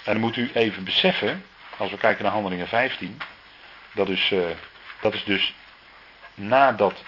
En 0.03 0.13
dan 0.13 0.19
moet 0.19 0.37
u 0.37 0.51
even 0.53 0.83
beseffen, 0.83 1.45
als 1.77 1.91
we 1.91 1.97
kijken 1.97 2.23
naar 2.23 2.33
Handelingen 2.33 2.67
15, 2.67 3.21
dat 3.93 4.09
is, 4.09 4.31
uh, 4.31 4.45
dat 5.01 5.13
is 5.13 5.23
dus 5.23 5.53
nadat 6.33 7.03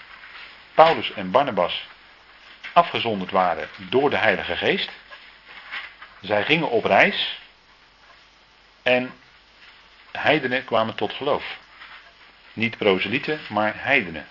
Paulus 0.74 1.12
en 1.12 1.30
Barnabas 1.30 1.86
afgezonderd 2.72 3.30
waren 3.30 3.68
door 3.76 4.10
de 4.10 4.16
Heilige 4.16 4.56
Geest. 4.56 4.90
Zij 6.20 6.44
gingen 6.44 6.70
op 6.70 6.84
reis 6.84 7.38
en 8.82 9.12
heidenen 10.12 10.64
kwamen 10.64 10.94
tot 10.94 11.12
geloof. 11.12 11.58
Niet 12.52 12.76
proselieten, 12.76 13.40
maar 13.48 13.72
heidenen. 13.76 14.26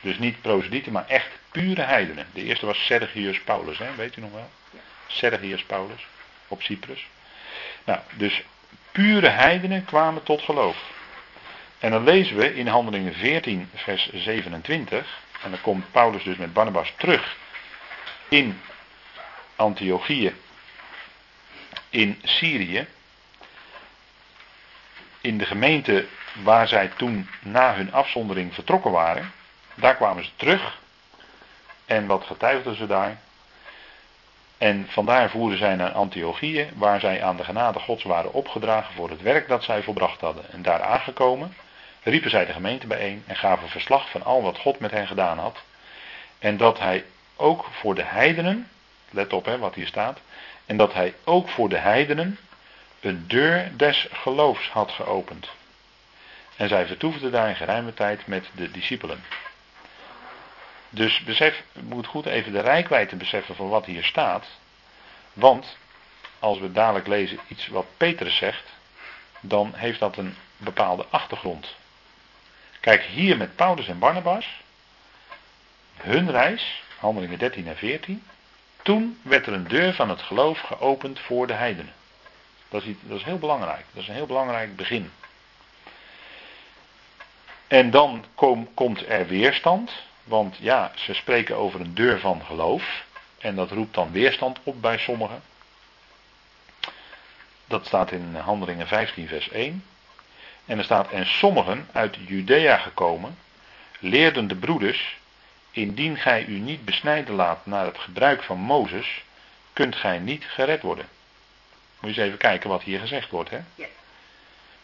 Dus 0.00 0.18
niet 0.18 0.40
proselieten, 0.40 0.92
maar 0.92 1.06
echt 1.08 1.28
pure 1.50 1.82
heidenen. 1.82 2.26
De 2.32 2.42
eerste 2.42 2.66
was 2.66 2.84
Sergius 2.84 3.40
Paulus, 3.40 3.78
hè? 3.78 3.94
weet 3.94 4.16
u 4.16 4.20
nog 4.20 4.32
wel? 4.32 4.50
Sergius 5.06 5.62
Paulus 5.62 6.06
op 6.48 6.62
Cyprus. 6.62 7.06
Nou, 7.84 8.00
dus 8.12 8.42
pure 8.92 9.28
heidenen 9.28 9.84
kwamen 9.84 10.22
tot 10.22 10.42
geloof. 10.42 10.76
En 11.78 11.90
dan 11.90 12.04
lezen 12.04 12.36
we 12.36 12.54
in 12.54 12.66
Handelingen 12.66 13.14
14, 13.14 13.70
vers 13.74 14.10
27. 14.12 15.24
En 15.46 15.52
dan 15.52 15.60
komt 15.60 15.90
Paulus 15.90 16.22
dus 16.22 16.36
met 16.36 16.52
Barnabas 16.52 16.92
terug 16.96 17.36
in 18.28 18.60
Antiochië, 19.56 20.34
in 21.90 22.20
Syrië. 22.22 22.86
In 25.20 25.38
de 25.38 25.44
gemeente 25.44 26.06
waar 26.42 26.68
zij 26.68 26.88
toen 26.96 27.28
na 27.40 27.74
hun 27.74 27.92
afzondering 27.92 28.54
vertrokken 28.54 28.90
waren. 28.90 29.32
Daar 29.74 29.96
kwamen 29.96 30.24
ze 30.24 30.30
terug. 30.36 30.78
En 31.84 32.06
wat 32.06 32.24
getuigden 32.24 32.76
ze 32.76 32.86
daar? 32.86 33.18
En 34.58 34.86
vandaar 34.90 35.30
voeren 35.30 35.58
zij 35.58 35.74
naar 35.74 35.92
Antiochië, 35.92 36.70
waar 36.74 37.00
zij 37.00 37.22
aan 37.22 37.36
de 37.36 37.44
genade 37.44 37.78
Gods 37.78 38.04
waren 38.04 38.32
opgedragen 38.32 38.94
voor 38.94 39.10
het 39.10 39.22
werk 39.22 39.48
dat 39.48 39.64
zij 39.64 39.82
volbracht 39.82 40.20
hadden. 40.20 40.52
En 40.52 40.62
daar 40.62 40.82
aangekomen, 40.82 41.54
riepen 42.10 42.30
zij 42.30 42.46
de 42.46 42.52
gemeente 42.52 42.86
bijeen 42.86 43.22
en 43.26 43.36
gaven 43.36 43.68
verslag 43.68 44.10
van 44.10 44.22
al 44.22 44.42
wat 44.42 44.58
God 44.58 44.78
met 44.78 44.90
hen 44.90 45.06
gedaan 45.06 45.38
had. 45.38 45.62
En 46.38 46.56
dat 46.56 46.78
hij 46.78 47.04
ook 47.36 47.66
voor 47.70 47.94
de 47.94 48.02
heidenen, 48.02 48.68
let 49.10 49.32
op 49.32 49.44
hè, 49.44 49.58
wat 49.58 49.74
hier 49.74 49.86
staat, 49.86 50.20
en 50.66 50.76
dat 50.76 50.94
hij 50.94 51.14
ook 51.24 51.48
voor 51.48 51.68
de 51.68 51.78
heidenen 51.78 52.38
een 53.00 53.24
deur 53.26 53.70
des 53.76 54.08
geloofs 54.12 54.68
had 54.68 54.90
geopend. 54.90 55.48
En 56.56 56.68
zij 56.68 56.86
vertoefden 56.86 57.32
daar 57.32 57.48
in 57.48 57.56
geruime 57.56 57.94
tijd 57.94 58.26
met 58.26 58.48
de 58.52 58.70
discipelen. 58.70 59.24
Dus 60.90 61.20
besef, 61.20 61.62
moet 61.72 62.06
goed 62.06 62.26
even 62.26 62.52
de 62.52 62.60
rijkwijde 62.60 63.16
beseffen 63.16 63.56
van 63.56 63.68
wat 63.68 63.84
hier 63.84 64.04
staat. 64.04 64.46
Want 65.32 65.76
als 66.38 66.58
we 66.58 66.72
dadelijk 66.72 67.06
lezen 67.06 67.38
iets 67.48 67.66
wat 67.66 67.86
Petrus 67.96 68.36
zegt, 68.36 68.72
dan 69.40 69.72
heeft 69.74 70.00
dat 70.00 70.16
een 70.16 70.36
bepaalde 70.56 71.06
achtergrond. 71.10 71.74
Kijk, 72.86 73.02
hier 73.02 73.36
met 73.36 73.56
Paulus 73.56 73.88
en 73.88 73.98
Barnabas, 73.98 74.46
hun 75.96 76.30
reis, 76.30 76.82
handelingen 76.98 77.38
13 77.38 77.68
en 77.68 77.76
14, 77.76 78.22
toen 78.82 79.18
werd 79.22 79.46
er 79.46 79.52
een 79.52 79.68
deur 79.68 79.94
van 79.94 80.08
het 80.08 80.22
geloof 80.22 80.60
geopend 80.60 81.20
voor 81.20 81.46
de 81.46 81.52
heidenen. 81.52 81.92
Dat 82.68 82.82
is, 82.82 82.94
dat 83.00 83.18
is 83.18 83.24
heel 83.24 83.38
belangrijk, 83.38 83.84
dat 83.92 84.02
is 84.02 84.08
een 84.08 84.14
heel 84.14 84.26
belangrijk 84.26 84.76
begin. 84.76 85.10
En 87.66 87.90
dan 87.90 88.24
kom, 88.34 88.74
komt 88.74 89.08
er 89.08 89.26
weerstand, 89.26 89.92
want 90.24 90.56
ja, 90.60 90.92
ze 90.94 91.14
spreken 91.14 91.56
over 91.56 91.80
een 91.80 91.94
deur 91.94 92.20
van 92.20 92.42
geloof. 92.44 93.04
En 93.38 93.54
dat 93.54 93.70
roept 93.70 93.94
dan 93.94 94.12
weerstand 94.12 94.58
op 94.62 94.82
bij 94.82 94.98
sommigen. 94.98 95.42
Dat 97.66 97.86
staat 97.86 98.10
in 98.10 98.34
Handelingen 98.34 98.86
15, 98.86 99.28
vers 99.28 99.48
1. 99.48 99.84
En 100.66 100.78
er 100.78 100.84
staat: 100.84 101.10
En 101.10 101.26
sommigen 101.26 101.88
uit 101.92 102.16
Judea 102.26 102.76
gekomen, 102.76 103.38
leerden 103.98 104.48
de 104.48 104.56
broeders: 104.56 105.16
Indien 105.70 106.16
gij 106.16 106.44
u 106.44 106.58
niet 106.58 106.84
besnijden 106.84 107.34
laat 107.34 107.66
naar 107.66 107.84
het 107.84 107.98
gebruik 107.98 108.42
van 108.42 108.58
Mozes, 108.58 109.22
kunt 109.72 109.96
gij 109.96 110.18
niet 110.18 110.44
gered 110.44 110.82
worden. 110.82 111.08
Moet 112.00 112.14
je 112.14 112.20
eens 112.20 112.26
even 112.26 112.38
kijken 112.38 112.70
wat 112.70 112.82
hier 112.82 113.00
gezegd 113.00 113.30
wordt. 113.30 113.50
Hè? 113.50 113.58
Ja. 113.74 113.86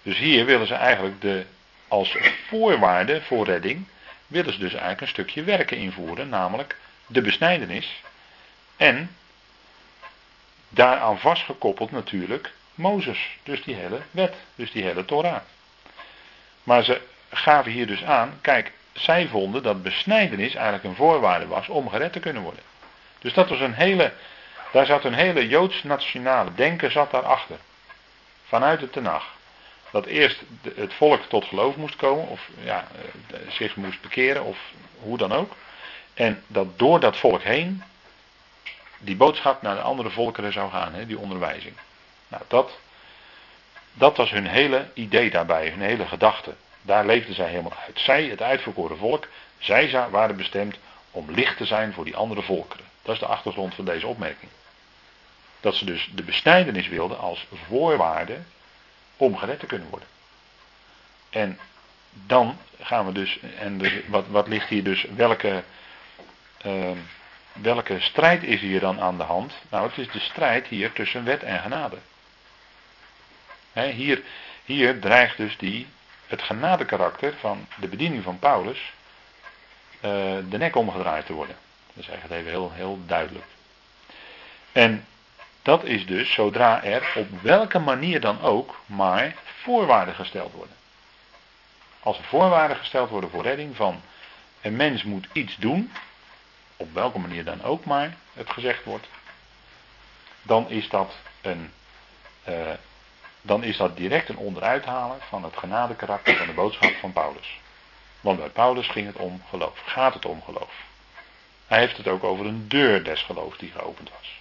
Dus 0.02 0.18
hier 0.18 0.44
willen 0.44 0.66
ze 0.66 0.74
eigenlijk 0.74 1.20
de, 1.20 1.44
als 1.88 2.16
voorwaarde 2.48 3.22
voor 3.22 3.44
redding 3.44 3.86
willen 4.26 4.52
ze 4.52 4.58
dus 4.58 4.72
eigenlijk 4.72 5.00
een 5.00 5.08
stukje 5.08 5.42
werken 5.42 5.76
invoeren, 5.76 6.28
namelijk 6.28 6.76
de 7.06 7.20
besnijdenis. 7.20 8.02
En 8.76 9.16
daaraan 10.68 11.18
vastgekoppeld 11.18 11.90
natuurlijk 11.90 12.52
Mozes, 12.74 13.38
dus 13.42 13.62
die 13.62 13.74
hele 13.74 14.00
wet, 14.10 14.34
dus 14.54 14.72
die 14.72 14.82
hele 14.82 15.04
Torah. 15.04 15.40
Maar 16.62 16.84
ze 16.84 17.00
gaven 17.30 17.72
hier 17.72 17.86
dus 17.86 18.04
aan, 18.04 18.38
kijk, 18.40 18.72
zij 18.92 19.26
vonden 19.26 19.62
dat 19.62 19.82
besnijdenis 19.82 20.54
eigenlijk 20.54 20.84
een 20.84 20.94
voorwaarde 20.94 21.46
was 21.46 21.68
om 21.68 21.88
gered 21.88 22.12
te 22.12 22.20
kunnen 22.20 22.42
worden. 22.42 22.62
Dus 23.18 23.34
dat 23.34 23.48
was 23.48 23.60
een 23.60 23.74
hele, 23.74 24.12
daar 24.72 24.86
zat 24.86 25.04
een 25.04 25.14
hele 25.14 25.48
Joods 25.48 25.82
nationale 25.82 26.54
denken 26.54 26.90
zat 26.92 27.10
daarachter. 27.10 27.56
Vanuit 28.44 28.80
de 28.80 28.90
Tenach. 28.90 29.26
Dat 29.90 30.06
eerst 30.06 30.42
het 30.74 30.94
volk 30.94 31.22
tot 31.28 31.44
geloof 31.44 31.76
moest 31.76 31.96
komen, 31.96 32.26
of 32.28 32.48
ja, 32.62 32.86
zich 33.48 33.76
moest 33.76 34.00
bekeren, 34.00 34.44
of 34.44 34.58
hoe 35.00 35.18
dan 35.18 35.32
ook. 35.32 35.52
En 36.14 36.42
dat 36.46 36.78
door 36.78 37.00
dat 37.00 37.16
volk 37.16 37.42
heen 37.42 37.82
die 38.98 39.16
boodschap 39.16 39.62
naar 39.62 39.74
de 39.74 39.80
andere 39.80 40.10
volkeren 40.10 40.52
zou 40.52 40.70
gaan, 40.70 40.94
hè, 40.94 41.06
die 41.06 41.18
onderwijzing. 41.18 41.74
Nou, 42.28 42.42
dat, 42.48 42.78
dat 43.92 44.16
was 44.16 44.30
hun 44.30 44.46
hele 44.46 44.88
idee 44.94 45.30
daarbij, 45.30 45.68
hun 45.68 45.80
hele 45.80 46.06
gedachte. 46.06 46.54
Daar 46.82 47.06
leefden 47.06 47.34
zij 47.34 47.48
helemaal 47.48 47.78
uit. 47.86 47.98
Zij, 47.98 48.24
het 48.24 48.42
uitverkoren 48.42 48.98
volk, 48.98 49.28
zij 49.58 50.08
waren 50.10 50.36
bestemd 50.36 50.78
om 51.10 51.30
licht 51.30 51.56
te 51.56 51.64
zijn 51.64 51.92
voor 51.92 52.04
die 52.04 52.16
andere 52.16 52.42
volkeren. 52.42 52.86
Dat 53.02 53.14
is 53.14 53.20
de 53.20 53.26
achtergrond 53.26 53.74
van 53.74 53.84
deze 53.84 54.06
opmerking. 54.06 54.50
Dat 55.60 55.74
ze 55.74 55.84
dus 55.84 56.10
de 56.14 56.22
besnijdenis 56.22 56.88
wilden 56.88 57.18
als 57.18 57.46
voorwaarde 57.66 58.38
om 59.16 59.36
gered 59.36 59.60
te 59.60 59.66
kunnen 59.66 59.88
worden. 59.88 60.08
En 61.30 61.58
dan 62.12 62.58
gaan 62.80 63.06
we 63.06 63.12
dus, 63.12 63.38
en 63.58 63.80
wat, 64.06 64.26
wat 64.28 64.48
ligt 64.48 64.68
hier 64.68 64.84
dus, 64.84 65.06
welke, 65.16 65.62
uh, 66.66 66.90
welke 67.52 68.00
strijd 68.00 68.42
is 68.42 68.60
hier 68.60 68.80
dan 68.80 69.00
aan 69.00 69.16
de 69.16 69.22
hand? 69.22 69.52
Nou, 69.68 69.88
het 69.88 69.98
is 69.98 70.10
de 70.12 70.20
strijd 70.20 70.66
hier 70.66 70.92
tussen 70.92 71.24
wet 71.24 71.42
en 71.42 71.58
genade. 71.58 71.96
Hier, 73.72 74.22
hier 74.64 75.00
dreigt 75.00 75.36
dus 75.36 75.56
die, 75.56 75.86
het 76.26 76.42
genadekarakter 76.42 77.34
van 77.38 77.66
de 77.76 77.88
bediening 77.88 78.22
van 78.22 78.38
Paulus 78.38 78.92
uh, 79.94 80.10
de 80.48 80.58
nek 80.58 80.76
omgedraaid 80.76 81.26
te 81.26 81.32
worden. 81.32 81.56
Dat 81.86 82.04
is 82.04 82.10
eigenlijk 82.10 82.40
even 82.40 82.52
heel, 82.52 82.72
heel 82.72 82.98
duidelijk. 83.06 83.44
En 84.72 85.06
dat 85.62 85.84
is 85.84 86.06
dus 86.06 86.32
zodra 86.32 86.84
er 86.84 87.12
op 87.16 87.40
welke 87.40 87.78
manier 87.78 88.20
dan 88.20 88.40
ook 88.40 88.80
maar 88.86 89.34
voorwaarden 89.62 90.14
gesteld 90.14 90.52
worden. 90.52 90.76
Als 92.00 92.18
er 92.18 92.24
voorwaarden 92.24 92.76
gesteld 92.76 93.10
worden 93.10 93.30
voor 93.30 93.42
redding 93.42 93.76
van 93.76 94.02
een 94.60 94.76
mens 94.76 95.02
moet 95.02 95.26
iets 95.32 95.56
doen, 95.56 95.92
op 96.76 96.94
welke 96.94 97.18
manier 97.18 97.44
dan 97.44 97.62
ook 97.62 97.84
maar 97.84 98.16
het 98.34 98.50
gezegd 98.50 98.84
wordt, 98.84 99.08
dan 100.42 100.70
is 100.70 100.88
dat 100.88 101.14
een, 101.40 101.72
uh, 102.48 102.70
dan 103.42 103.64
is 103.64 103.76
dat 103.76 103.96
direct 103.96 104.28
een 104.28 104.36
onderuithalen 104.36 105.18
van 105.28 105.44
het 105.44 105.56
genadekarakter 105.56 106.36
van 106.36 106.46
de 106.46 106.52
boodschap 106.52 106.94
van 106.94 107.12
Paulus. 107.12 107.60
Want 108.20 108.38
bij 108.38 108.48
Paulus 108.48 108.88
ging 108.88 109.06
het 109.06 109.16
om 109.16 109.42
geloof, 109.48 109.82
gaat 109.84 110.14
het 110.14 110.24
om 110.24 110.42
geloof. 110.42 110.72
Hij 111.66 111.78
heeft 111.78 111.96
het 111.96 112.08
ook 112.08 112.24
over 112.24 112.46
een 112.46 112.68
deur 112.68 113.04
des 113.04 113.22
geloofs 113.22 113.58
die 113.58 113.70
geopend 113.70 114.10
was. 114.10 114.40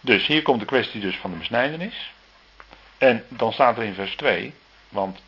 Dus 0.00 0.26
hier 0.26 0.42
komt 0.42 0.60
de 0.60 0.66
kwestie 0.66 1.00
dus 1.00 1.16
van 1.16 1.30
de 1.30 1.36
besnijdenis. 1.36 2.12
En 2.98 3.24
dan 3.28 3.52
staat 3.52 3.76
er 3.76 3.84
in 3.84 3.94
vers 3.94 4.16
2, 4.16 4.54
want 4.88 5.22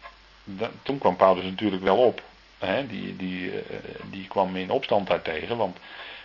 toen 0.82 0.98
kwam 0.98 1.16
Paulus 1.16 1.44
natuurlijk 1.44 1.82
wel 1.82 1.96
op. 1.96 2.22
Hè, 2.58 2.86
die, 2.86 3.16
die, 3.16 3.50
eh, 3.50 3.76
die 4.10 4.28
kwam 4.28 4.56
in 4.56 4.70
opstand 4.70 5.06
daartegen. 5.06 5.56
Want, 5.56 5.78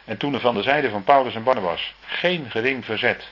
en 0.05 0.17
toen 0.17 0.33
er 0.33 0.39
van 0.39 0.55
de 0.55 0.61
zijde 0.61 0.89
van 0.89 1.03
Paulus 1.03 1.35
en 1.35 1.43
Barnabas 1.43 1.93
geen 2.05 2.51
gering 2.51 2.85
verzet 2.85 3.27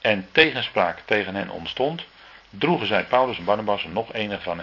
en 0.00 0.28
tegenspraak 0.32 0.98
tegen 1.04 1.34
hen 1.34 1.50
ontstond, 1.50 2.04
droegen 2.50 2.86
zij 2.86 3.04
Paulus 3.04 3.38
en 3.38 3.44
Barnabas 3.44 3.84
en 3.84 3.92
nog 3.92 4.12
enige 4.12 4.42
van 4.42 4.60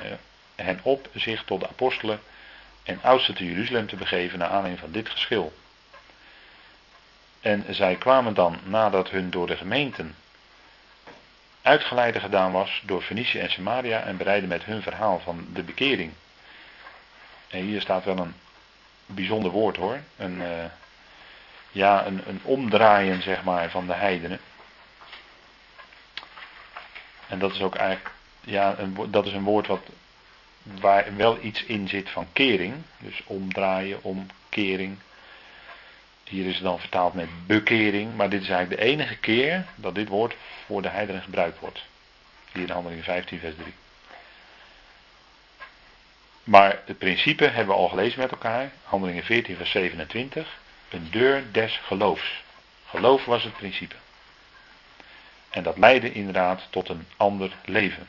hen 0.56 0.80
op 0.84 1.10
zich 1.14 1.44
tot 1.44 1.60
de 1.60 1.68
apostelen 1.68 2.20
en 2.84 3.00
oudsten 3.02 3.36
te 3.36 3.46
Jeruzalem 3.46 3.88
te 3.88 3.96
begeven 3.96 4.40
naar 4.40 4.50
aanleiding 4.50 4.80
van 4.80 4.92
dit 4.92 5.10
geschil. 5.10 5.54
En 7.42 7.66
zij 7.70 7.96
kwamen 7.96 8.34
dan 8.34 8.60
nadat 8.64 9.10
hun 9.10 9.30
door 9.30 9.48
de 9.48 9.58
gemeenten 9.58 10.16
uitgeleide 11.62 12.20
gedaan 12.20 12.52
was 12.52 12.82
door 12.86 13.02
Fenicie 13.02 13.40
en 13.40 13.52
Samaria 13.52 14.02
en 14.02 14.18
bereidden 14.18 14.50
met 14.50 14.64
hun 14.64 14.82
verhaal 14.82 15.20
van 15.20 15.48
de 15.54 15.64
bekering. 15.64 16.12
En 17.48 17.62
hier 17.62 17.82
staat 17.82 18.04
wel 18.04 18.18
een 18.18 18.34
bijzonder 19.06 19.52
woord 19.52 19.78
hoor. 19.78 20.00
Een, 20.18 20.42
uh, 20.42 20.66
ja, 21.72 22.06
een, 22.06 22.22
een 22.28 22.40
omdraaien 22.44 23.22
zeg 23.22 23.44
maar 23.44 23.70
van 23.70 23.88
de 23.88 23.94
heidenen. 23.94 24.40
En 27.28 27.40
dat 27.40 27.54
is 27.54 27.62
ook 27.62 27.76
eigenlijk, 27.76 28.12
ja, 28.42 28.78
een, 28.78 28.98
dat 29.12 29.26
is 29.26 29.34
een 29.34 29.44
woord 29.44 29.68
wat, 29.68 29.82
waar 30.64 31.16
wel 31.16 31.38
iets 31.42 31.64
in 31.64 31.88
zit 31.88 32.10
van 32.10 32.28
kering. 32.34 32.76
Dus 32.98 33.22
omdraaien, 33.26 34.04
omkering. 34.04 34.98
Hier 36.24 36.46
is 36.46 36.54
het 36.54 36.64
dan 36.64 36.80
vertaald 36.80 37.14
met 37.14 37.48
bekering, 37.48 38.16
maar 38.16 38.30
dit 38.30 38.42
is 38.42 38.50
eigenlijk 38.50 38.82
de 38.82 38.88
enige 38.88 39.18
keer 39.18 39.66
dat 39.76 39.96
dit 39.96 40.08
woord 40.08 40.36
voor 40.66 40.82
de 40.82 40.90
heidenen 40.90 41.22
gebruikt 41.22 41.60
wordt. 41.60 41.84
Hier 42.52 42.64
in 42.64 42.70
Handelingen 42.70 43.04
15, 43.04 43.40
vers 43.40 43.56
3. 43.56 43.74
Maar 46.44 46.80
het 46.86 46.98
principe 46.98 47.46
hebben 47.46 47.76
we 47.76 47.82
al 47.82 47.90
gelezen 47.90 48.20
met 48.20 48.32
elkaar. 48.32 48.72
Handelingen 48.84 49.24
14, 49.24 49.56
vers 49.56 49.72
27. 49.72 50.60
Een 50.90 51.08
deur 51.12 51.44
des 51.52 51.80
geloofs. 51.84 52.44
Geloof 52.86 53.26
was 53.26 53.44
het 53.44 53.58
principe. 53.58 53.96
En 55.58 55.64
dat 55.64 55.78
leidde 55.78 56.12
inderdaad 56.12 56.68
tot 56.70 56.90
een 56.90 57.06
ander 57.18 57.52
leven. 57.66 58.08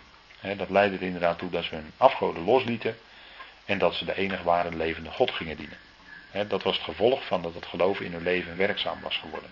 dat 0.57 0.71
leidde 0.71 0.97
er 0.97 1.03
inderdaad 1.03 1.39
toe 1.39 1.51
dat 1.51 1.65
ze 1.65 1.75
hun 1.75 1.93
afgoden 1.97 2.45
loslieten. 2.45 2.97
En 3.65 3.79
dat 3.79 3.95
ze 3.95 4.05
de 4.05 4.17
enige 4.17 4.43
ware 4.43 4.77
levende 4.77 5.11
God 5.11 5.31
gingen 5.31 5.57
dienen 5.57 5.79
dat 6.47 6.63
was 6.63 6.77
het 6.77 6.85
gevolg 6.85 7.27
van 7.27 7.43
dat 7.43 7.55
het 7.55 7.67
geloof 7.67 8.01
in 8.01 8.13
hun 8.13 8.23
leven 8.23 8.57
werkzaam 8.57 9.01
was 9.03 9.17
geworden. 9.17 9.51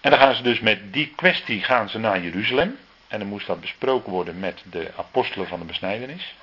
En 0.00 0.10
dan 0.10 0.18
gaan 0.18 0.34
ze 0.34 0.42
dus 0.42 0.60
met 0.60 0.92
die 0.92 1.12
kwestie 1.16 1.62
gaan 1.62 1.88
ze 1.88 1.98
naar 1.98 2.22
Jeruzalem. 2.22 2.78
En 3.08 3.18
dan 3.18 3.28
moest 3.28 3.46
dat 3.46 3.60
besproken 3.60 4.12
worden 4.12 4.38
met 4.38 4.62
de 4.70 4.90
apostelen 4.96 5.46
van 5.46 5.58
de 5.58 5.64
besnijdenis. 5.64 6.34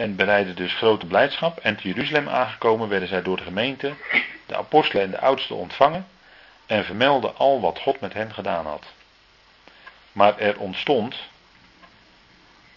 En 0.00 0.16
bereidden 0.16 0.56
dus 0.56 0.74
grote 0.74 1.06
blijdschap. 1.06 1.58
En 1.58 1.76
te 1.76 1.88
Jeruzalem 1.88 2.28
aangekomen 2.28 2.88
werden 2.88 3.08
zij 3.08 3.22
door 3.22 3.36
de 3.36 3.42
gemeente, 3.42 3.94
de 4.46 4.56
apostelen 4.56 5.02
en 5.02 5.10
de 5.10 5.20
oudsten 5.20 5.56
ontvangen. 5.56 6.06
En 6.66 6.84
vermelden 6.84 7.36
al 7.36 7.60
wat 7.60 7.78
God 7.78 8.00
met 8.00 8.12
hen 8.12 8.34
gedaan 8.34 8.66
had. 8.66 8.84
Maar 10.12 10.38
er 10.38 10.58
ontstond 10.58 11.16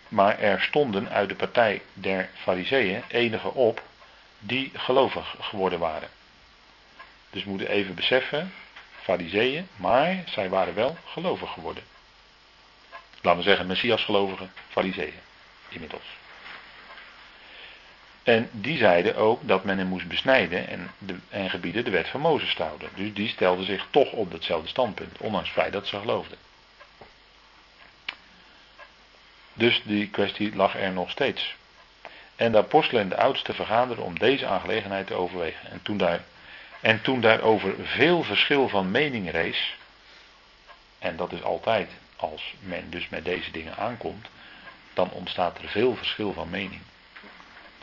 maar 0.08 0.40
er 0.40 0.62
stonden 0.62 1.10
uit 1.10 1.30
de 1.30 1.36
partij 1.36 1.82
der 1.94 2.30
Fariseeën 2.34 3.04
enige 3.08 3.54
op 3.54 3.82
die 4.40 4.72
gelovig 4.74 5.36
geworden 5.40 5.80
waren. 5.80 6.10
Dus 7.30 7.44
we 7.44 7.50
moeten 7.50 7.68
even 7.68 7.96
beseffen, 7.96 8.54
Fariseeën, 9.02 9.68
maar 9.76 10.24
zij 10.26 10.50
waren 10.50 10.74
wel 10.74 10.98
gelovig 11.06 11.52
geworden. 11.52 11.84
Laten 13.22 13.40
we 13.40 13.46
zeggen, 13.46 13.68
Messias-gelovige 13.68 14.48
Fariseeën, 14.70 15.20
inmiddels. 15.70 16.22
En 18.24 18.50
die 18.52 18.78
zeiden 18.78 19.16
ook 19.16 19.48
dat 19.48 19.64
men 19.64 19.78
hem 19.78 19.88
moest 19.88 20.08
besnijden 20.08 20.68
en, 20.68 20.92
de, 20.98 21.16
en 21.30 21.50
gebieden 21.50 21.84
de 21.84 21.90
wet 21.90 22.08
van 22.08 22.22
Mozes 22.22 22.54
te 22.56 22.64
houden. 22.64 22.90
Dus 22.96 23.14
die 23.14 23.28
stelden 23.28 23.66
zich 23.66 23.88
toch 23.90 24.12
op 24.12 24.32
datzelfde 24.32 24.68
standpunt, 24.68 25.18
ondanks 25.18 25.50
het 25.50 25.58
feit 25.58 25.74
dat 25.74 25.88
ze 25.88 26.00
geloofden. 26.00 26.38
Dus 29.54 29.82
die 29.84 30.10
kwestie 30.10 30.56
lag 30.56 30.76
er 30.76 30.92
nog 30.92 31.10
steeds. 31.10 31.56
En 32.36 32.52
de 32.52 32.58
apostelen 32.58 33.02
en 33.02 33.10
de 33.10 33.18
oudsten 33.18 33.56
vergaderden 33.56 34.06
om 34.06 34.20
deze 34.20 34.46
aangelegenheid 34.46 35.08
te 35.08 35.14
overwegen. 35.14 35.72
En 35.72 35.82
toen, 35.82 35.98
daar, 35.98 36.24
en 36.80 37.02
toen 37.02 37.22
daarover 37.22 37.76
veel 37.84 38.24
verschil 38.24 38.70
van 38.70 38.92
mening 38.92 39.32
rees, 39.32 39.78
en 41.00 41.16
dat 41.16 41.32
is 41.32 41.44
altijd 41.44 41.90
als 42.16 42.54
men 42.60 42.90
dus 42.90 43.10
met 43.10 43.26
deze 43.26 43.52
dingen 43.52 43.76
aankomt, 43.76 44.28
dan 44.94 45.12
ontstaat 45.12 45.58
er 45.58 45.70
veel 45.70 45.96
verschil 45.96 46.34
van 46.34 46.50
mening. 46.50 46.82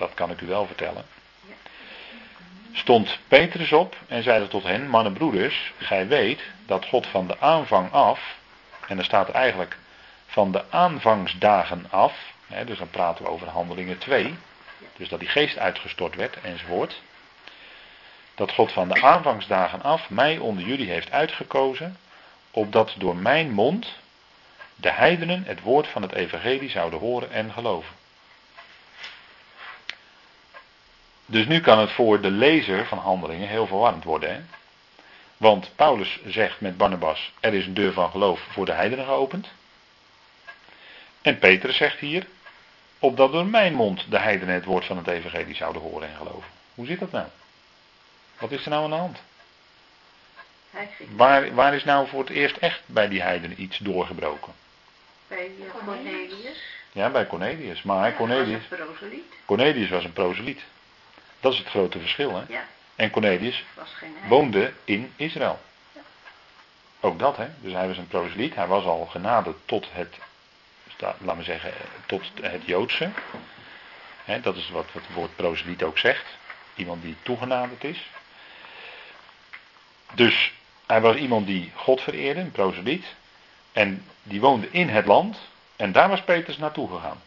Dat 0.01 0.15
kan 0.15 0.31
ik 0.31 0.41
u 0.41 0.47
wel 0.47 0.67
vertellen. 0.67 1.05
Stond 2.73 3.19
Petrus 3.29 3.73
op 3.73 3.97
en 4.09 4.23
zeide 4.23 4.49
tot 4.49 4.63
hen, 4.63 4.89
mannen 4.89 5.13
broeders, 5.13 5.73
gij 5.79 6.09
weet 6.09 6.41
dat 6.67 6.87
God 6.87 7.07
van 7.07 7.27
de 7.27 7.41
aanvang 7.41 7.93
af, 7.93 8.37
en 8.87 8.99
er 8.99 9.05
staat 9.05 9.29
eigenlijk 9.29 9.77
van 10.27 10.53
de 10.53 10.65
aanvangsdagen 10.71 11.87
af, 11.91 12.33
hè, 12.47 12.65
dus 12.65 12.79
dan 12.79 12.91
praten 12.91 13.25
we 13.25 13.31
over 13.31 13.49
handelingen 13.49 13.99
2, 13.99 14.35
dus 14.97 15.09
dat 15.09 15.21
die 15.21 15.29
geest 15.29 15.59
uitgestort 15.59 16.15
werd 16.15 16.41
enzovoort, 16.41 17.01
dat 18.35 18.53
God 18.53 18.73
van 18.73 18.89
de 18.89 19.03
aanvangsdagen 19.03 19.83
af 19.83 20.11
mij 20.11 20.39
onder 20.39 20.65
jullie 20.65 20.91
heeft 20.91 21.11
uitgekozen, 21.11 21.97
opdat 22.51 22.95
door 22.99 23.17
mijn 23.17 23.51
mond 23.51 23.93
de 24.77 24.91
heidenen 24.91 25.45
het 25.45 25.61
woord 25.61 25.87
van 25.87 26.03
het 26.03 26.13
evangelie 26.13 26.71
zouden 26.71 26.99
horen 26.99 27.31
en 27.31 27.53
geloven. 27.53 28.00
Dus 31.31 31.47
nu 31.47 31.61
kan 31.61 31.79
het 31.79 31.91
voor 31.91 32.21
de 32.21 32.31
lezer 32.31 32.87
van 32.87 32.99
handelingen 32.99 33.49
heel 33.49 33.67
verwarrend 33.67 34.05
worden. 34.05 34.35
Hè? 34.35 34.41
Want 35.37 35.71
Paulus 35.77 36.21
zegt 36.27 36.61
met 36.61 36.77
Barnabas, 36.77 37.33
er 37.41 37.55
is 37.55 37.67
een 37.67 37.75
deur 37.75 37.93
van 37.93 38.11
geloof 38.11 38.41
voor 38.51 38.67
de 38.67 38.73
heidenen 38.73 39.05
geopend. 39.05 39.49
En 41.23 41.39
Petrus 41.39 41.77
zegt 41.77 41.99
hier, 41.99 42.27
opdat 42.99 43.33
door 43.33 43.47
mijn 43.47 43.75
mond 43.75 44.11
de 44.11 44.19
heidenen 44.19 44.55
het 44.55 44.65
woord 44.65 44.85
van 44.85 44.97
het 44.97 45.07
evangelie 45.07 45.55
zouden 45.55 45.83
horen 45.83 46.09
en 46.09 46.17
geloven. 46.17 46.51
Hoe 46.75 46.87
zit 46.87 46.99
dat 47.01 47.11
nou? 47.11 47.27
Wat 48.39 48.51
is 48.51 48.65
er 48.65 48.71
nou 48.71 48.85
aan 48.85 48.91
de 48.91 48.97
hand? 48.97 49.23
Waar, 51.17 51.55
waar 51.55 51.75
is 51.75 51.85
nou 51.85 52.09
voor 52.09 52.21
het 52.21 52.31
eerst 52.31 52.57
echt 52.57 52.81
bij 52.87 53.09
die 53.09 53.23
heidenen 53.23 53.63
iets 53.63 53.79
doorgebroken? 53.79 54.53
Bij 55.29 55.51
uh, 55.59 55.85
Cornelius. 55.85 56.63
Ja, 56.93 57.11
bij 57.11 57.27
Cornelius. 57.27 57.83
Maar 57.83 58.11
Ja, 58.11 58.17
Cornelius, 58.17 58.69
was 58.69 58.79
een 58.79 58.87
proseliet. 58.87 59.25
Cornelius 59.45 59.91
was 59.91 60.05
een 60.05 60.13
proseliet. 60.13 60.61
Dat 61.41 61.53
is 61.53 61.59
het 61.59 61.69
grote 61.69 61.99
verschil. 61.99 62.37
Hè? 62.37 62.43
Ja, 62.49 62.65
En 62.97 63.11
Cornelius 63.11 63.65
geen 63.85 64.15
woonde 64.29 64.73
in 64.85 65.13
Israël. 65.17 65.61
Ook 67.01 67.19
dat, 67.19 67.37
hè. 67.37 67.49
Dus 67.61 67.73
hij 67.73 67.87
was 67.87 67.97
een 67.97 68.09
proseliet. 68.09 68.55
Hij 68.55 68.67
was 68.67 68.85
al 68.85 69.07
genade 69.07 69.55
tot 69.65 69.87
het, 69.93 70.19
laat 71.19 71.37
me 71.37 71.43
zeggen, 71.43 71.73
tot 72.07 72.31
het 72.41 72.65
Joodse. 72.65 73.11
Hè, 74.25 74.41
dat 74.41 74.57
is 74.57 74.71
wat 74.71 74.87
het 74.93 75.13
woord 75.15 75.37
proseliet 75.37 75.83
ook 75.83 75.99
zegt. 75.99 76.25
Iemand 76.75 77.03
die 77.03 77.17
toegenaderd 77.23 77.85
is. 77.85 78.07
Dus 80.15 80.53
hij 80.87 81.01
was 81.01 81.17
iemand 81.17 81.47
die 81.47 81.73
God 81.75 82.01
vereerde, 82.01 82.41
een 82.41 82.51
proseliet. 82.51 83.05
En 83.73 84.07
die 84.23 84.41
woonde 84.41 84.69
in 84.71 84.89
het 84.89 85.07
land. 85.07 85.39
En 85.77 85.93
daar 85.93 86.09
was 86.09 86.23
Petrus 86.23 86.59
naartoe 86.59 86.89
gegaan. 86.89 87.21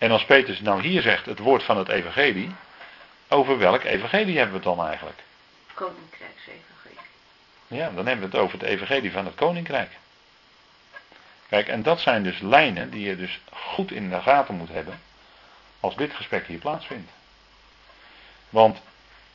En 0.00 0.10
als 0.10 0.24
Petrus 0.24 0.60
nou 0.60 0.82
hier 0.82 1.02
zegt 1.02 1.26
het 1.26 1.38
woord 1.38 1.62
van 1.62 1.78
het 1.78 1.88
evangelie. 1.88 2.50
Over 3.28 3.58
welk 3.58 3.82
evangelie 3.82 4.36
hebben 4.36 4.60
we 4.60 4.68
het 4.68 4.76
dan 4.76 4.86
eigenlijk? 4.86 5.18
Koninkrijksevangelie. 5.74 6.98
Ja, 7.66 7.90
dan 7.90 8.06
hebben 8.06 8.30
we 8.30 8.36
het 8.36 8.44
over 8.44 8.58
het 8.58 8.68
evangelie 8.68 9.12
van 9.12 9.24
het 9.24 9.34
koninkrijk. 9.34 9.90
Kijk, 11.48 11.68
en 11.68 11.82
dat 11.82 12.00
zijn 12.00 12.22
dus 12.22 12.38
lijnen 12.38 12.90
die 12.90 13.06
je 13.06 13.16
dus 13.16 13.40
goed 13.52 13.90
in 13.90 14.10
de 14.10 14.20
gaten 14.20 14.54
moet 14.54 14.68
hebben 14.68 15.00
als 15.80 15.96
dit 15.96 16.14
gesprek 16.14 16.46
hier 16.46 16.58
plaatsvindt. 16.58 17.10
Want 18.48 18.80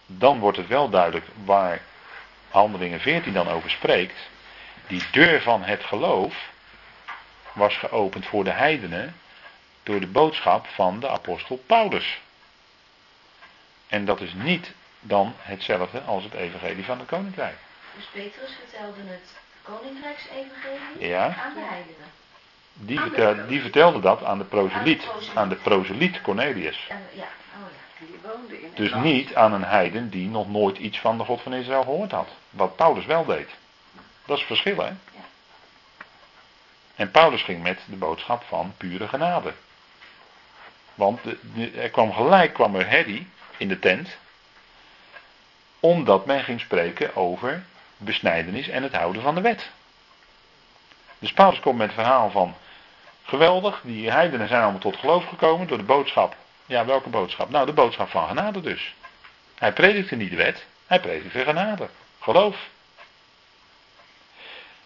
dan 0.06 0.40
wordt 0.40 0.58
het 0.58 0.68
wel 0.68 0.90
duidelijk 0.90 1.26
waar 1.44 1.82
Handelingen 2.50 3.00
14 3.00 3.34
dan 3.34 3.48
over 3.48 3.70
spreekt. 3.70 4.30
Die 4.88 5.04
deur 5.12 5.42
van 5.42 5.64
het 5.64 5.84
geloof 5.84 6.50
was 7.54 7.78
geopend 7.78 8.26
voor 8.26 8.44
de 8.44 8.52
heidenen 8.52 9.16
door 9.86 10.00
de 10.00 10.08
boodschap 10.08 10.68
van 10.68 11.00
de 11.00 11.10
apostel 11.10 11.64
Paulus. 11.66 12.20
En 13.88 14.06
dat 14.06 14.22
is 14.22 14.34
niet 14.34 14.72
dan 15.00 15.34
hetzelfde 15.38 16.02
als 16.02 16.24
het 16.24 16.34
evangelie 16.34 16.84
van 16.86 17.00
het 17.00 17.08
koninkrijk. 17.08 17.56
Dus 17.96 18.06
Petrus 18.12 18.50
vertelde 18.64 19.00
het 19.06 19.38
koninkrijksevangelie 19.62 21.08
Ja. 21.08 21.26
aan 21.26 21.54
de 21.54 21.60
heidenen. 21.60 22.12
Die, 22.74 23.00
Aan 23.00 23.04
de 23.04 23.10
vertel- 23.10 23.26
proseliet. 23.34 23.50
die 23.50 23.62
vertelde 23.62 24.00
dat 24.00 24.24
aan 24.24 24.38
de 24.38 24.44
proseliet, 24.44 25.08
Aan 25.34 25.50
de 25.50 25.56
proseliet. 25.56 26.22
Cornelius. 26.22 26.86
En, 26.90 27.04
ja, 27.14 27.24
oh 27.24 27.28
ja. 28.00 28.06
Die 28.06 28.20
woonde 28.24 28.58
in 28.60 28.66
het 28.68 28.76
Dus 28.78 28.92
land. 28.92 29.04
niet 29.04 29.36
aan 29.36 29.54
een 29.54 29.64
heiden 29.64 30.10
die 30.10 30.28
nog 30.28 30.50
nooit 30.50 30.78
iets 30.78 31.00
van 31.00 31.18
de 31.18 31.24
God 31.24 31.42
van 31.42 31.54
Israël 31.54 31.84
gehoord 31.84 32.12
had. 32.12 32.28
Wat 32.50 32.76
Paulus 32.76 33.06
wel 33.06 33.26
deed. 33.26 33.50
Dat 34.26 34.36
is 34.38 34.44
het 34.48 34.60
verschil, 34.60 34.78
hè? 34.86 34.92
En 36.96 37.12
Paulus 37.12 37.42
ging 37.42 37.64
met 37.64 37.80
de 37.86 37.96
boodschap 37.96 38.44
van 38.44 38.74
pure 38.78 39.08
genade. 39.08 39.54
Want 40.96 41.24
de- 41.24 41.38
de- 41.42 41.82
er 41.82 41.90
kwam 41.90 42.14
gelijk 42.14 42.54
kwam 42.54 42.76
er 42.76 42.90
herrie 42.90 43.28
in 43.58 43.68
de 43.68 43.80
tent. 43.80 44.18
Omdat 45.80 46.26
men 46.26 46.44
ging 46.44 46.60
spreken 46.60 47.16
over 47.16 47.64
besnijdenis 47.98 48.68
en 48.68 48.84
het 48.84 48.94
houden 48.96 49.22
van 49.22 49.36
de 49.36 49.42
wet. 49.42 49.70
Dus 51.20 51.34
Paulus 51.34 51.60
komt 51.60 51.78
met 51.78 51.88
het 51.88 51.96
verhaal 51.96 52.30
van. 52.32 52.56
Geweldig, 53.24 53.82
die 53.84 54.12
heidenen 54.12 54.48
zijn 54.48 54.62
allemaal 54.62 54.80
tot 54.80 54.98
geloof 54.98 55.26
gekomen 55.26 55.68
door 55.68 55.78
de 55.78 55.84
boodschap. 55.84 56.36
Ja, 56.66 56.86
welke 56.86 57.10
boodschap? 57.10 57.50
Nou, 57.50 57.66
de 57.66 57.74
boodschap 57.74 58.10
van 58.10 58.28
genade 58.28 58.62
dus. 58.62 58.94
Hij 59.56 59.74
predikte 59.74 60.16
niet 60.16 60.30
de 60.30 60.36
wet, 60.36 60.66
hij 60.88 61.00
predikte 61.00 61.44
genade. 61.44 61.88
Geloof. 62.20 62.58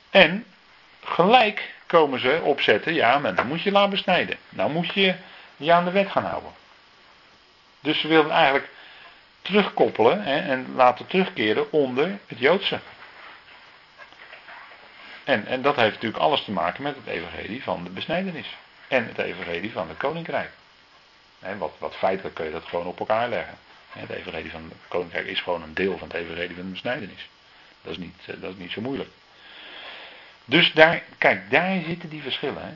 En 0.10 0.46
gelijk 1.04 1.74
komen 1.86 2.20
ze 2.20 2.40
opzetten, 2.44 2.94
ja, 2.94 3.18
maar 3.20 3.36
dan 3.36 3.48
moet 3.48 3.62
je 3.62 3.72
laten 3.72 3.90
besnijden. 3.90 4.38
Nou 4.50 4.72
moet 4.72 4.94
je 4.94 5.16
je 5.60 5.74
aan 5.74 5.86
de 5.86 5.92
wet 5.92 6.12
gaan 6.12 6.26
houden. 6.26 6.52
Dus 7.80 8.00
ze 8.00 8.08
wilden 8.08 8.32
eigenlijk 8.32 8.70
terugkoppelen 9.42 10.24
hè, 10.24 10.40
en 10.40 10.74
laten 10.76 11.08
terugkeren 11.08 11.72
onder 11.72 12.20
het 12.28 12.40
Joodse. 12.40 12.80
En, 15.24 15.46
en 15.46 15.62
dat 15.62 15.76
heeft 15.76 15.94
natuurlijk 15.94 16.24
alles 16.24 16.44
te 16.44 16.52
maken 16.52 16.84
met 16.84 16.96
het 16.96 17.06
evangelie 17.06 17.64
van 17.64 17.84
de 17.84 17.90
besnijdenis. 17.90 18.58
En 18.88 19.08
het 19.08 19.18
evangelie 19.18 19.72
van 19.72 19.90
het 19.90 19.98
koninkrijk. 19.98 20.52
Wat, 21.58 21.72
wat 21.78 21.96
feitelijk 21.96 22.36
kun 22.36 22.46
je 22.46 22.52
dat 22.52 22.66
gewoon 22.66 22.86
op 22.86 23.00
elkaar 23.00 23.30
leggen. 23.30 23.58
Het 23.90 24.10
evangelie 24.10 24.52
van 24.52 24.64
het 24.64 24.88
koninkrijk 24.88 25.28
is 25.28 25.42
gewoon 25.42 25.62
een 25.62 25.74
deel 25.74 25.98
van 25.98 26.08
het 26.08 26.18
evangelie 26.18 26.56
van 26.56 26.66
de 26.66 26.72
besnijdenis. 26.72 27.30
Dat 27.82 27.92
is 27.92 27.98
niet, 27.98 28.16
eh, 28.26 28.42
dat 28.42 28.52
is 28.52 28.58
niet 28.58 28.72
zo 28.72 28.82
moeilijk. 28.82 29.10
Dus 30.46 30.72
daar, 30.72 31.04
kijk, 31.18 31.52
daar 31.52 31.82
zitten 31.82 32.10
die 32.10 32.22
verschillen. 32.22 32.62
Hè. 32.62 32.74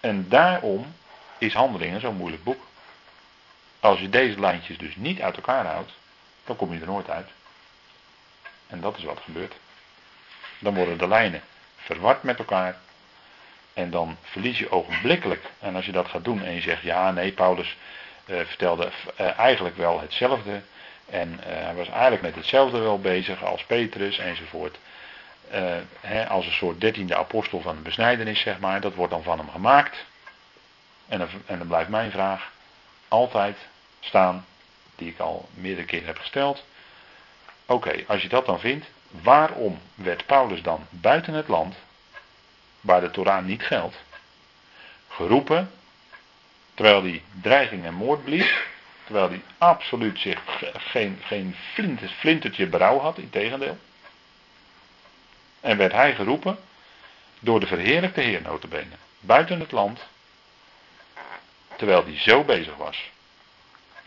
En 0.00 0.28
daarom 0.28 0.94
is 1.38 1.54
Handelingen 1.54 2.00
zo'n 2.00 2.16
moeilijk 2.16 2.44
boek. 2.44 2.66
Als 3.80 4.00
je 4.00 4.08
deze 4.08 4.40
lijntjes 4.40 4.78
dus 4.78 4.96
niet 4.96 5.20
uit 5.20 5.36
elkaar 5.36 5.66
houdt, 5.66 5.92
dan 6.44 6.56
kom 6.56 6.72
je 6.72 6.80
er 6.80 6.86
nooit 6.86 7.10
uit. 7.10 7.28
En 8.66 8.80
dat 8.80 8.96
is 8.96 9.04
wat 9.04 9.20
gebeurt. 9.24 9.54
Dan 10.58 10.74
worden 10.74 10.98
de 10.98 11.08
lijnen 11.08 11.42
verward 11.76 12.22
met 12.22 12.38
elkaar. 12.38 12.76
En 13.74 13.90
dan 13.90 14.16
verlies 14.22 14.58
je 14.58 14.70
ogenblikkelijk. 14.70 15.44
En 15.58 15.74
als 15.74 15.86
je 15.86 15.92
dat 15.92 16.08
gaat 16.08 16.24
doen 16.24 16.42
en 16.44 16.54
je 16.54 16.60
zegt, 16.60 16.82
ja, 16.82 17.10
nee, 17.10 17.32
Paulus 17.32 17.76
eh, 18.24 18.40
vertelde 18.44 18.90
eh, 19.16 19.38
eigenlijk 19.38 19.76
wel 19.76 20.00
hetzelfde. 20.00 20.60
En 21.10 21.40
eh, 21.44 21.62
hij 21.64 21.74
was 21.74 21.88
eigenlijk 21.88 22.22
met 22.22 22.34
hetzelfde 22.34 22.78
wel 22.78 23.00
bezig 23.00 23.44
als 23.44 23.64
Petrus 23.64 24.18
enzovoort. 24.18 24.78
Als 26.28 26.46
een 26.46 26.52
soort 26.52 26.80
dertiende 26.80 27.16
apostel 27.16 27.60
van 27.60 27.76
de 27.76 27.82
besnijdenis, 27.82 28.40
zeg 28.40 28.58
maar. 28.58 28.80
Dat 28.80 28.94
wordt 28.94 29.12
dan 29.12 29.22
van 29.22 29.38
hem 29.38 29.50
gemaakt. 29.50 30.04
En 31.08 31.18
dan, 31.18 31.28
en 31.46 31.58
dan 31.58 31.66
blijft 31.66 31.88
mijn 31.88 32.10
vraag 32.10 32.52
altijd 33.08 33.56
staan, 34.00 34.46
die 34.96 35.08
ik 35.08 35.18
al 35.18 35.48
meerdere 35.54 35.86
keren 35.86 36.06
heb 36.06 36.18
gesteld. 36.18 36.64
Oké, 37.66 38.04
als 38.06 38.22
je 38.22 38.28
dat 38.28 38.46
dan 38.46 38.60
vindt, 38.60 38.86
waarom 39.10 39.80
werd 39.94 40.26
Paulus 40.26 40.62
dan 40.62 40.86
buiten 40.90 41.34
het 41.34 41.48
land, 41.48 41.74
waar 42.80 43.00
de 43.00 43.10
Torah 43.10 43.44
niet 43.44 43.62
geldt, 43.62 43.96
geroepen, 45.08 45.70
terwijl 46.74 47.02
hij 47.02 47.22
dreiging 47.42 47.84
en 47.84 47.94
moord 47.94 48.24
blies, 48.24 48.54
terwijl 49.04 49.28
hij 49.28 49.42
absoluut 49.58 50.18
zich 50.18 50.40
ge- 50.46 50.72
geen, 50.78 51.20
geen 51.24 51.56
flint- 51.72 52.10
flintertje 52.18 52.66
berouw 52.66 52.98
had, 52.98 53.18
integendeel. 53.18 53.78
En 55.60 55.76
werd 55.76 55.92
hij 55.92 56.14
geroepen 56.14 56.58
door 57.40 57.60
de 57.60 57.66
verheerlijkte 57.66 58.20
Heer 58.20 58.42
notabene, 58.42 58.94
buiten 59.20 59.60
het 59.60 59.72
land, 59.72 60.06
terwijl 61.78 62.04
hij 62.04 62.18
zo 62.18 62.44
bezig 62.44 62.76
was. 62.76 63.10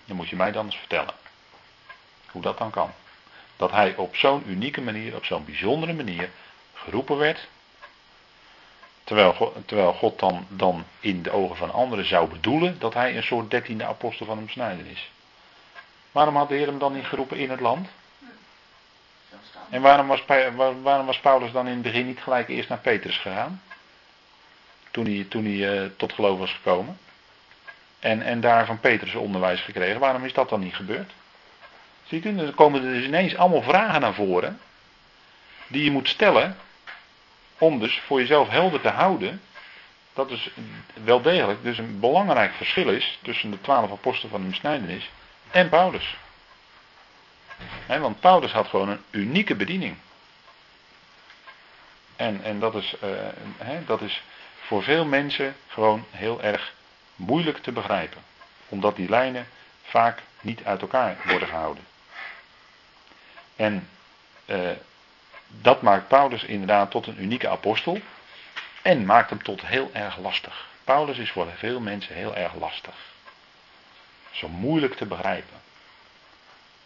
Dan 0.05 0.15
moet 0.15 0.29
je 0.29 0.35
mij 0.35 0.51
dan 0.51 0.65
eens 0.65 0.75
vertellen 0.75 1.13
hoe 2.31 2.41
dat 2.41 2.57
dan 2.57 2.69
kan. 2.69 2.91
Dat 3.55 3.71
hij 3.71 3.95
op 3.95 4.15
zo'n 4.15 4.43
unieke 4.47 4.81
manier, 4.81 5.15
op 5.15 5.25
zo'n 5.25 5.45
bijzondere 5.45 5.93
manier 5.93 6.29
geroepen 6.73 7.17
werd. 7.17 7.47
Terwijl, 9.03 9.33
God- 9.33 9.55
terwijl 9.65 9.93
God 9.93 10.19
dan, 10.19 10.45
dan 10.49 10.85
in 10.99 11.21
de 11.21 11.31
ogen 11.31 11.55
van 11.55 11.71
anderen 11.71 12.05
zou 12.05 12.29
bedoelen 12.29 12.79
dat 12.79 12.93
hij 12.93 13.17
een 13.17 13.23
soort 13.23 13.51
dertiende 13.51 13.85
apostel 13.85 14.25
van 14.25 14.37
hem 14.37 14.49
snijden 14.49 14.85
is. 14.85 15.11
Waarom 16.11 16.35
had 16.35 16.49
de 16.49 16.55
Heer 16.55 16.67
hem 16.67 16.79
dan 16.79 16.93
niet 16.93 17.05
geroepen 17.05 17.37
in 17.37 17.49
het 17.49 17.59
land? 17.59 17.87
En 19.69 19.81
waarom 19.81 20.07
was, 20.07 20.25
waarom 20.81 21.05
was 21.05 21.19
Paulus 21.19 21.51
dan 21.51 21.67
in 21.67 21.73
het 21.73 21.81
begin 21.81 22.05
niet 22.05 22.19
gelijk 22.19 22.47
eerst 22.47 22.69
naar 22.69 22.77
Petrus 22.77 23.17
gegaan? 23.17 23.61
Toen 24.91 25.05
hij, 25.05 25.25
toen 25.29 25.45
hij 25.45 25.83
eh, 25.83 25.89
tot 25.97 26.13
geloof 26.13 26.39
was 26.39 26.53
gekomen. 26.53 26.97
En, 28.01 28.21
en 28.21 28.41
daar 28.41 28.65
van 28.65 28.79
Petrus 28.79 29.15
onderwijs 29.15 29.61
gekregen. 29.61 29.99
Waarom 29.99 30.25
is 30.25 30.33
dat 30.33 30.49
dan 30.49 30.59
niet 30.59 30.75
gebeurd? 30.75 31.11
Ziet 32.07 32.25
u, 32.25 32.35
dan 32.35 32.53
komen 32.53 32.83
er 32.83 32.93
dus 32.93 33.05
ineens 33.05 33.35
allemaal 33.35 33.61
vragen 33.61 34.01
naar 34.01 34.13
voren. 34.13 34.59
Die 35.67 35.83
je 35.83 35.91
moet 35.91 36.07
stellen. 36.07 36.57
Om 37.57 37.79
dus 37.79 37.99
voor 38.05 38.19
jezelf 38.19 38.49
helder 38.49 38.81
te 38.81 38.89
houden. 38.89 39.41
Dat 40.13 40.29
dus 40.29 40.49
wel 41.03 41.21
degelijk 41.21 41.63
dus 41.63 41.77
een 41.77 41.99
belangrijk 41.99 42.53
verschil 42.53 42.89
is. 42.89 43.19
Tussen 43.21 43.51
de 43.51 43.61
twaalf 43.61 43.91
apostelen 43.91 44.31
van 44.31 44.41
de 44.41 44.47
besnijdenis. 44.47 45.09
En 45.51 45.69
Paulus. 45.69 46.17
Want 47.87 48.19
Paulus 48.19 48.51
had 48.51 48.67
gewoon 48.67 48.89
een 48.89 49.03
unieke 49.11 49.55
bediening. 49.55 49.95
En, 52.15 52.43
en 52.43 52.59
dat, 52.59 52.75
is, 52.75 52.95
eh, 52.99 53.69
dat 53.85 54.01
is 54.01 54.23
voor 54.61 54.83
veel 54.83 55.05
mensen 55.05 55.55
gewoon 55.67 56.05
heel 56.11 56.41
erg 56.41 56.73
moeilijk 57.21 57.57
te 57.57 57.71
begrijpen. 57.71 58.21
Omdat 58.69 58.95
die 58.95 59.09
lijnen 59.09 59.47
vaak 59.81 60.21
niet 60.41 60.63
uit 60.63 60.81
elkaar 60.81 61.17
worden 61.25 61.47
gehouden. 61.47 61.83
En 63.55 63.89
eh, 64.45 64.69
dat 65.47 65.81
maakt 65.81 66.07
Paulus 66.07 66.43
inderdaad 66.43 66.91
tot 66.91 67.07
een 67.07 67.21
unieke 67.21 67.49
apostel. 67.49 67.99
En 68.81 69.05
maakt 69.05 69.29
hem 69.29 69.43
tot 69.43 69.65
heel 69.65 69.89
erg 69.93 70.17
lastig. 70.17 70.67
Paulus 70.83 71.17
is 71.17 71.31
voor 71.31 71.47
veel 71.55 71.79
mensen 71.79 72.15
heel 72.15 72.35
erg 72.35 72.55
lastig. 72.55 72.95
Zo 74.31 74.47
moeilijk 74.47 74.95
te 74.95 75.05
begrijpen. 75.05 75.59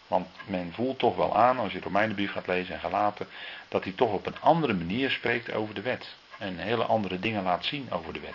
Want 0.06 0.28
men 0.44 0.72
voelt 0.74 0.98
toch 0.98 1.16
wel 1.16 1.36
aan, 1.36 1.58
als 1.58 1.72
je 1.72 1.80
Romeinenbrief 1.80 2.32
gaat 2.32 2.46
lezen 2.46 2.74
en 2.74 2.80
Galaten, 2.80 3.28
dat 3.68 3.84
hij 3.84 3.92
toch 3.92 4.12
op 4.12 4.26
een 4.26 4.40
andere 4.40 4.74
manier 4.74 5.10
spreekt 5.10 5.52
over 5.52 5.74
de 5.74 5.80
wet. 5.80 6.14
En 6.38 6.58
hele 6.58 6.84
andere 6.84 7.18
dingen 7.18 7.42
laat 7.42 7.64
zien 7.64 7.90
over 7.90 8.12
de 8.12 8.20
wet. 8.20 8.34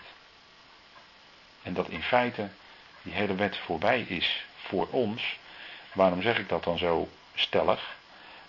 En 1.71 1.77
dat 1.77 1.89
in 1.89 2.03
feite 2.03 2.47
die 3.01 3.13
hele 3.13 3.35
wet 3.35 3.57
voorbij 3.57 4.01
is 4.01 4.45
voor 4.55 4.87
ons. 4.89 5.37
Waarom 5.93 6.21
zeg 6.21 6.39
ik 6.39 6.49
dat 6.49 6.63
dan 6.63 6.77
zo 6.77 7.09
stellig? 7.33 7.95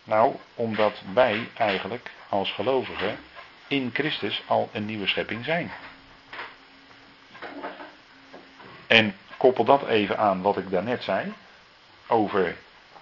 Nou, 0.04 0.36
omdat 0.54 1.02
wij 1.14 1.48
eigenlijk 1.54 2.10
als 2.28 2.52
gelovigen 2.52 3.18
in 3.66 3.90
Christus 3.92 4.42
al 4.46 4.68
een 4.72 4.84
nieuwe 4.84 5.06
schepping 5.06 5.44
zijn. 5.44 5.72
En 8.86 9.16
koppel 9.36 9.64
dat 9.64 9.86
even 9.86 10.18
aan 10.18 10.42
wat 10.42 10.56
ik 10.56 10.70
daarnet 10.70 11.02
zei. 11.02 11.32
Over 12.06 12.56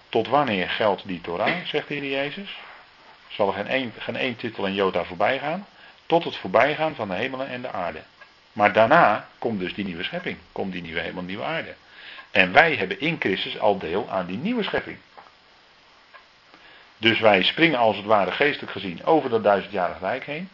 tot 0.08 0.28
wanneer 0.28 0.68
geldt 0.68 1.06
die 1.06 1.20
Torah, 1.20 1.64
zegt 1.64 1.88
de 1.88 1.94
Heer 1.94 2.10
Jezus. 2.10 2.58
Zal 3.28 3.48
er 3.48 3.54
geen 3.54 3.68
één, 3.68 3.92
geen 3.98 4.16
één 4.16 4.36
titel 4.36 4.66
in 4.66 4.74
Jota 4.74 5.04
voorbij 5.04 5.38
gaan. 5.38 5.66
Tot 6.06 6.24
het 6.24 6.36
voorbijgaan 6.36 6.94
van 6.94 7.08
de 7.08 7.14
hemelen 7.14 7.48
en 7.48 7.62
de 7.62 7.70
aarde. 7.70 8.00
Maar 8.60 8.72
daarna 8.72 9.28
komt 9.38 9.60
dus 9.60 9.74
die 9.74 9.84
nieuwe 9.84 10.02
schepping. 10.02 10.38
Komt 10.52 10.72
die 10.72 10.82
nieuwe 10.82 11.00
hemel, 11.00 11.22
nieuwe 11.22 11.44
aarde. 11.44 11.74
En 12.30 12.52
wij 12.52 12.74
hebben 12.76 13.00
in 13.00 13.16
Christus 13.18 13.58
al 13.58 13.78
deel 13.78 14.10
aan 14.10 14.26
die 14.26 14.36
nieuwe 14.36 14.62
schepping. 14.62 14.98
Dus 16.96 17.20
wij 17.20 17.42
springen 17.42 17.78
als 17.78 17.96
het 17.96 18.04
ware 18.04 18.32
geestelijk 18.32 18.72
gezien 18.72 19.04
over 19.04 19.30
dat 19.30 19.42
duizendjarig 19.42 20.00
rijk 20.00 20.24
heen. 20.24 20.48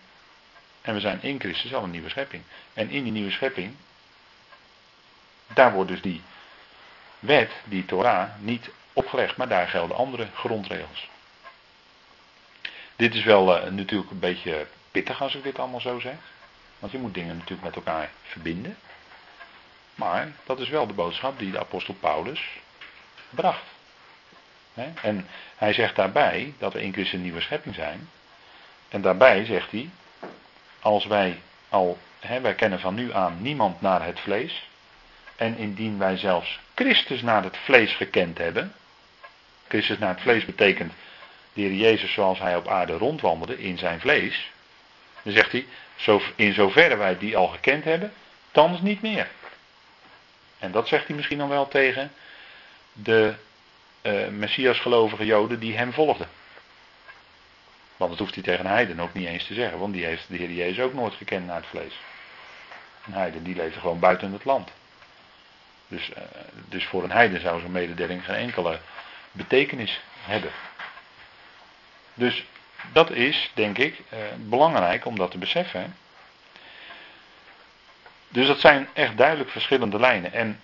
En 0.83 0.95
we 0.95 1.01
zijn 1.01 1.23
in 1.23 1.41
Christus 1.41 1.75
al 1.75 1.83
een 1.83 1.91
nieuwe 1.91 2.09
schepping. 2.09 2.43
En 2.75 2.91
in 2.91 3.03
die 3.03 3.13
nieuwe 3.13 3.31
schepping, 3.31 3.75
daar 5.47 5.73
wordt 5.73 5.91
dus 5.91 6.03
die 6.03 6.23
wet, 7.19 7.51
die 7.65 7.85
Torah, 7.85 8.29
niet 8.39 8.71
opgelegd, 8.93 9.37
maar 9.37 9.49
daar 9.49 9.69
gelden 9.69 9.97
andere 9.97 10.27
grondregels. 10.35 11.09
Dit 12.97 13.15
is 13.15 13.25
wel 13.25 13.57
uh, 13.57 13.71
natuurlijk 13.71 14.11
een 14.11 14.19
beetje 14.19 14.67
pittig 14.91 15.23
als 15.23 15.35
ik 15.35 15.43
dit 15.43 15.59
allemaal 15.59 15.81
zo 15.81 16.01
zeg. 16.01 16.17
Want 16.79 16.93
je 16.93 16.99
moet 16.99 17.15
dingen 17.15 17.37
natuurlijk 17.37 17.63
met 17.63 17.77
elkaar 17.77 18.11
verbinden. 18.23 18.77
Maar 19.95 20.33
dat 20.45 20.61
is 20.61 20.69
wel 20.69 20.87
de 20.87 20.93
boodschap 20.93 21.39
die 21.39 21.51
de 21.51 21.59
apostel 21.59 21.95
Paulus 21.95 22.41
bracht. 23.31 23.65
En 25.03 25.27
hij 25.57 25.73
zegt 25.73 25.97
daarbij 25.97 26.55
dat 26.59 26.73
we 26.73 26.83
in 26.83 26.93
Christus 26.93 27.15
een 27.15 27.23
nieuwe 27.23 27.41
schepping 27.41 27.75
zijn. 27.75 28.09
En 28.89 29.01
daarbij 29.01 29.45
zegt 29.45 29.71
hij, 29.71 29.91
als 30.81 31.07
wij 31.07 31.41
al, 31.69 31.99
wij 32.21 32.55
kennen 32.55 32.81
van 32.81 32.95
nu 32.95 33.13
aan 33.13 33.43
niemand 33.43 33.81
naar 33.81 34.05
het 34.05 34.21
vlees. 34.21 34.69
En 35.37 35.57
indien 35.57 35.99
wij 35.99 36.17
zelfs 36.17 36.61
Christus 36.75 37.23
naar 37.23 37.43
het 37.43 37.57
vlees 37.57 37.95
gekend 37.95 38.39
hebben. 38.39 38.73
Christus 39.69 39.99
naar 39.99 40.15
het 40.15 40.21
vlees 40.21 40.45
betekent 40.45 40.93
de 41.53 41.61
Heer 41.61 41.73
Jezus 41.73 42.13
zoals 42.13 42.39
hij 42.39 42.57
op 42.57 42.69
aarde 42.69 42.93
rondwandelde 42.93 43.59
in 43.59 43.79
zijn 43.79 44.01
vlees. 44.01 44.51
Dan 45.27 45.35
zegt 45.35 45.53
hij, 45.53 45.67
in 46.35 46.55
zoverre 46.55 46.97
wij 46.97 47.19
die 47.19 47.37
al 47.37 47.47
gekend 47.47 47.85
hebben, 47.85 48.13
thans 48.51 48.81
niet 48.81 49.03
meer. 49.03 49.29
En 50.59 50.71
dat 50.73 50.89
zegt 50.89 51.07
hij 51.07 51.17
misschien 51.17 51.39
dan 51.39 51.49
wel 51.49 51.69
tegen 51.69 52.13
de 52.93 53.35
uh, 54.03 54.29
Messias-gelovige 54.29 55.25
Joden 55.25 55.61
die 55.61 55.77
hem 55.77 55.93
volgden. 55.93 56.29
Want 57.97 58.11
dat 58.11 58.21
hoeft 58.21 58.35
hij 58.35 58.43
tegen 58.43 58.65
een 58.65 58.71
heiden 58.71 59.01
ook 59.01 59.15
niet 59.15 59.27
eens 59.27 59.47
te 59.47 59.55
zeggen, 59.55 59.79
want 59.79 59.93
die 59.93 60.05
heeft 60.05 60.29
de 60.29 60.37
Heer 60.37 60.51
Jezus 60.51 60.85
ook 60.85 60.95
nooit 60.95 61.15
gekend 61.15 61.47
naar 61.47 61.57
het 61.57 61.67
vlees. 61.67 61.95
Een 63.07 63.13
heiden 63.13 63.43
die 63.43 63.57
leefde 63.57 63.81
gewoon 63.81 64.01
buiten 64.01 64.33
het 64.33 64.45
land. 64.45 64.73
Dus, 65.89 66.11
uh, 66.11 66.17
dus 66.69 66.85
voor 66.85 67.05
een 67.05 67.11
heiden 67.11 67.41
zou 67.41 67.61
zo'n 67.61 67.73
mededeling 67.73 68.25
geen 68.25 68.37
enkele 68.37 68.81
betekenis 69.33 70.01
hebben. 70.21 70.51
Dus 72.15 72.45
dat 72.93 73.11
is, 73.11 73.51
denk 73.55 73.79
ik, 73.79 73.99
uh, 74.13 74.19
belangrijk 74.37 75.05
om 75.05 75.17
dat 75.17 75.31
te 75.31 75.39
beseffen. 75.39 75.97
Dus 78.29 78.47
dat 78.47 78.61
zijn 78.61 78.89
echt 78.93 79.17
duidelijk 79.17 79.51
verschillende 79.51 79.99
lijnen. 79.99 80.33
En 80.33 80.61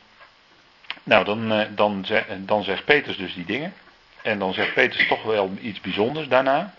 nou, 1.03 1.25
dan, 1.25 1.53
uh, 1.53 1.67
dan, 1.71 2.07
dan 2.39 2.65
zegt 2.65 2.85
Peters 2.85 3.17
dus 3.17 3.35
die 3.35 3.45
dingen. 3.45 3.75
En 4.23 4.39
dan 4.39 4.55
zegt 4.55 4.75
Peters 4.75 5.09
toch 5.09 5.23
wel 5.23 5.53
iets 5.61 5.81
bijzonders 5.81 6.29
daarna. 6.29 6.75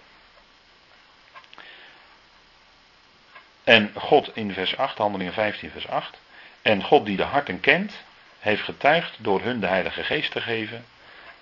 En 3.63 3.91
God 3.95 4.35
in 4.35 4.53
vers 4.53 4.77
8, 4.77 4.97
handelingen 4.97 5.33
15 5.33 5.71
vers 5.71 5.87
8. 5.87 6.17
En 6.61 6.83
God 6.83 7.05
die 7.05 7.17
de 7.17 7.23
harten 7.23 7.59
kent, 7.59 8.03
heeft 8.39 8.63
getuigd 8.63 9.15
door 9.17 9.41
hun 9.41 9.59
de 9.59 9.67
Heilige 9.67 10.03
Geest 10.03 10.31
te 10.31 10.41
geven, 10.41 10.85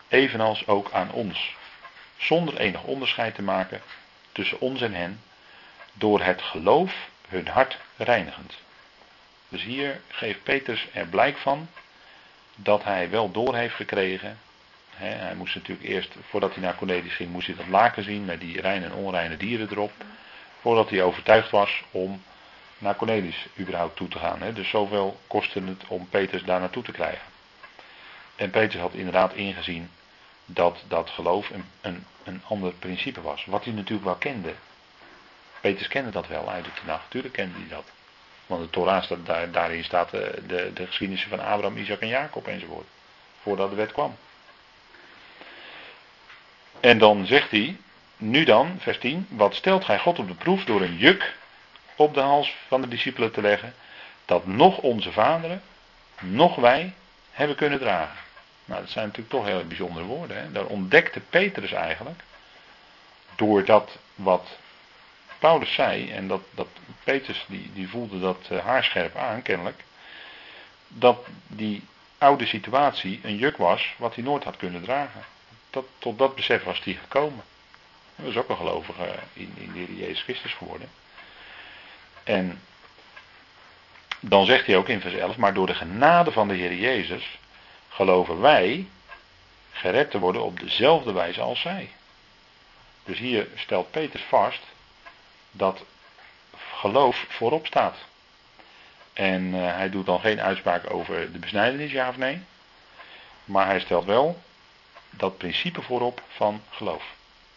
evenals 0.08 0.68
ook 0.68 0.92
aan 0.92 1.12
ons. 1.12 1.56
Zonder 2.22 2.58
enig 2.58 2.84
onderscheid 2.84 3.36
te 3.36 3.42
maken 3.42 3.82
tussen 4.32 4.60
ons 4.60 4.82
en 4.82 4.94
hen, 4.94 5.22
door 5.94 6.22
het 6.22 6.42
geloof 6.42 6.94
hun 7.28 7.48
hart 7.48 7.78
reinigend. 7.98 8.58
Dus 9.50 9.64
hier 9.64 10.02
geeft 10.08 10.44
Peters 10.44 10.88
er 10.94 11.08
blijk 11.08 11.38
van 11.38 11.70
dat 12.56 12.84
hij 12.84 13.10
wel 13.10 13.32
door 13.32 13.56
heeft 13.56 13.76
gekregen. 13.76 14.40
hij 14.96 15.36
moest 15.36 15.56
natuurlijk 15.56 15.88
eerst, 15.88 16.16
voordat 16.30 16.54
hij 16.54 16.64
naar 16.64 16.76
Cornelius 16.76 17.14
ging, 17.14 17.32
moest 17.32 17.48
hij 17.48 17.56
dat 17.56 17.68
laken 17.68 18.04
zien 18.04 18.26
met 18.26 18.40
die 18.40 18.62
reine 18.62 18.86
en 18.86 18.94
onreine 18.94 19.38
dieren 19.38 19.68
erop. 19.72 19.92
Voordat 20.60 20.90
hij 20.90 21.04
overtuigd 21.04 21.50
was 21.50 21.84
om 21.92 22.24
naar 22.78 22.96
Cornelius 22.96 23.46
überhaupt 23.60 23.96
toe 23.96 24.08
te 24.08 24.20
gaan. 24.20 24.54
Dus 24.54 24.70
zoveel 24.70 25.20
kostte 25.28 25.62
het 25.64 25.88
om 25.88 26.10
Peters 26.10 26.44
daar 26.44 26.60
naartoe 26.60 26.84
te 26.84 26.92
krijgen. 26.92 27.26
En 28.36 28.50
Peters 28.50 28.82
had 28.82 28.94
inderdaad 28.94 29.34
ingezien 29.34 29.90
dat 30.54 30.84
dat 30.88 31.10
geloof 31.10 31.50
een, 31.50 31.66
een, 31.82 32.06
een 32.24 32.42
ander 32.48 32.74
principe 32.74 33.22
was. 33.22 33.46
Wat 33.46 33.64
hij 33.64 33.74
natuurlijk 33.74 34.06
wel 34.06 34.16
kende. 34.16 34.54
Peters 35.62 35.88
kende 35.88 36.10
dat 36.10 36.28
wel 36.28 36.50
uit 36.50 36.66
de. 36.66 36.72
Natuurlijk 36.86 37.34
kende 37.34 37.58
hij 37.58 37.68
dat. 37.68 37.86
Want 38.46 38.62
de 38.62 38.70
Torah 38.70 39.04
staat, 39.04 39.26
daar, 39.26 39.52
daarin 39.52 39.84
staat 39.84 40.12
de, 40.12 40.44
de, 40.48 40.72
de 40.74 40.86
geschiedenis 40.86 41.24
van 41.24 41.40
Abraham, 41.40 41.78
Isaac 41.78 42.00
en 42.00 42.08
Jacob 42.08 42.48
enzovoort. 42.48 42.88
Voordat 43.42 43.70
de 43.70 43.76
wet 43.76 43.92
kwam. 43.92 44.16
En 46.80 46.98
dan 46.98 47.26
zegt 47.26 47.52
hij, 47.52 47.78
nu 48.18 48.44
dan, 48.44 48.78
vers 48.80 48.98
10, 48.98 49.28
wat 49.30 49.56
stelt 49.56 49.86
gij 49.86 50.00
God 50.00 50.20
op 50.20 50.28
de 50.28 50.34
proef 50.34 50.64
door 50.64 50.82
een 50.82 50.98
juk 50.98 51.36
op 51.96 52.14
de 52.14 52.20
hals 52.20 52.56
van 52.68 52.82
de 52.82 52.88
discipelen 52.88 53.32
te 53.32 53.42
leggen, 53.42 53.74
dat 54.26 54.46
nog 54.46 54.78
onze 54.78 55.12
vaderen, 55.12 55.62
nog 56.20 56.56
wij 56.56 56.94
hebben 57.32 57.56
kunnen 57.56 57.80
dragen. 57.80 58.18
Nou, 58.72 58.84
dat 58.84 58.92
zijn 58.92 59.06
natuurlijk 59.06 59.34
toch 59.34 59.46
hele 59.46 59.64
bijzondere 59.64 60.06
woorden. 60.06 60.38
Hè? 60.38 60.52
Daar 60.52 60.66
ontdekte 60.66 61.20
Petrus 61.20 61.72
eigenlijk, 61.72 62.22
door 63.36 63.66
dat 63.66 63.98
wat 64.16 64.58
Paulus 65.40 65.74
zei, 65.74 66.12
en 66.12 66.28
dat, 66.28 66.42
dat 66.52 66.68
Petrus 67.04 67.46
die, 67.48 67.72
die 67.74 67.90
voelde 67.90 68.20
dat 68.20 68.48
uh, 68.52 68.60
haarscherp 68.60 69.16
aan, 69.16 69.42
kennelijk, 69.42 69.84
dat 70.88 71.26
die 71.48 71.84
oude 72.18 72.46
situatie 72.46 73.20
een 73.24 73.36
juk 73.36 73.58
was 73.58 73.94
wat 73.98 74.16
hij 74.16 74.24
nooit 74.24 74.44
had 74.44 74.58
kunnen 74.58 74.84
dragen. 74.84 75.24
Tot 75.98 76.18
dat 76.18 76.36
besef 76.36 76.64
was 76.64 76.84
hij 76.84 76.94
gekomen. 76.94 77.44
Hij 78.16 78.26
was 78.26 78.38
ook 78.38 78.50
een 78.50 78.58
gelovige 78.58 79.14
in, 79.34 79.54
in 79.58 79.72
de 79.72 79.80
Heer 79.80 79.94
Jezus 79.94 80.24
Christus 80.24 80.54
geworden. 80.54 80.90
En 82.24 82.62
dan 84.20 84.46
zegt 84.46 84.66
hij 84.66 84.78
ook 84.78 84.88
in 84.88 85.02
vers 85.02 85.14
11, 85.14 85.38
maar 85.38 85.54
door 85.54 85.68
de 85.68 85.76
genade 85.76 86.32
van 86.32 86.48
de 86.48 86.54
Heer 86.54 86.74
Jezus 86.74 87.40
geloven 87.92 88.40
wij 88.40 88.88
gered 89.72 90.12
te 90.12 90.20
worden 90.20 90.44
op 90.44 90.60
dezelfde 90.60 91.12
wijze 91.12 91.42
als 91.42 91.62
zij. 91.62 91.92
Dus 93.04 93.18
hier 93.18 93.48
stelt 93.56 93.92
Peter 93.92 94.20
vast 94.20 94.62
dat 95.52 95.84
geloof 96.74 97.26
voorop 97.30 97.66
staat. 97.66 97.98
En 99.14 99.44
uh, 99.44 99.76
hij 99.76 99.90
doet 99.90 100.06
dan 100.06 100.20
geen 100.20 100.42
uitspraak 100.42 100.94
over 100.94 101.32
de 101.32 101.40
besnijdenis, 101.40 101.92
ja 101.92 102.10
of 102.10 102.18
nee. 102.18 102.42
Maar 103.46 103.66
hij 103.66 103.80
stelt 103.80 104.06
wel 104.06 104.42
dat 105.10 105.38
principe 105.38 105.82
voorop 105.82 106.22
van 106.28 106.62
geloof. 106.70 107.04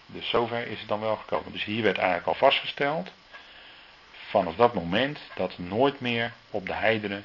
Dus 0.07 0.29
zover 0.29 0.67
is 0.67 0.79
het 0.79 0.89
dan 0.89 1.01
wel 1.01 1.17
gekomen. 1.17 1.53
Dus 1.53 1.65
hier 1.65 1.83
werd 1.83 1.99
eigenlijk 1.99 2.27
al 2.27 2.35
vastgesteld, 2.35 3.11
vanaf 4.13 4.55
dat 4.55 4.75
moment, 4.75 5.19
dat 5.35 5.59
nooit 5.59 6.01
meer 6.01 6.33
op 6.51 6.67
de 6.67 6.75
heidenen 6.75 7.25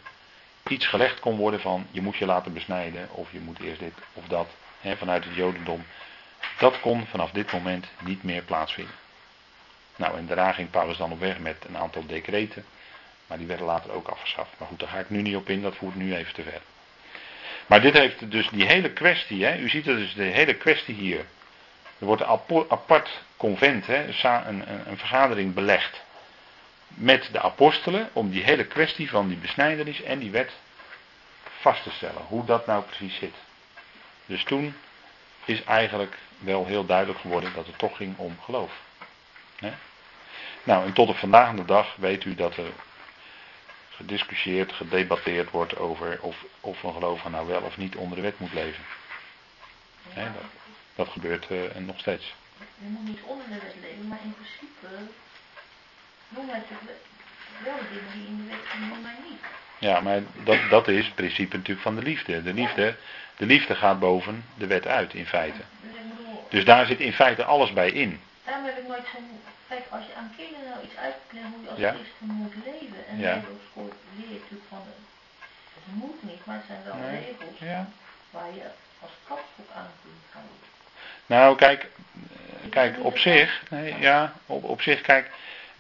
iets 0.70 0.88
gelegd 0.88 1.20
kon 1.20 1.38
worden 1.38 1.60
van 1.62 1.88
je 1.92 2.02
moet 2.02 2.18
je 2.18 2.26
laten 2.26 2.54
besnijden 2.54 3.10
of 3.12 3.32
je 3.32 3.40
moet 3.40 3.60
eerst 3.60 3.80
dit 3.80 3.94
of 4.14 4.24
dat 4.28 4.48
hè, 4.82 4.98
vanuit 4.98 5.24
het 5.24 5.36
Jodendom. 5.36 5.86
Dat 6.58 6.80
kon 6.80 7.06
vanaf 7.06 7.32
dit 7.32 7.52
moment 7.52 7.88
niet 8.00 8.24
meer 8.24 8.42
plaatsvinden. 8.42 8.96
Nou, 9.96 10.18
en 10.18 10.26
daarna 10.26 10.52
ging 10.52 10.70
Paulus 10.70 10.98
dan 10.98 11.12
op 11.12 11.20
weg 11.20 11.40
met 11.40 11.66
een 11.68 11.78
aantal 11.78 12.06
decreten, 12.06 12.66
maar 13.28 13.38
die 13.38 13.48
werden 13.48 13.66
later 13.66 13.92
ook 13.92 14.08
afgeschaft. 14.08 14.52
Maar 14.58 14.68
goed, 14.68 14.80
daar 14.80 14.90
ga 14.90 15.00
ik 15.00 15.10
nu 15.10 15.22
niet 15.22 15.36
op 15.36 15.50
in, 15.50 15.62
dat 15.62 15.76
voert 15.76 15.96
nu 15.96 16.16
even 16.16 16.34
te 16.34 16.44
ver. 16.44 16.62
Maar 17.68 17.82
dit 17.82 17.94
heeft 17.94 18.32
dus 18.32 18.50
die 18.50 18.66
hele 18.66 18.92
kwestie, 18.92 19.46
hè, 19.46 19.58
u 19.58 19.70
ziet 19.70 19.86
het 19.86 19.98
dus 19.98 20.14
de 20.14 20.24
hele 20.24 20.54
kwestie 20.54 20.96
hier. 20.96 21.26
Er 22.00 22.06
wordt 22.06 22.22
een 22.22 22.66
apart 22.70 23.10
convent, 23.38 23.88
hè, 23.88 24.04
een, 24.24 24.46
een, 24.48 24.90
een 24.90 24.98
vergadering 24.98 25.54
belegd 25.54 26.02
met 26.90 27.30
de 27.32 27.42
apostelen 27.42 28.10
om 28.14 28.30
die 28.30 28.44
hele 28.44 28.66
kwestie 28.66 29.10
van 29.10 29.28
die 29.28 29.38
besnijdenis 29.38 30.02
en 30.02 30.20
die 30.20 30.32
wet 30.32 30.52
vast 31.60 31.84
te 31.84 31.92
stellen. 31.92 32.22
Hoe 32.28 32.46
dat 32.46 32.66
nou 32.66 32.84
precies 32.84 33.16
zit. 33.16 33.36
Dus 34.26 34.44
toen 34.44 34.76
is 35.46 35.64
eigenlijk 35.64 36.18
wel 36.38 36.66
heel 36.66 36.86
duidelijk 36.86 37.20
geworden 37.20 37.54
dat 37.54 37.66
het 37.66 37.78
toch 37.78 37.98
ging 37.98 38.18
om 38.18 38.38
geloof. 38.44 38.72
Nou, 40.64 40.86
en 40.86 40.94
tot 40.94 41.10
op 41.10 41.18
vandaag 41.18 41.56
de 41.56 41.66
dag 41.66 41.96
weet 41.96 42.26
u 42.26 42.36
dat 42.36 42.58
er 42.58 42.72
gediscussieerd, 43.90 44.72
gedebatteerd 44.72 45.50
wordt 45.50 45.78
over 45.78 46.22
of, 46.22 46.46
of 46.60 46.84
een 46.84 46.94
gelovige 46.94 47.30
nou 47.30 47.48
wel 47.48 47.62
of 47.62 47.78
niet 47.78 47.96
onder 47.96 48.16
de 48.16 48.22
wet 48.22 48.40
moet 48.40 48.54
leven. 48.54 48.84
Dat, 50.14 50.26
dat 50.96 51.08
gebeurt 51.08 51.50
uh, 51.50 51.76
nog 51.76 52.00
steeds. 52.00 52.36
Je 52.58 52.88
moet 52.88 53.08
niet 53.08 53.22
onder 53.24 53.48
de 53.48 53.60
wet 53.60 53.76
leven, 53.82 54.08
maar 54.08 54.20
in 54.24 54.34
principe 54.34 55.12
wel 57.64 57.76
dingen 57.92 58.12
die 58.14 58.28
in 58.28 58.38
de 58.38 58.56
wet 58.56 59.02
mij 59.02 59.16
niet. 59.30 59.40
Ja, 59.78 60.00
maar 60.00 60.20
dat, 60.44 60.58
dat 60.70 60.88
is 60.88 61.06
het 61.06 61.16
principe 61.16 61.56
natuurlijk 61.58 61.82
van 61.82 61.96
de 61.96 62.02
liefde. 62.02 62.44
De 62.44 62.54
liefde, 62.54 62.96
de 63.38 63.46
liefde 63.46 63.76
gaat 63.76 64.00
boven 64.00 64.46
de 64.56 64.68
wet 64.68 64.88
uit, 64.88 65.14
in 65.14 65.26
feite. 65.26 65.60
Dus 66.50 66.66
daar 66.66 66.86
zit 66.86 67.00
in 67.00 67.14
feite 67.14 67.44
alles 67.44 67.74
bij 67.74 67.90
in. 67.92 68.22
Daarom 68.46 68.66
heb 68.66 68.78
ik 68.78 68.88
nooit 68.88 69.08
zo'n... 69.14 69.42
Kijk, 69.68 69.82
als 69.90 70.06
je 70.06 70.16
aan 70.16 70.34
kinderen 70.38 70.70
nou 70.70 70.84
iets 70.84 70.96
uitlegt 70.96 71.46
hoe 71.54 71.64
je 71.64 71.70
als 71.70 71.80
Ja. 71.80 71.90
christen 71.90 72.28
moet 72.28 72.54
leven. 72.66 73.08
En 73.10 73.20
Ja. 73.20 73.30
ja. 73.30 73.36
op 73.36 73.62
school 73.72 73.90
leer 74.18 74.28
je 74.28 74.34
natuurlijk 74.34 74.70
van... 74.70 74.82
Het 75.74 75.96
moet 75.96 76.24
niet, 76.24 76.46
maar 76.46 76.56
het 76.56 76.66
zijn 76.68 76.84
wel 76.86 76.96
Nee. 76.96 77.20
regels 77.20 77.60
Ja. 77.60 77.88
waar 78.30 78.54
je 78.54 78.66
als 79.00 79.12
kapstok 79.28 79.70
aan 79.76 79.92
kunt 80.02 80.24
gaan 80.32 80.42
doen. 80.48 80.68
Nou, 81.26 81.56
kijk, 81.56 81.84
eh, 81.84 82.70
kijk 82.70 82.96
op 83.00 83.18
zich, 83.18 83.62
nee, 83.70 83.96
ja, 84.00 84.34
op, 84.46 84.64
op 84.64 84.82
zich, 84.82 85.02
kijk, 85.02 85.32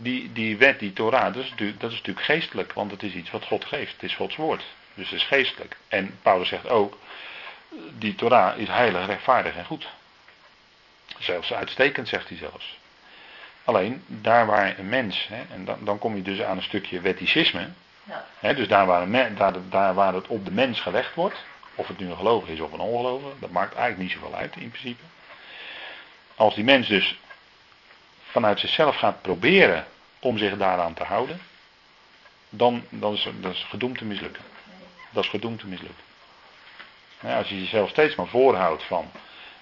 die, 0.02 0.32
die 0.32 0.58
wet, 0.58 0.80
die 0.80 0.94
Torah, 0.94 1.34
dat 1.34 1.44
is, 1.44 1.50
natuurlijk, 1.50 1.80
dat 1.80 1.92
is 1.92 1.98
natuurlijk 1.98 2.26
geestelijk, 2.26 2.74
want 2.74 2.92
het 2.92 3.04
is 3.04 3.14
iets 3.14 3.32
wat 3.32 3.46
God 3.46 3.66
geeft. 3.66 3.92
Het 3.92 4.04
is 4.04 4.16
Gods 4.16 4.36
woord, 4.36 4.64
dus 4.94 5.10
het 5.10 5.20
is 5.20 5.26
geestelijk. 5.26 5.78
En 5.88 6.18
Paulus 6.22 6.48
zegt 6.48 6.70
ook, 6.70 6.98
die 7.98 8.16
Torah 8.16 8.58
is 8.58 8.68
heilig, 8.68 9.06
rechtvaardig 9.06 9.56
en 9.56 9.66
goed. 9.66 9.88
Zelfs 11.20 11.54
uitstekend, 11.54 12.08
zegt 12.08 12.30
hij 12.30 12.38
zelfs. 12.38 12.78
Alleen, 13.64 14.04
daar 14.08 14.46
waar 14.46 14.80
een 14.80 14.90
mens, 14.90 15.28
hè, 15.28 15.42
en 15.54 15.66
dan, 15.66 15.78
dan 15.82 16.00
kom 16.00 16.16
je 16.16 16.22
dus 16.22 16.42
aan 16.42 16.58
een 16.58 16.64
stukje 16.64 17.02
wetticisme, 17.02 17.68
Ja. 18.04 18.26
Hè, 18.40 18.54
dus 18.54 18.68
daar 18.68 18.86
waar, 18.86 19.02
een 19.02 19.36
daar, 19.36 19.54
daar 19.70 19.94
waar 19.94 20.14
het 20.14 20.28
op 20.28 20.46
de 20.46 20.52
mens 20.52 20.80
gelegd 20.82 21.16
wordt, 21.16 21.44
of 21.76 21.88
het 21.88 22.00
nu 22.00 22.10
een 22.10 22.18
gelovige 22.18 22.54
is 22.54 22.60
of 22.60 22.72
een 22.72 22.80
ongelovige, 22.80 23.40
dat 23.40 23.50
maakt 23.50 23.76
eigenlijk 23.76 24.02
niet 24.02 24.12
zoveel 24.12 24.36
uit 24.36 24.56
in 24.56 24.70
principe. 24.70 25.04
Als 26.36 26.56
die 26.56 26.64
mens 26.64 26.88
dus 26.88 27.20
vanuit 28.32 28.60
zichzelf 28.60 28.96
gaat 28.96 29.22
proberen 29.22 29.86
om 30.20 30.38
zich 30.38 30.58
daaraan 30.58 30.94
te 30.94 31.04
houden, 31.04 31.42
dan, 32.50 32.84
dan 32.90 33.14
is 33.14 33.28
dat 33.40 33.54
is 33.54 33.66
gedoemd 33.70 33.98
te 33.98 34.06
mislukken. 34.06 34.44
Dat 35.10 35.24
is 35.24 35.30
gedoemd 35.30 35.60
te 35.60 35.68
mislukken. 35.68 36.04
Als 37.22 37.50
je 37.50 37.60
jezelf 37.60 37.90
steeds 37.90 38.16
maar 38.16 38.28
voorhoudt 38.28 38.84
van, 38.84 39.12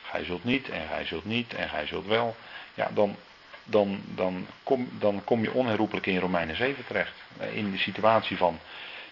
gij 0.03 0.23
zult 0.23 0.43
niet 0.43 0.69
en 0.69 0.87
gij 0.87 1.05
zult 1.05 1.25
niet 1.25 1.53
en 1.53 1.69
gij 1.69 1.85
zult 1.87 2.05
wel, 2.05 2.35
ja, 2.73 2.89
dan, 2.93 3.15
dan, 3.63 4.01
dan, 4.05 4.47
kom, 4.63 4.89
dan 4.99 5.23
kom 5.23 5.41
je 5.41 5.53
onherroepelijk 5.53 6.05
in 6.05 6.19
Romeinen 6.19 6.55
7 6.55 6.85
terecht. 6.85 7.13
Eh, 7.37 7.55
In 7.55 7.71
de 7.71 7.77
situatie 7.77 8.37
van, 8.37 8.59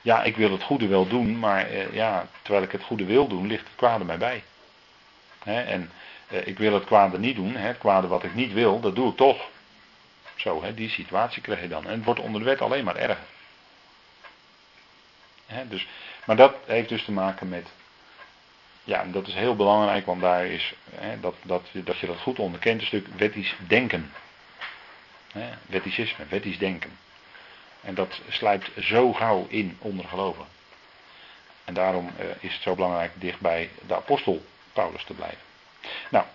ja, 0.01 0.23
ik 0.23 0.35
wil 0.37 0.51
het 0.51 0.63
goede 0.63 0.87
wel 0.87 1.07
doen, 1.07 1.39
maar 1.39 1.67
eh, 1.67 1.93
ja, 1.93 2.27
terwijl 2.41 2.63
ik 2.63 2.71
het 2.71 2.83
goede 2.83 3.05
wil 3.05 3.27
doen, 3.27 3.47
ligt 3.47 3.63
het 3.63 3.75
kwade 3.75 4.03
mij 4.03 4.17
bij. 4.17 4.43
En 5.43 5.91
ik 6.27 6.57
wil 6.57 6.73
het 6.73 6.85
kwade 6.85 7.19
niet 7.19 7.35
doen, 7.35 7.55
het 7.55 7.77
kwade 7.77 8.07
wat 8.07 8.23
ik 8.23 8.33
niet 8.33 8.53
wil, 8.53 8.79
dat 8.79 8.95
doe 8.95 9.09
ik 9.09 9.17
toch. 9.17 9.47
Zo, 10.35 10.63
die 10.75 10.89
situatie 10.89 11.41
krijg 11.41 11.61
je 11.61 11.67
dan. 11.67 11.85
En 11.85 11.91
het 11.91 12.03
wordt 12.03 12.19
onder 12.19 12.41
de 12.41 12.47
wet 12.47 12.61
alleen 12.61 12.83
maar 12.83 12.95
erger. 12.95 13.23
Dus, 15.67 15.87
maar 16.25 16.35
dat 16.35 16.55
heeft 16.65 16.89
dus 16.89 17.03
te 17.03 17.11
maken 17.11 17.49
met, 17.49 17.67
ja, 18.83 19.01
en 19.01 19.11
dat 19.11 19.27
is 19.27 19.33
heel 19.33 19.55
belangrijk, 19.55 20.05
want 20.05 20.21
daar 20.21 20.45
is, 20.45 20.73
dat, 21.21 21.35
dat, 21.43 21.67
dat 21.73 21.97
je 21.97 22.07
dat 22.07 22.19
goed 22.19 22.39
onderkent, 22.39 22.81
een 22.81 22.87
stuk 22.87 23.07
wettisch 23.17 23.55
denken. 23.67 24.11
Wetticisme, 25.65 26.25
wettisch 26.29 26.57
denken. 26.57 26.97
En 27.81 27.95
dat 27.95 28.21
slijpt 28.29 28.71
zo 28.79 29.13
gauw 29.13 29.45
in 29.49 29.77
onder 29.79 30.05
geloven. 30.05 30.45
En 31.63 31.73
daarom 31.73 32.11
eh, 32.17 32.25
is 32.39 32.53
het 32.53 32.61
zo 32.61 32.75
belangrijk 32.75 33.11
dicht 33.15 33.39
bij 33.39 33.69
de 33.87 33.95
apostel 33.95 34.45
Paulus 34.73 35.03
te 35.03 35.13
blijven. 35.13 35.39
Nou, 36.09 36.25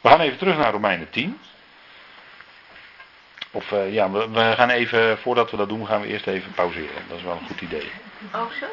we 0.00 0.08
gaan 0.08 0.20
even 0.20 0.38
terug 0.38 0.56
naar 0.56 0.72
Romeinen 0.72 1.10
10. 1.10 1.40
Of 3.50 3.72
eh, 3.72 3.92
ja, 3.92 4.10
we, 4.10 4.30
we 4.30 4.52
gaan 4.56 4.70
even, 4.70 5.18
voordat 5.18 5.50
we 5.50 5.56
dat 5.56 5.68
doen, 5.68 5.86
gaan 5.86 6.00
we 6.00 6.06
eerst 6.06 6.26
even 6.26 6.52
pauzeren. 6.52 7.08
Dat 7.08 7.16
is 7.16 7.22
wel 7.22 7.32
een 7.32 7.46
goed 7.46 7.60
idee. 7.60 7.90
Oh, 8.34 8.50
zo? 8.60 8.66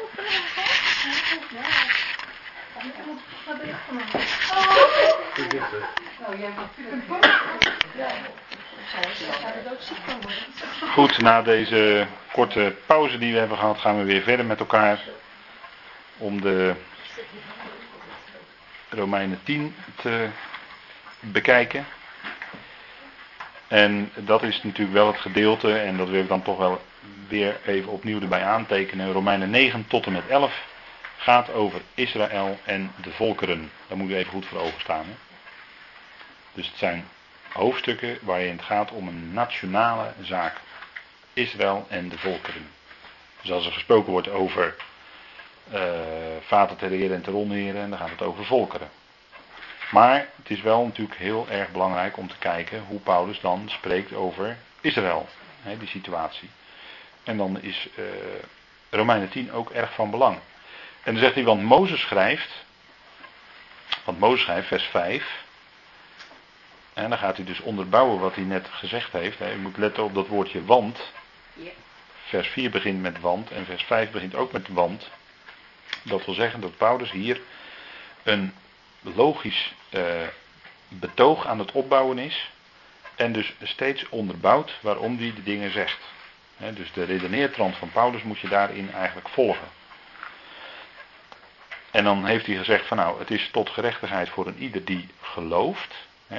Goed, 10.92 11.18
na 11.18 11.42
deze 11.42 12.06
korte 12.32 12.74
pauze 12.86 13.18
die 13.18 13.32
we 13.32 13.38
hebben 13.38 13.58
gehad, 13.58 13.78
gaan 13.78 13.98
we 13.98 14.04
weer 14.04 14.22
verder 14.22 14.46
met 14.46 14.60
elkaar. 14.60 15.00
Om 16.18 16.40
de 16.40 16.74
Romeinen 18.90 19.40
10 19.42 19.74
te 19.96 20.28
bekijken. 21.20 21.86
En 23.68 24.10
dat 24.14 24.42
is 24.42 24.62
natuurlijk 24.62 24.92
wel 24.92 25.06
het 25.06 25.20
gedeelte, 25.20 25.78
en 25.78 25.96
dat 25.96 26.08
wil 26.08 26.22
ik 26.22 26.28
dan 26.28 26.42
toch 26.42 26.58
wel 26.58 26.82
weer 27.28 27.60
even 27.66 27.92
opnieuw 27.92 28.20
erbij 28.20 28.44
aantekenen. 28.44 29.12
Romeinen 29.12 29.50
9 29.50 29.86
tot 29.86 30.06
en 30.06 30.12
met 30.12 30.28
11 30.28 30.64
gaat 31.16 31.52
over 31.52 31.80
Israël 31.94 32.58
en 32.64 32.92
de 33.02 33.10
volkeren. 33.10 33.70
Daar 33.88 33.96
moet 33.96 34.10
u 34.10 34.16
even 34.16 34.32
goed 34.32 34.46
voor 34.46 34.58
ogen 34.58 34.80
staan. 34.80 35.04
Hè? 35.04 35.14
Dus 36.52 36.66
het 36.66 36.76
zijn 36.76 37.04
hoofdstukken 37.52 38.18
waarin 38.22 38.56
het 38.56 38.62
gaat 38.62 38.90
om 38.90 39.08
een 39.08 39.32
nationale 39.32 40.12
zaak. 40.22 40.56
Israël 41.32 41.86
en 41.88 42.08
de 42.08 42.18
volkeren. 42.18 42.68
Dus 43.40 43.52
als 43.52 43.66
er 43.66 43.72
gesproken 43.72 44.12
wordt 44.12 44.28
over 44.28 44.74
eh 45.72 45.80
vaten 46.40 46.76
ter 46.76 46.92
ere 46.92 47.14
en 47.14 47.22
ter 47.22 47.34
onere, 47.34 47.88
dan 47.88 47.98
gaat 47.98 48.10
het 48.10 48.22
over 48.22 48.44
volkeren. 48.44 48.88
Maar 49.90 50.26
het 50.36 50.50
is 50.50 50.60
wel 50.60 50.84
natuurlijk 50.84 51.18
heel 51.18 51.46
erg 51.48 51.70
belangrijk 51.70 52.16
om 52.16 52.28
te 52.28 52.38
kijken 52.38 52.84
hoe 52.88 53.00
Paulus 53.00 53.40
dan 53.40 53.62
spreekt 53.66 54.14
over 54.14 54.56
Israël, 54.80 55.28
hè, 55.62 55.78
die 55.78 55.88
situatie. 55.88 56.50
En 57.24 57.36
dan 57.36 57.60
is 57.60 57.88
eh, 57.96 58.04
Romeinen 58.90 59.28
10 59.28 59.52
ook 59.52 59.70
erg 59.70 59.94
van 59.94 60.10
belang. 60.10 60.38
En 61.02 61.12
dan 61.12 61.22
zegt 61.22 61.34
hij, 61.34 61.44
want 61.44 61.62
Mozes 61.62 62.00
schrijft, 62.00 62.64
want 64.04 64.18
Mozes 64.18 64.40
schrijft, 64.40 64.68
vers 64.68 64.84
5, 64.84 65.44
en 66.92 67.08
dan 67.08 67.18
gaat 67.18 67.36
hij 67.36 67.44
dus 67.44 67.60
onderbouwen 67.60 68.20
wat 68.20 68.34
hij 68.34 68.44
net 68.44 68.68
gezegd 68.70 69.12
heeft. 69.12 69.38
Hè. 69.38 69.50
Je 69.50 69.56
moet 69.56 69.76
letten 69.76 70.04
op 70.04 70.14
dat 70.14 70.26
woordje 70.26 70.64
want. 70.64 71.12
Vers 72.24 72.48
4 72.48 72.70
begint 72.70 73.00
met 73.00 73.20
want 73.20 73.50
en 73.50 73.64
vers 73.64 73.82
5 73.82 74.10
begint 74.10 74.34
ook 74.34 74.52
met 74.52 74.68
want. 74.68 75.10
Dat 76.02 76.24
wil 76.24 76.34
zeggen 76.34 76.60
dat 76.60 76.76
Paulus 76.76 77.10
hier 77.10 77.40
een 78.22 78.54
logisch 79.00 79.74
eh, 79.88 80.02
betoog 80.88 81.46
aan 81.46 81.58
het 81.58 81.72
opbouwen 81.72 82.18
is. 82.18 82.50
En 83.14 83.32
dus 83.32 83.52
steeds 83.62 84.08
onderbouwt 84.08 84.78
waarom 84.80 85.18
hij 85.18 85.32
de 85.34 85.42
dingen 85.42 85.72
zegt. 85.72 85.98
Dus 86.74 86.92
de 86.92 87.04
redeneertrand 87.04 87.76
van 87.76 87.90
Paulus 87.90 88.22
moet 88.22 88.38
je 88.38 88.48
daarin 88.48 88.92
eigenlijk 88.92 89.28
volgen. 89.28 89.68
En 91.90 92.04
dan 92.04 92.26
heeft 92.26 92.46
hij 92.46 92.56
gezegd 92.56 92.86
van 92.86 92.96
nou, 92.96 93.18
het 93.18 93.30
is 93.30 93.48
tot 93.52 93.70
gerechtigheid 93.70 94.28
voor 94.28 94.46
een 94.46 94.58
ieder 94.58 94.84
die 94.84 95.08
gelooft. 95.20 95.94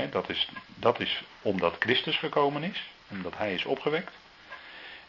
Dat, 0.09 0.29
is, 0.29 0.47
dat 0.75 0.99
is 0.99 1.23
omdat 1.41 1.75
Christus 1.79 2.17
gekomen 2.17 2.63
is, 2.63 2.83
omdat 3.09 3.37
hij 3.37 3.53
is 3.53 3.65
opgewekt. 3.65 4.11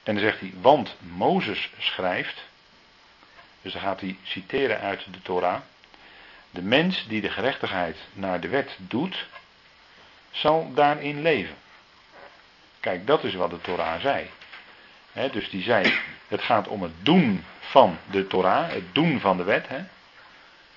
En 0.03 0.15
dan 0.15 0.25
zegt 0.25 0.41
hij, 0.41 0.53
want 0.61 0.97
Mozes 0.99 1.71
schrijft, 1.79 2.43
dus 3.63 3.73
dan 3.73 3.83
gaat 3.83 4.01
hij 4.01 4.17
citeren 4.23 4.81
uit 4.81 5.05
de 5.11 5.23
Torah. 5.23 5.61
De 6.51 6.63
mens 6.63 7.07
die 7.09 7.21
de 7.21 7.31
gerechtigheid 7.31 7.97
naar 8.13 8.41
de 8.41 8.49
wet 8.49 8.77
doet, 8.79 9.27
zal 10.31 10.73
daarin 10.75 11.23
leven. 11.23 11.55
Kijk, 12.81 13.07
dat 13.07 13.25
is 13.25 13.35
wat 13.35 13.51
de 13.51 13.61
Torah 13.61 14.01
zei. 14.01 14.31
Dus 15.33 15.51
die 15.51 15.63
zei, 15.63 15.99
het 16.29 16.43
gaat 16.43 16.69
om 16.69 16.83
het 16.83 16.93
doen 17.03 17.45
van 17.61 17.99
de 18.11 18.27
Torah, 18.27 18.71
het 18.71 18.95
doen 18.95 19.21
van 19.21 19.37
de 19.37 19.43
wet. 19.43 19.67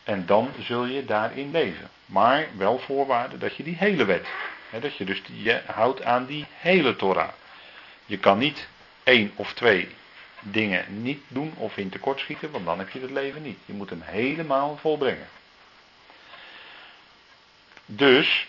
En 0.04 0.26
dan 0.26 0.52
zul 0.60 0.86
je 0.86 1.06
daarin 1.06 1.52
leven. 1.52 1.90
Maar 2.06 2.48
wel 2.58 2.80
voorwaarde 2.80 3.38
dat 3.38 3.56
je 3.56 3.64
die 3.64 3.76
hele 3.76 4.06
wet, 4.06 4.28
dat 4.82 4.98
je 4.98 5.06
dus 5.06 5.22
je 5.34 5.62
houdt 5.66 6.04
aan 6.04 6.26
die 6.26 6.46
hele 6.58 6.96
Torah. 6.96 7.30
Je 8.06 8.18
kan 8.18 8.38
niet 8.38 8.68
één 9.04 9.32
of 9.36 9.54
twee 9.54 9.90
dingen 10.52 11.02
niet 11.02 11.22
doen 11.28 11.54
of 11.58 11.78
in 11.78 11.90
tekort 11.90 12.20
schieten, 12.20 12.52
want 12.52 12.66
dan 12.66 12.80
heb 12.80 12.90
je 12.90 13.00
het 13.00 13.12
leven 13.12 13.42
niet. 13.42 13.58
Je 13.66 13.74
moet 13.74 13.90
hem 13.90 14.02
helemaal 14.02 14.78
volbrengen. 14.78 15.28
Dus, 17.86 18.48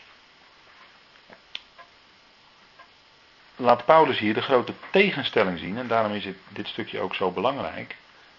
laat 3.56 3.84
Paulus 3.84 4.18
hier 4.18 4.34
de 4.34 4.42
grote 4.42 4.72
tegenstelling 4.90 5.58
zien, 5.58 5.78
en 5.78 5.86
daarom 5.86 6.12
is 6.12 6.26
dit 6.48 6.68
stukje 6.68 7.00
ook 7.00 7.14
zo 7.14 7.30
belangrijk. 7.30 7.96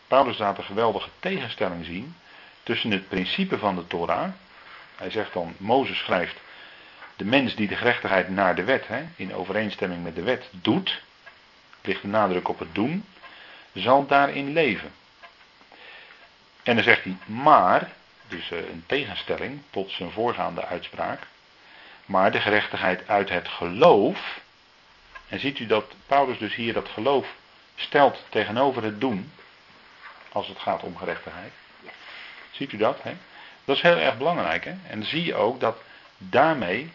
Paulus 0.08 0.38
laat 0.38 0.58
een 0.58 0.64
geweldige 0.64 1.10
tegenstelling 1.20 1.86
zien 1.86 2.16
tussen 2.64 2.92
het 2.92 3.08
principe 3.10 3.58
van 3.58 3.76
de 3.76 3.88
Torah. 3.88 4.30
Hij 4.96 5.10
zegt 5.10 5.34
dan, 5.34 5.56
Mozes 5.58 5.98
schrijft, 5.98 6.36
de 7.16 7.26
mens 7.26 7.56
die 7.56 7.68
de 7.68 7.76
gerechtigheid 7.76 8.30
naar 8.30 8.56
de 8.56 8.64
wet, 8.64 8.88
hè, 8.88 9.06
in 9.16 9.34
overeenstemming 9.34 10.04
met 10.04 10.16
de 10.16 10.24
wet, 10.24 10.50
doet, 10.52 11.02
ligt 11.82 12.02
de 12.02 12.08
nadruk 12.08 12.48
op 12.48 12.60
het 12.60 12.76
doen, 12.76 13.06
zal 13.74 14.06
daarin 14.06 14.54
leven. 14.54 14.92
En 16.64 16.76
dan 16.76 16.84
zegt 16.84 17.04
hij, 17.04 17.18
maar, 17.26 17.92
dus 18.28 18.52
eh, 18.52 18.58
een 18.58 18.84
tegenstelling 18.86 19.62
tot 19.70 19.92
zijn 19.92 20.12
voorgaande 20.12 20.66
uitspraak, 20.66 21.28
maar 22.06 22.32
de 22.32 22.40
gerechtigheid 22.40 23.08
uit 23.08 23.30
het 23.30 23.48
geloof, 23.48 24.40
en 25.28 25.40
ziet 25.40 25.60
u 25.60 25.66
dat 25.66 25.94
Paulus 26.06 26.38
dus 26.38 26.56
hier 26.56 26.74
dat 26.74 26.90
geloof 26.90 27.28
stelt 27.76 28.26
tegenover 28.30 28.84
het 28.84 29.02
doen, 29.02 29.32
als 30.32 30.48
het 30.48 30.60
gaat 30.60 30.84
om 30.84 30.98
gerechtigheid. 30.98 31.52
Ziet 32.52 32.72
u 32.72 32.78
dat? 32.78 33.04
Hè? 33.04 33.14
Dat 33.66 33.76
is 33.76 33.82
heel 33.82 33.98
erg 33.98 34.18
belangrijk. 34.18 34.64
Hè? 34.66 34.76
En 34.88 35.04
zie 35.04 35.26
je 35.26 35.36
ook 35.36 35.60
dat 35.60 35.78
daarmee 36.18 36.92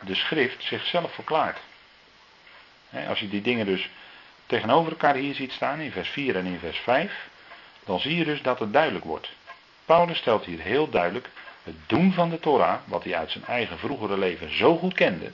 de 0.00 0.14
schrift 0.14 0.64
zichzelf 0.64 1.14
verklaart. 1.14 1.58
Als 3.08 3.20
je 3.20 3.28
die 3.28 3.42
dingen 3.42 3.66
dus 3.66 3.90
tegenover 4.50 4.90
elkaar 4.90 5.14
hier 5.14 5.34
ziet 5.34 5.52
staan, 5.52 5.80
in 5.80 5.92
vers 5.92 6.08
4 6.08 6.36
en 6.36 6.46
in 6.46 6.58
vers 6.58 6.78
5, 6.78 7.28
dan 7.84 8.00
zie 8.00 8.16
je 8.16 8.24
dus 8.24 8.42
dat 8.42 8.58
het 8.58 8.72
duidelijk 8.72 9.04
wordt. 9.04 9.32
Paulus 9.84 10.18
stelt 10.18 10.44
hier 10.44 10.60
heel 10.60 10.88
duidelijk 10.88 11.28
het 11.62 11.74
doen 11.86 12.12
van 12.12 12.30
de 12.30 12.40
Torah, 12.40 12.80
wat 12.84 13.04
hij 13.04 13.16
uit 13.16 13.30
zijn 13.30 13.44
eigen 13.44 13.78
vroegere 13.78 14.18
leven 14.18 14.56
zo 14.56 14.76
goed 14.76 14.94
kende. 14.94 15.32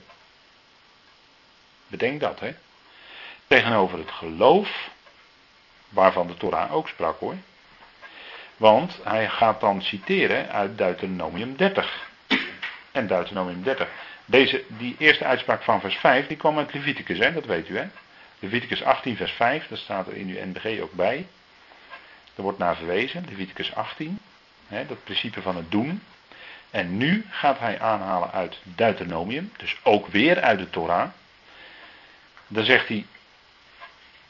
Bedenk 1.87 2.19
dat, 2.19 2.39
hè. 2.39 2.53
Tegenover 3.47 3.97
het 3.97 4.11
geloof, 4.11 4.89
waarvan 5.89 6.27
de 6.27 6.37
Torah 6.37 6.73
ook 6.73 6.87
sprak 6.87 7.19
hoor. 7.19 7.35
Want 8.57 8.99
hij 9.03 9.29
gaat 9.29 9.59
dan 9.59 9.81
citeren 9.81 10.49
uit 10.49 10.77
Deuteronomium 10.77 11.55
30. 11.55 12.09
En 12.91 13.07
Deuteronomium 13.07 13.63
30. 13.63 13.89
Deze, 14.25 14.63
die 14.67 14.95
eerste 14.97 15.25
uitspraak 15.25 15.63
van 15.63 15.79
vers 15.79 15.95
5, 15.95 16.27
die 16.27 16.37
kwam 16.37 16.57
uit 16.57 16.73
Leviticus, 16.73 17.17
hè, 17.17 17.33
dat 17.33 17.45
weet 17.45 17.69
u 17.69 17.77
hè. 17.77 17.87
Leviticus 18.39 18.83
18 18.83 19.15
vers 19.15 19.31
5, 19.31 19.67
dat 19.67 19.77
staat 19.77 20.07
er 20.07 20.13
in 20.13 20.27
uw 20.27 20.45
NBG 20.45 20.81
ook 20.81 20.93
bij. 20.93 21.27
Er 22.35 22.43
wordt 22.43 22.57
naar 22.57 22.75
verwezen, 22.75 23.25
Leviticus 23.29 23.75
18. 23.75 24.19
Hè, 24.67 24.85
dat 24.85 25.03
principe 25.03 25.41
van 25.41 25.55
het 25.55 25.71
doen. 25.71 26.03
En 26.69 26.97
nu 26.97 27.25
gaat 27.29 27.59
hij 27.59 27.79
aanhalen 27.79 28.31
uit 28.31 28.57
Deuteronomium, 28.63 29.51
dus 29.57 29.77
ook 29.83 30.07
weer 30.07 30.41
uit 30.41 30.59
de 30.59 30.69
Torah. 30.69 31.09
Dan 32.47 32.63
zegt 32.63 32.87
hij, 32.87 33.05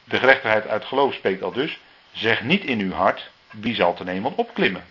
de 0.04 0.18
gerechtigheid 0.18 0.66
uit 0.66 0.84
geloof 0.84 1.14
spreekt 1.14 1.42
al 1.42 1.52
dus, 1.52 1.78
zeg 2.12 2.42
niet 2.42 2.64
in 2.64 2.80
uw 2.80 2.92
hart, 2.92 3.30
wie 3.50 3.74
zal 3.74 3.94
ten 3.94 4.08
hemel 4.08 4.32
opklimmen. 4.36 4.84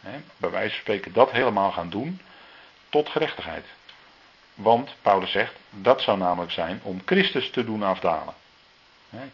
He, 0.00 0.20
bij 0.36 0.50
wijze 0.50 0.70
van 0.70 0.80
spreken 0.80 1.12
dat 1.12 1.30
helemaal 1.30 1.72
gaan 1.72 1.90
doen 1.90 2.20
tot 2.88 3.08
gerechtigheid. 3.08 3.64
Want 4.54 4.94
Paulus 5.02 5.30
zegt, 5.30 5.54
dat 5.70 6.02
zou 6.02 6.18
namelijk 6.18 6.52
zijn 6.52 6.80
om 6.82 7.02
Christus 7.04 7.50
te 7.50 7.64
doen 7.64 7.82
afdalen. 7.82 8.34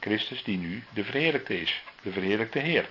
Christus 0.01 0.43
die 0.43 0.59
nu 0.59 0.85
de 0.91 1.05
verheerlijkte 1.05 1.61
is, 1.61 1.83
de 2.03 2.13
verheerlijkte 2.13 2.59
Heer. 2.59 2.89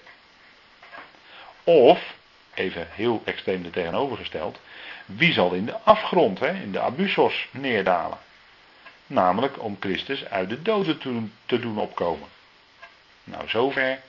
Of, 1.63 2.15
even 2.53 2.87
heel 2.91 3.21
extreem 3.25 3.63
de 3.63 3.69
tegenovergesteld, 3.69 4.59
wie 5.05 5.33
zal 5.33 5.53
in 5.53 5.65
de 5.65 5.79
afgrond, 5.79 6.41
in 6.41 6.71
de 6.71 6.79
abyssos 6.79 7.47
neerdalen? 7.51 8.17
Namelijk 9.07 9.63
om 9.63 9.77
Christus 9.79 10.25
uit 10.25 10.49
de 10.49 10.61
doden 10.61 11.31
te 11.45 11.59
doen 11.59 11.77
opkomen. 11.77 12.27
Nou, 13.23 13.49
zover, 13.49 13.99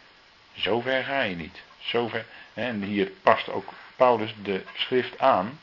zover 0.54 1.04
ga 1.04 1.20
je 1.20 1.36
niet. 1.36 1.62
Zover, 1.78 2.26
en 2.54 2.82
hier 2.82 3.10
past 3.22 3.48
ook 3.48 3.72
Paulus 3.96 4.34
de 4.42 4.62
schrift 4.74 5.18
aan. 5.18 5.60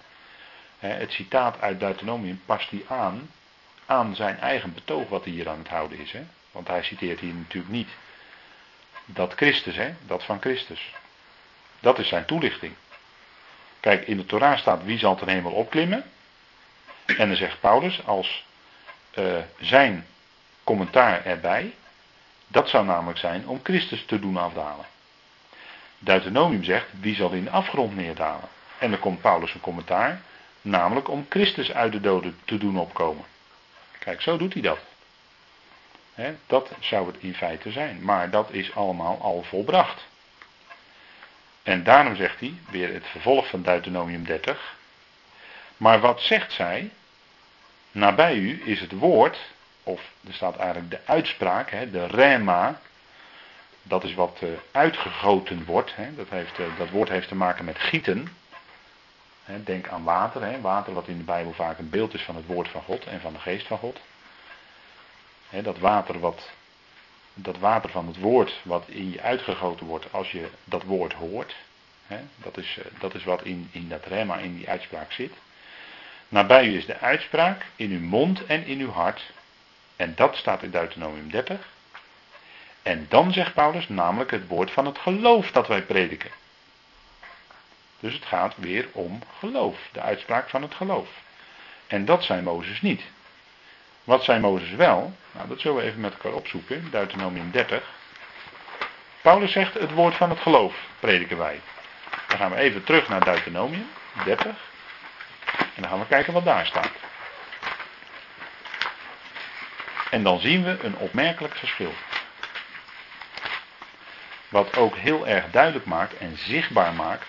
Het 0.88 1.12
citaat 1.12 1.62
uit 1.62 1.80
Deuteronomium 1.80 2.42
past 2.46 2.70
hij 2.70 2.86
aan 2.88 3.30
aan 3.86 4.16
zijn 4.16 4.40
eigen 4.40 4.74
betoog 4.74 5.10
wat 5.10 5.24
hij 5.24 5.34
hier 5.34 5.50
aan 5.50 5.58
het 5.58 5.68
houden 5.68 6.00
is. 6.00 6.12
Hè? 6.12 6.24
Want 6.52 6.68
hij 6.68 6.84
citeert 6.84 7.20
hier 7.20 7.34
natuurlijk 7.34 7.74
niet 7.74 7.90
dat 9.06 9.34
Christus, 9.34 9.76
hè? 9.76 9.94
dat 10.06 10.24
van 10.24 10.42
Christus. 10.42 10.94
Dat 11.80 12.00
is 12.00 12.08
zijn 12.08 12.26
toelichting. 12.26 12.74
Kijk, 13.80 14.08
in 14.08 14.18
de 14.18 14.26
Torah 14.26 14.58
staat 14.58 14.84
wie 14.84 14.98
zal 14.98 15.16
ten 15.16 15.28
hemel 15.28 15.52
opklimmen. 15.52 16.04
En 17.06 17.28
dan 17.28 17.36
zegt 17.36 17.60
Paulus 17.60 18.06
als 18.06 18.46
uh, 19.16 19.38
zijn 19.60 20.06
commentaar 20.64 21.26
erbij. 21.26 21.74
Dat 22.48 22.70
zou 22.70 22.86
namelijk 22.86 23.20
zijn 23.20 23.48
om 23.48 23.60
Christus 23.64 24.06
te 24.06 24.20
doen 24.20 24.38
afdalen. 24.38 24.86
Deuteronomium 26.00 26.64
zegt 26.64 26.88
wie 27.00 27.16
zal 27.16 27.32
in 27.32 27.44
de 27.44 27.50
afgrond 27.50 27.96
neerdalen. 27.96 28.50
En 28.78 28.90
dan 28.90 29.00
komt 29.00 29.22
Paulus 29.22 29.54
een 29.54 29.62
commentaar. 29.62 30.22
Namelijk 30.64 31.08
om 31.08 31.26
Christus 31.30 31.74
uit 31.74 31.92
de 31.92 32.00
doden 32.00 32.38
te 32.46 32.58
doen 32.58 32.78
opkomen. 32.78 33.26
Kijk, 34.00 34.22
zo 34.22 34.38
doet 34.38 34.54
hij 34.54 34.62
dat. 34.62 34.80
dat 36.48 36.72
zou 36.80 37.08
het 37.08 37.16
in 37.20 37.34
feite 37.34 37.72
zijn. 37.72 38.04
Maar 38.04 38.30
dat 38.30 38.52
is 38.52 38.76
allemaal 38.76 39.22
al 39.22 39.44
volbracht. 39.44 40.06
En 41.64 41.84
daarom 41.84 42.16
zegt 42.16 42.40
hij, 42.40 42.54
weer 42.70 42.94
het 42.94 43.06
vervolg 43.08 43.48
van 43.48 43.62
Deuteronomium 43.62 44.26
30. 44.26 44.76
Maar 45.78 46.00
wat 46.00 46.22
zegt 46.22 46.52
zij? 46.52 46.92
Nabij 47.92 48.36
u 48.36 48.62
is 48.66 48.80
het 48.80 48.92
woord, 48.92 49.38
of 49.84 50.02
er 50.28 50.34
staat 50.34 50.58
eigenlijk 50.58 50.92
de 50.92 51.00
uitspraak, 51.06 51.72
de 51.92 52.08
rema. 52.08 52.80
Dat 53.84 54.04
is 54.04 54.14
wat 54.14 54.40
uh, 54.44 54.50
uitgegoten 54.72 55.66
wordt. 55.66 55.94
Dat, 56.16 56.30
heeft, 56.30 56.60
uh, 56.60 56.66
dat 56.78 56.90
woord 56.90 57.10
heeft 57.10 57.28
te 57.28 57.36
maken 57.36 57.66
met 57.66 57.80
gieten. 57.80 58.28
Denk 59.46 59.88
aan 59.88 60.04
water. 60.04 60.62
Water 60.62 60.94
wat 60.94 61.08
in 61.08 61.18
de 61.18 61.24
Bijbel 61.24 61.54
vaak 61.54 61.78
een 61.78 61.90
beeld 61.90 62.14
is 62.14 62.22
van 62.22 62.36
het 62.36 62.46
woord 62.46 62.68
van 62.68 62.82
God 62.82 63.06
en 63.06 63.22
van 63.22 63.34
de 63.34 63.40
geest 63.40 63.68
van 63.68 63.78
God. 63.78 64.00
Dat 65.50 65.80
water, 65.80 66.20
wat, 66.20 66.50
dat 67.34 67.58
water 67.58 67.90
van 67.90 68.08
het 68.08 68.20
woord 68.20 68.60
wat 68.64 68.84
in 68.88 69.12
je 69.12 69.22
uitgegoten 69.22 69.86
wordt 69.86 70.06
als 70.12 70.32
je 70.32 70.50
dat 70.64 70.84
woord 70.84 71.14
hoort. 71.14 71.56
Dat 72.38 72.58
is, 72.58 72.78
eh, 72.78 72.86
dat 73.00 73.14
is 73.14 73.24
wat 73.24 73.44
in, 73.44 73.70
in 73.72 73.90
dat 73.90 74.06
rema, 74.06 74.38
in 74.38 74.56
die 74.56 74.70
uitspraak 74.70 75.12
zit. 75.12 75.32
Nabij 76.30 76.68
u 76.68 76.78
is 76.78 76.86
de 76.86 77.00
uitspraak 77.00 77.66
in 77.76 77.92
uw 77.92 78.00
mond 78.00 78.46
en 78.46 78.66
in 78.66 78.80
uw 78.80 78.92
hart. 78.92 79.32
En 79.96 80.14
dat 80.16 80.36
staat 80.36 80.64
in 80.64 80.70
Deuteronomium 80.70 81.32
30. 81.32 81.68
En 82.82 83.06
dan 83.10 83.34
zegt 83.34 83.54
Paulus 83.54 83.90
namelijk 83.90 84.32
het 84.32 84.48
woord 84.48 84.72
van 84.72 84.86
het 84.86 84.98
geloof 84.98 85.52
dat 85.52 85.68
wij 85.68 85.82
prediken. 85.82 86.30
Dus 88.04 88.14
het 88.14 88.26
gaat 88.26 88.54
weer 88.58 88.88
om 88.92 89.20
geloof, 89.40 89.78
de 89.92 90.02
uitspraak 90.02 90.50
van 90.50 90.62
het 90.62 90.74
geloof. 90.74 91.10
En 91.88 92.06
dat 92.06 92.24
zei 92.24 92.42
Mozes 92.42 92.82
niet. 92.82 93.02
Wat 94.04 94.24
zei 94.24 94.40
Mozes 94.40 94.72
wel? 94.72 95.14
Nou, 95.32 95.48
dat 95.48 95.60
zullen 95.60 95.78
we 95.78 95.84
even 95.84 96.00
met 96.00 96.14
elkaar 96.14 96.34
opzoeken, 96.34 96.92
Deuteronomium 96.92 97.52
30. 97.52 97.84
Paulus 99.22 99.52
zegt 99.52 99.74
het 99.74 99.92
woord 99.92 100.16
van 100.16 100.30
het 100.30 100.40
geloof 100.40 100.76
prediken 101.00 101.38
wij. 101.38 101.62
Dan 102.28 102.38
gaan 102.38 102.52
we 102.52 102.58
even 102.58 102.84
terug 102.84 103.08
naar 103.08 103.24
Deuteronomium 103.24 103.90
30. 104.26 104.46
En 105.56 105.82
dan 105.82 105.90
gaan 105.90 106.00
we 106.00 106.08
kijken 106.08 106.34
wat 106.34 106.46
daar 106.46 106.66
staat. 106.66 106.92
En 110.10 110.24
dan 110.24 110.40
zien 110.40 110.64
we 110.64 110.78
een 110.84 110.96
opmerkelijk 110.96 111.56
verschil. 111.56 111.94
Wat 114.50 114.78
ook 114.78 114.96
heel 114.96 115.28
erg 115.28 115.46
duidelijk 115.52 115.86
maakt 115.86 116.18
en 116.18 116.38
zichtbaar 116.38 116.94
maakt 116.94 117.28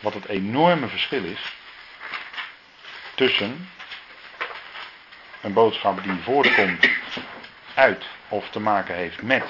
wat 0.00 0.14
het 0.14 0.26
enorme 0.26 0.88
verschil 0.88 1.24
is 1.24 1.56
tussen 3.14 3.70
een 5.40 5.52
boodschap 5.52 6.02
die 6.02 6.22
voortkomt 6.22 6.88
uit 7.74 8.04
of 8.28 8.50
te 8.50 8.60
maken 8.60 8.94
heeft 8.94 9.22
met 9.22 9.44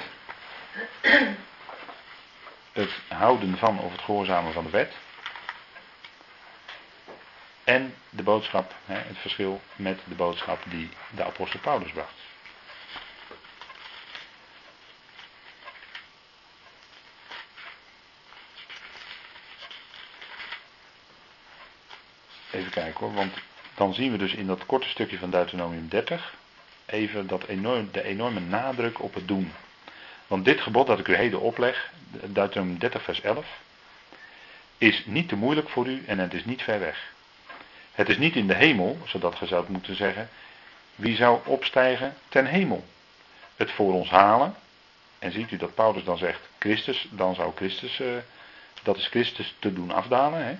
het 2.71 2.89
houden 3.07 3.57
van 3.57 3.79
of 3.79 3.91
het 3.91 4.01
gehoorzamen 4.01 4.53
van 4.53 4.63
de 4.63 4.69
wet. 4.69 4.93
En 7.63 7.95
de 8.09 8.23
boodschap, 8.23 8.73
het 8.85 9.17
verschil 9.17 9.61
met 9.75 9.99
de 10.03 10.15
boodschap 10.15 10.63
die 10.65 10.89
de 11.11 11.23
apostel 11.23 11.59
Paulus 11.59 11.91
bracht. 11.91 12.18
Even 22.59 22.71
kijken 22.71 22.99
hoor, 22.99 23.13
want 23.13 23.33
dan 23.75 23.93
zien 23.93 24.11
we 24.11 24.17
dus 24.17 24.33
in 24.33 24.47
dat 24.47 24.65
korte 24.65 24.89
stukje 24.89 25.17
van 25.17 25.29
Deuteronomium 25.29 25.87
30 25.89 26.37
even 26.85 27.27
dat 27.27 27.45
enorm, 27.45 27.89
de 27.91 28.03
enorme 28.03 28.39
nadruk 28.39 29.01
op 29.01 29.13
het 29.13 29.27
doen. 29.27 29.51
Want 30.27 30.45
dit 30.45 30.61
gebod 30.61 30.87
dat 30.87 30.99
ik 30.99 31.07
u 31.07 31.15
heden 31.15 31.41
opleg, 31.41 31.91
Deuteronomium 32.25 32.79
30 32.79 33.03
vers 33.03 33.21
11, 33.21 33.45
is 34.77 35.03
niet 35.05 35.29
te 35.29 35.35
moeilijk 35.35 35.69
voor 35.69 35.87
u 35.87 36.03
en 36.05 36.19
het 36.19 36.33
is 36.33 36.45
niet 36.45 36.61
ver 36.61 36.79
weg. 36.79 37.11
Het 37.91 38.09
is 38.09 38.17
niet 38.17 38.35
in 38.35 38.47
de 38.47 38.55
hemel, 38.55 38.97
zodat 39.05 39.35
ge 39.35 39.45
zou 39.45 39.65
moeten 39.67 39.95
zeggen, 39.95 40.29
wie 40.95 41.15
zou 41.15 41.39
opstijgen 41.45 42.15
ten 42.29 42.45
hemel? 42.45 42.85
Het 43.55 43.71
voor 43.71 43.93
ons 43.93 44.09
halen. 44.09 44.55
En 45.19 45.31
ziet 45.31 45.51
u 45.51 45.57
dat 45.57 45.75
Paulus 45.75 46.03
dan 46.03 46.17
zegt 46.17 46.39
Christus, 46.57 47.07
dan 47.11 47.35
zou 47.35 47.51
Christus, 47.55 47.99
eh, 47.99 48.07
dat 48.83 48.97
is 48.97 49.07
Christus 49.07 49.55
te 49.59 49.73
doen 49.73 49.91
afdalen. 49.91 50.45
Hè? 50.45 50.55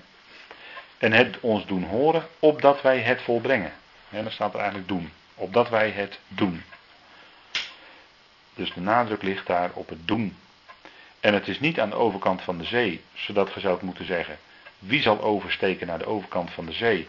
En 1.00 1.12
het 1.12 1.40
ons 1.40 1.66
doen 1.66 1.84
horen, 1.84 2.28
opdat 2.40 2.82
wij 2.82 3.00
het 3.00 3.22
volbrengen. 3.22 3.72
En 4.10 4.24
dan 4.24 4.32
staat 4.32 4.54
er 4.54 4.60
eigenlijk 4.60 4.88
doen. 4.88 5.12
Opdat 5.36 5.70
wij 5.70 5.90
het 5.90 6.20
doen. 6.28 6.64
Dus 8.54 8.74
de 8.74 8.82
nadruk 8.82 9.22
ligt 9.22 9.48
daar 9.48 9.72
op 9.74 9.90
het 9.90 10.08
doen. 10.08 10.38
En 11.20 11.34
het 11.34 11.48
is 11.48 11.60
niet 11.60 11.80
aan 11.80 11.90
de 11.90 11.96
overkant 11.96 12.42
van 12.42 12.58
de 12.58 12.64
zee, 12.64 13.04
zodat 13.14 13.54
je 13.54 13.60
zou 13.60 13.86
moeten 13.86 14.06
zeggen: 14.06 14.38
wie 14.80 15.02
zal 15.02 15.22
oversteken 15.22 15.88
naar 15.88 15.98
de 15.98 16.06
overkant 16.06 16.52
van 16.52 16.66
de 16.66 16.72
zee, 16.72 17.08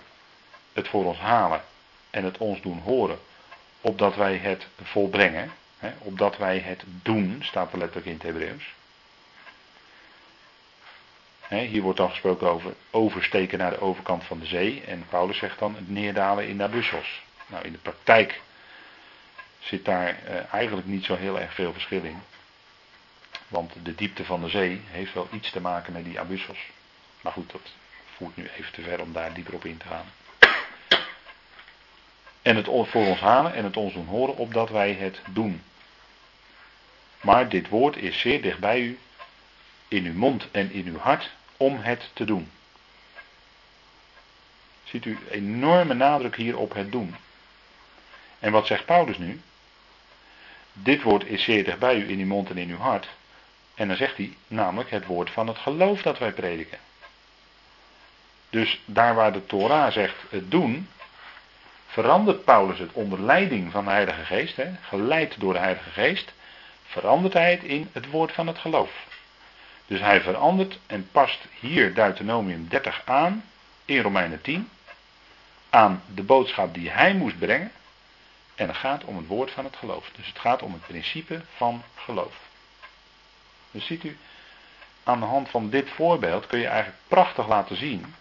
het 0.73 0.89
voor 0.89 1.05
ons 1.05 1.19
halen 1.19 1.63
en 2.11 2.25
het 2.25 2.39
ons 2.39 2.61
doen 2.61 2.79
horen, 2.79 3.19
opdat 3.81 4.17
wij 4.17 4.37
het 4.37 4.67
volbrengen, 4.83 5.53
opdat 5.99 6.37
wij 6.37 6.59
het 6.59 6.83
doen, 6.87 7.43
staat 7.45 7.73
er 7.73 7.79
letterlijk 7.79 8.07
in 8.07 8.13
het 8.15 8.23
Hebreeuws. 8.23 8.75
hier 11.49 11.83
wordt 11.83 11.99
dan 11.99 12.11
gesproken 12.11 12.51
over 12.51 12.75
oversteken 12.91 13.59
naar 13.59 13.71
de 13.71 13.81
overkant 13.81 14.25
van 14.25 14.39
de 14.39 14.47
zee. 14.47 14.83
En 14.87 15.07
Paulus 15.09 15.39
zegt 15.39 15.59
dan 15.59 15.75
het 15.75 15.89
neerdalen 15.89 16.49
in 16.49 16.57
Nabussos. 16.57 17.23
Nou, 17.47 17.65
in 17.65 17.73
de 17.73 17.79
praktijk 17.79 18.41
zit 19.59 19.85
daar 19.85 20.09
eh, 20.25 20.55
eigenlijk 20.55 20.87
niet 20.87 21.05
zo 21.05 21.17
heel 21.17 21.41
erg 21.41 21.55
veel 21.55 21.73
verschil 21.73 22.05
in. 22.05 22.23
Want 23.49 23.73
de 23.83 23.95
diepte 23.95 24.25
van 24.25 24.41
de 24.41 24.49
zee 24.49 24.81
heeft 24.91 25.15
wel 25.15 25.29
iets 25.33 25.51
te 25.51 25.61
maken 25.61 25.93
met 25.93 26.05
die 26.05 26.21
Abyssos. 26.21 26.59
Maar 27.21 27.33
goed, 27.33 27.53
dat 27.53 27.73
voert 28.17 28.37
nu 28.37 28.51
even 28.59 28.73
te 28.73 28.83
ver 28.83 29.01
om 29.01 29.13
daar 29.13 29.35
dieper 29.35 29.55
op 29.55 29.65
in 29.65 29.77
te 29.77 29.87
gaan. 29.87 30.07
En 32.43 32.57
het 32.57 32.67
voor 32.67 33.07
ons 33.07 33.21
halen 33.21 33.55
en 33.55 33.65
het 33.65 33.77
ons 33.77 33.93
doen 33.93 34.07
horen 34.07 34.37
opdat 34.37 34.71
wij 34.71 34.93
het 34.93 35.21
doen. 35.31 35.63
Maar 37.21 37.49
dit 37.49 37.69
woord 37.69 37.97
is 37.97 38.21
zeer 38.21 38.43
dicht 38.43 38.59
bij 38.59 38.81
u, 38.81 38.99
in 39.89 40.05
uw 40.05 40.15
mond 40.15 40.51
en 40.51 40.73
in 40.73 40.87
uw 40.87 40.99
hart, 40.99 41.31
om 41.57 41.79
het 41.81 42.11
te 42.13 42.25
doen. 42.25 42.51
Ziet 44.91 45.05
u 45.05 45.19
enorme 45.31 45.95
nadruk 45.95 46.37
hier 46.37 46.59
op 46.59 46.75
het 46.75 46.93
doen. 46.93 47.15
En 48.39 48.53
wat 48.53 48.67
zegt 48.67 48.85
Paulus 48.85 49.19
nu? 49.19 49.41
Dit 50.73 51.03
woord 51.03 51.27
is 51.27 51.45
zeer 51.45 51.65
dicht 51.65 51.79
bij 51.79 51.97
u 51.97 52.11
in 52.11 52.19
uw 52.19 52.27
mond 52.27 52.51
en 52.51 52.59
in 52.59 52.71
uw 52.71 52.79
hart. 52.79 53.09
En 53.75 53.89
dan 53.89 53.97
zegt 53.97 54.17
hij 54.17 54.37
namelijk 54.47 54.91
het 54.91 55.07
woord 55.07 55.31
van 55.31 55.47
het 55.47 55.59
geloof 55.59 56.03
dat 56.03 56.19
wij 56.19 56.33
prediken. 56.33 56.79
Dus 58.51 58.81
daar 58.85 59.15
waar 59.15 59.33
de 59.33 59.47
Torah 59.47 59.93
zegt 59.93 60.17
het 60.31 60.51
doen, 60.51 60.89
verandert 61.87 62.45
Paulus 62.45 62.79
het 62.79 62.93
onder 62.93 63.21
leiding 63.21 63.73
van 63.73 63.85
de 63.85 63.91
Heilige 63.91 64.25
Geest, 64.25 64.57
hè, 64.57 64.71
geleid 64.81 65.41
door 65.41 65.53
de 65.53 65.59
Heilige 65.59 65.91
Geest, 65.91 66.33
verandert 66.85 67.33
hij 67.33 67.51
het 67.51 67.63
in 67.63 67.89
het 67.93 68.11
woord 68.11 68.33
van 68.33 68.47
het 68.47 68.59
geloof. 68.59 68.91
Dus 69.87 70.01
hij 70.01 70.21
verandert 70.21 70.79
en 70.87 71.09
past 71.13 71.39
hier 71.61 71.95
Deuteronomium 71.95 72.69
30 72.69 73.03
aan, 73.05 73.45
in 73.85 74.03
Romeinen 74.03 74.41
10, 74.41 74.69
aan 75.71 76.03
de 76.15 76.23
boodschap 76.23 76.75
die 76.75 76.91
hij 76.91 77.15
moest 77.15 77.39
brengen. 77.39 77.73
En 78.55 78.69
het 78.69 78.77
gaat 78.77 79.05
om 79.05 79.17
het 79.17 79.27
woord 79.27 79.51
van 79.51 79.65
het 79.65 79.77
geloof. 79.77 80.11
Dus 80.17 80.27
het 80.27 80.39
gaat 80.39 80.63
om 80.63 80.73
het 80.73 80.87
principe 80.87 81.43
van 81.57 81.83
geloof. 81.95 82.35
Dus 83.71 83.87
ziet 83.87 84.05
u, 84.05 84.19
aan 85.05 85.21
de 85.21 85.27
hand 85.27 85.49
van 85.49 85.71
dit 85.71 85.91
voorbeeld 85.91 86.47
kun 86.47 86.59
je 86.59 86.67
eigenlijk 86.67 86.99
prachtig 87.09 87.49
laten 87.49 87.77
zien 87.77 88.15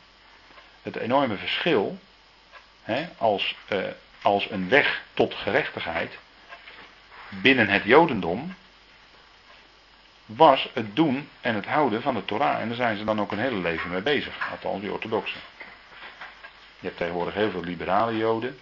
het 0.82 0.96
enorme 0.96 1.38
verschil 1.38 1.98
hè, 2.84 3.10
als, 3.18 3.56
eh, 3.68 3.78
als 4.22 4.50
een 4.50 4.70
weg 4.70 5.02
tot 5.14 5.34
gerechtigheid 5.34 6.18
binnen 7.30 7.68
het 7.68 7.84
Jodendom 7.84 8.56
was 10.26 10.70
het 10.74 10.96
doen 10.96 11.30
en 11.42 11.56
het 11.56 11.66
houden 11.66 12.02
van 12.02 12.14
de 12.14 12.26
Torah. 12.26 12.60
En 12.60 12.68
daar 12.68 12.78
zijn 12.78 12.98
ze 12.98 13.04
dan 13.04 13.22
ook 13.22 13.32
een 13.32 13.40
hele 13.40 13.62
leven 13.62 13.90
mee 13.90 14.02
bezig, 14.02 14.52
althans 14.52 14.82
die 14.82 14.92
orthodoxen. 14.92 15.40
Je 16.80 16.88
hebt 16.88 16.98
tegenwoordig 16.98 17.34
heel 17.34 17.52
veel 17.52 17.64
liberale 17.64 18.18
Joden 18.18 18.60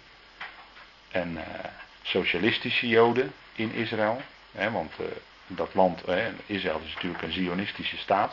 en 1.10 1.36
eh, 1.36 1.64
socialistische 2.02 2.88
Joden 2.88 3.32
in 3.52 3.72
Israël. 3.72 4.22
Hè, 4.52 4.70
want 4.70 4.92
uh, 5.00 5.06
dat 5.46 5.74
land, 5.74 6.02
Israël 6.46 6.80
is 6.84 6.94
natuurlijk 6.94 7.22
een 7.22 7.32
zionistische 7.32 7.96
staat. 7.96 8.32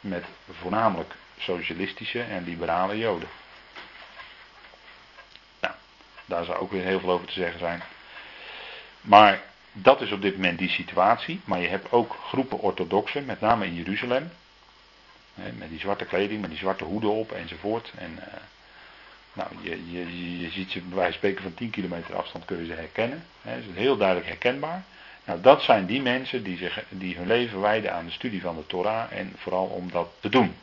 Met 0.00 0.24
voornamelijk 0.60 1.14
socialistische 1.38 2.22
en 2.22 2.44
liberale 2.44 2.98
Joden. 2.98 3.28
Nou, 5.60 5.74
daar 6.24 6.44
zou 6.44 6.58
ook 6.58 6.70
weer 6.70 6.84
heel 6.84 7.00
veel 7.00 7.10
over 7.10 7.26
te 7.26 7.32
zeggen 7.32 7.58
zijn. 7.58 7.82
Maar 9.00 9.40
dat 9.72 10.00
is 10.00 10.12
op 10.12 10.22
dit 10.22 10.34
moment 10.34 10.58
die 10.58 10.68
situatie. 10.68 11.40
Maar 11.44 11.60
je 11.60 11.68
hebt 11.68 11.92
ook 11.92 12.16
groepen 12.26 12.58
orthodoxen, 12.58 13.24
met 13.24 13.40
name 13.40 13.66
in 13.66 13.74
Jeruzalem. 13.74 14.32
Met 15.34 15.68
die 15.68 15.80
zwarte 15.80 16.04
kleding, 16.04 16.40
met 16.40 16.50
die 16.50 16.58
zwarte 16.58 16.84
hoeden 16.84 17.10
op 17.10 17.32
enzovoort. 17.32 17.92
En 17.96 18.18
uh, 18.18 18.24
nou, 19.38 19.50
je, 19.62 19.90
je, 19.90 20.40
je 20.40 20.50
ziet 20.50 20.70
ze 20.70 20.80
bij 20.80 20.96
wijze 20.96 21.10
van 21.10 21.18
spreken 21.18 21.42
van 21.42 21.54
10 21.54 21.70
kilometer 21.70 22.16
afstand 22.16 22.44
kun 22.44 22.58
je 22.58 22.66
ze 22.66 22.72
herkennen. 22.72 23.24
Hè, 23.42 23.58
is 23.58 23.64
heel 23.74 23.96
duidelijk 23.96 24.28
herkenbaar. 24.28 24.84
Nou, 25.24 25.40
dat 25.40 25.62
zijn 25.62 25.86
die 25.86 26.02
mensen 26.02 26.42
die, 26.42 26.56
zich, 26.56 26.84
die 26.88 27.16
hun 27.16 27.26
leven 27.26 27.60
wijden 27.60 27.94
aan 27.94 28.04
de 28.04 28.10
studie 28.10 28.40
van 28.40 28.56
de 28.56 28.66
Torah 28.66 29.12
en 29.12 29.34
vooral 29.36 29.66
om 29.66 29.90
dat 29.90 30.08
te 30.20 30.28
doen. 30.28 30.56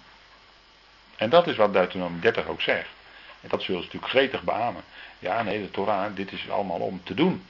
En 1.16 1.30
dat 1.30 1.48
is 1.48 1.56
wat 1.56 1.74
Deuteronomie 1.74 2.22
30 2.22 2.48
ook 2.48 2.62
zegt. 2.62 2.90
En 3.42 3.50
dat 3.50 3.62
zullen 3.62 3.82
ze 3.82 3.86
natuurlijk 3.86 4.12
gretig 4.12 4.44
beamen. 4.44 4.84
Ja, 5.20 5.44
nee, 5.44 5.62
de 5.62 5.72
Torah, 5.72 6.16
dit 6.16 6.32
is 6.32 6.50
allemaal 6.50 6.80
om 6.80 7.02
te 7.04 7.14
doen. 7.14 7.46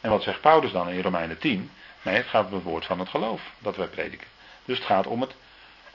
En 0.00 0.10
wat 0.10 0.22
zegt 0.22 0.40
Paulus 0.40 0.72
dan 0.72 0.88
in 0.88 1.02
Romeinen 1.02 1.38
10? 1.38 1.70
Nee, 2.02 2.16
het 2.16 2.26
gaat 2.26 2.46
om 2.46 2.54
het 2.54 2.62
woord 2.62 2.84
van 2.84 2.98
het 2.98 3.08
geloof 3.08 3.40
dat 3.58 3.76
wij 3.76 3.86
prediken. 3.86 4.26
Dus 4.64 4.78
het 4.78 4.86
gaat 4.86 5.06
om 5.06 5.20
het 5.20 5.34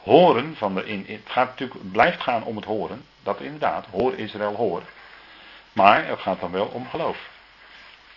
horen 0.01 0.55
van 0.55 0.75
de. 0.75 0.85
In, 0.85 1.05
het 1.07 1.21
gaat 1.25 1.47
natuurlijk, 1.47 1.91
blijft 1.91 2.21
gaan 2.21 2.43
om 2.43 2.55
het 2.55 2.65
horen. 2.65 3.05
Dat 3.25 3.41
inderdaad, 3.41 3.85
hoor 3.91 4.13
Israël, 4.13 4.55
hoor. 4.55 4.83
Maar 5.73 6.05
het 6.05 6.19
gaat 6.19 6.39
dan 6.39 6.51
wel 6.51 6.65
om 6.65 6.89
geloof. 6.89 7.17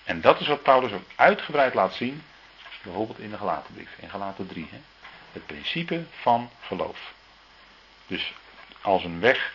En 0.04 0.20
dat 0.20 0.40
is 0.40 0.46
wat 0.46 0.62
Paulus 0.62 0.92
ook 0.92 1.04
uitgebreid 1.16 1.74
laat 1.74 1.94
zien, 1.94 2.22
bijvoorbeeld 2.82 3.18
in 3.18 3.30
de 3.30 3.36
Galatenbrief, 3.36 3.90
in 3.98 4.10
Galaten 4.10 4.46
3. 4.46 4.68
Hè? 4.70 4.78
Het 5.32 5.46
principe 5.46 6.04
van 6.20 6.50
geloof. 6.60 7.12
Dus 8.06 8.32
als 8.80 9.04
een 9.04 9.20
weg, 9.20 9.52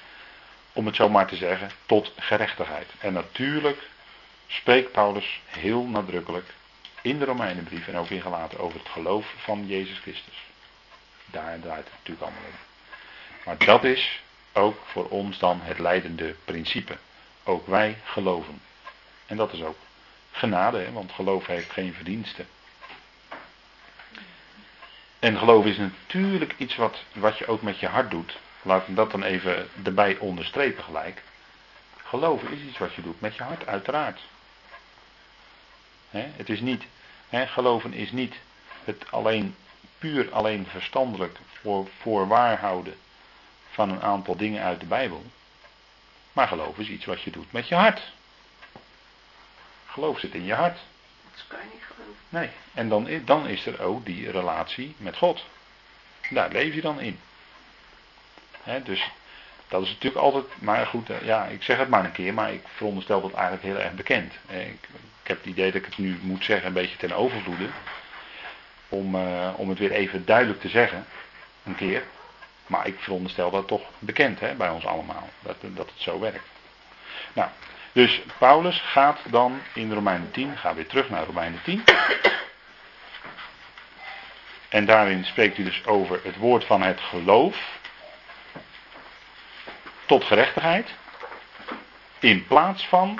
om 0.73 0.85
het 0.85 0.95
zo 0.95 1.09
maar 1.09 1.27
te 1.27 1.35
zeggen, 1.35 1.71
tot 1.85 2.11
gerechtigheid. 2.17 2.87
En 2.99 3.13
natuurlijk 3.13 3.89
spreekt 4.47 4.91
Paulus 4.91 5.41
heel 5.45 5.83
nadrukkelijk 5.83 6.53
in 7.01 7.19
de 7.19 7.25
Romeinenbrief 7.25 7.87
en 7.87 7.97
ook 7.97 8.09
in 8.09 8.21
Galaten 8.21 8.59
over 8.59 8.79
het 8.79 8.89
geloof 8.89 9.33
van 9.37 9.67
Jezus 9.67 9.99
Christus. 9.99 10.37
Daar 11.25 11.59
draait 11.59 11.83
het 11.83 11.93
natuurlijk 11.93 12.21
allemaal 12.21 12.49
om. 12.49 12.57
Maar 13.45 13.57
dat 13.57 13.83
is 13.83 14.21
ook 14.53 14.77
voor 14.85 15.07
ons 15.07 15.37
dan 15.37 15.59
het 15.61 15.79
leidende 15.79 16.35
principe. 16.45 16.97
Ook 17.43 17.67
wij 17.67 17.97
geloven. 18.03 18.61
En 19.25 19.37
dat 19.37 19.53
is 19.53 19.63
ook 19.63 19.77
genade, 20.31 20.77
hè, 20.77 20.91
want 20.91 21.11
geloof 21.11 21.45
heeft 21.45 21.71
geen 21.71 21.93
verdiensten. 21.93 22.47
En 25.19 25.37
geloof 25.37 25.65
is 25.65 25.77
natuurlijk 25.77 26.55
iets 26.57 26.75
wat, 26.75 27.03
wat 27.13 27.37
je 27.37 27.47
ook 27.47 27.61
met 27.61 27.79
je 27.79 27.87
hart 27.87 28.11
doet. 28.11 28.39
Laat 28.61 28.87
me 28.87 28.95
dat 28.95 29.11
dan 29.11 29.23
even 29.23 29.69
erbij 29.83 30.17
onderstrepen 30.17 30.83
gelijk. 30.83 31.23
Geloven 32.03 32.51
is 32.51 32.61
iets 32.61 32.77
wat 32.77 32.93
je 32.93 33.01
doet 33.01 33.21
met 33.21 33.35
je 33.35 33.43
hart, 33.43 33.67
uiteraard. 33.67 34.19
het 36.09 36.49
is 36.49 36.59
niet, 36.59 36.83
geloven 37.29 37.93
is 37.93 38.11
niet 38.11 38.35
het 38.83 39.11
alleen, 39.11 39.55
puur 39.97 40.31
alleen 40.31 40.65
verstandelijk 40.65 41.37
voor, 41.61 41.87
voor 42.01 42.27
waarhouden 42.27 42.95
van 43.73 43.89
een 43.89 44.01
aantal 44.01 44.35
dingen 44.35 44.63
uit 44.63 44.79
de 44.79 44.85
Bijbel. 44.85 45.23
Maar 46.33 46.47
geloven 46.47 46.83
is 46.83 46.89
iets 46.89 47.05
wat 47.05 47.21
je 47.21 47.31
doet 47.31 47.51
met 47.51 47.67
je 47.67 47.75
hart. 47.75 48.11
Geloof 49.85 50.19
zit 50.19 50.33
in 50.33 50.45
je 50.45 50.53
hart. 50.53 50.77
Dat 51.31 51.43
kan 51.47 51.59
je 51.59 51.65
niet 51.73 51.83
geloven. 51.83 52.15
Nee, 52.29 52.49
en 52.73 52.89
dan, 52.89 53.07
dan 53.25 53.47
is 53.47 53.65
er 53.65 53.81
ook 53.81 54.05
die 54.05 54.31
relatie 54.31 54.95
met 54.97 55.17
God. 55.17 55.45
Daar 56.29 56.51
leef 56.51 56.73
je 56.73 56.81
dan 56.81 56.99
in. 56.99 57.19
dus 58.83 59.11
dat 59.67 59.81
is 59.81 59.89
natuurlijk 59.89 60.23
altijd, 60.23 60.45
maar 60.59 60.85
goed, 60.85 61.09
eh, 61.09 61.21
ja, 61.21 61.45
ik 61.45 61.63
zeg 61.63 61.77
het 61.77 61.89
maar 61.89 62.05
een 62.05 62.11
keer, 62.11 62.33
maar 62.33 62.53
ik 62.53 62.61
veronderstel 62.75 63.21
dat 63.21 63.33
eigenlijk 63.33 63.63
heel 63.63 63.79
erg 63.79 63.93
bekend. 63.93 64.33
Ik, 64.47 64.87
ik 65.23 65.29
heb 65.29 65.37
het 65.37 65.45
idee 65.45 65.71
dat 65.71 65.81
ik 65.81 65.85
het 65.85 65.97
nu 65.97 66.19
moet 66.21 66.43
zeggen 66.43 66.67
een 66.67 66.73
beetje 66.73 66.97
ten 66.97 67.11
overvloede. 67.11 67.67
Om, 68.89 69.15
uh, 69.15 69.49
om 69.55 69.69
het 69.69 69.79
weer 69.79 69.91
even 69.91 70.25
duidelijk 70.25 70.61
te 70.61 70.69
zeggen, 70.69 71.05
een 71.63 71.75
keer. 71.75 72.03
Maar 72.67 72.87
ik 72.87 72.99
veronderstel 72.99 73.51
dat 73.51 73.67
toch 73.67 73.81
bekend 73.99 74.39
hè, 74.39 74.53
bij 74.53 74.69
ons 74.69 74.85
allemaal, 74.85 75.29
dat, 75.39 75.55
dat 75.61 75.89
het 75.89 76.01
zo 76.01 76.19
werkt. 76.19 76.47
Nou, 77.33 77.49
dus 77.91 78.21
Paulus 78.37 78.81
gaat 78.81 79.19
dan 79.29 79.61
in 79.73 79.93
Romeinen 79.93 80.31
10, 80.31 80.57
ga 80.57 80.73
weer 80.73 80.87
terug 80.87 81.09
naar 81.09 81.25
Romeinen 81.25 81.61
10. 81.63 81.83
En 84.69 84.85
daarin 84.85 85.25
spreekt 85.25 85.55
hij 85.55 85.65
dus 85.65 85.85
over 85.85 86.19
het 86.23 86.37
woord 86.37 86.65
van 86.65 86.81
het 86.81 86.99
geloof 86.99 87.79
tot 90.05 90.23
gerechtigheid. 90.23 90.89
In 92.19 92.47
plaats 92.47 92.87
van 92.87 93.19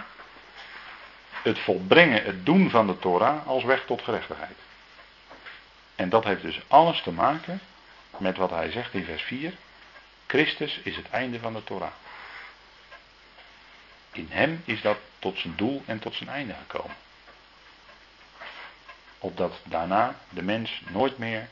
het 1.44 1.60
volbrengen, 1.60 2.24
het 2.24 2.46
doen 2.46 2.70
van 2.70 2.88
de 2.88 3.00
Torah 3.00 3.48
als 3.48 3.64
weg 3.64 3.86
tot 3.86 4.02
gerechtigheid. 4.02 4.58
En 5.96 6.10
dat 6.10 6.24
heeft 6.24 6.42
dus 6.42 6.62
alles 6.68 7.02
te 7.02 7.12
maken 7.12 7.62
met 8.24 8.38
wat 8.38 8.50
hij 8.50 8.72
zegt 8.72 8.94
in 8.94 9.06
vers 9.06 9.22
4. 9.24 9.54
Christus 10.28 10.80
is 10.84 10.96
het 10.96 11.10
einde 11.10 11.40
van 11.40 11.54
de 11.54 11.64
Torah. 11.64 11.92
In 14.12 14.28
hem 14.30 14.62
is 14.66 14.82
dat 14.82 14.98
tot 15.20 15.40
zijn 15.40 15.56
doel 15.56 15.84
en 15.86 16.00
tot 16.00 16.16
zijn 16.16 16.30
einde 16.30 16.54
gekomen. 16.54 16.96
Opdat 19.20 19.60
daarna 19.64 20.16
de 20.30 20.42
mens 20.42 20.82
nooit 20.90 21.18
meer 21.18 21.50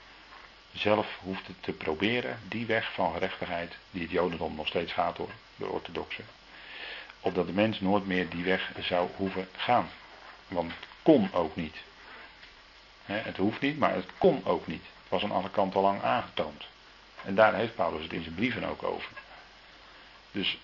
zelf 0.73 1.17
hoeft 1.19 1.49
te 1.59 1.71
proberen 1.71 2.39
die 2.47 2.65
weg 2.65 2.93
van 2.93 3.13
gerechtigheid, 3.13 3.77
die 3.91 4.01
het 4.01 4.11
Jodendom 4.11 4.55
nog 4.55 4.67
steeds 4.67 4.93
gaat 4.93 5.15
door 5.15 5.31
de 5.55 5.65
orthodoxen. 5.65 6.25
Opdat 7.19 7.45
de 7.45 7.53
mens 7.53 7.79
nooit 7.79 8.07
meer 8.07 8.29
die 8.29 8.43
weg 8.43 8.71
zou 8.79 9.09
hoeven 9.15 9.47
gaan. 9.57 9.89
Want 10.47 10.71
het 10.71 10.87
kon 11.01 11.33
ook 11.33 11.55
niet. 11.55 11.75
het 13.05 13.37
hoeft 13.37 13.61
niet, 13.61 13.77
maar 13.77 13.93
het 13.93 14.09
kon 14.17 14.45
ook 14.45 14.67
niet. 14.67 14.85
Was 15.11 15.23
aan 15.23 15.31
alle 15.31 15.49
kanten 15.49 15.79
al 15.79 15.85
lang 15.85 16.01
aangetoond. 16.01 16.65
En 17.25 17.35
daar 17.35 17.53
heeft 17.53 17.75
Paulus 17.75 18.03
het 18.03 18.13
in 18.13 18.23
zijn 18.23 18.35
brieven 18.35 18.63
ook 18.63 18.83
over. 18.83 19.11
Dus 20.31 20.57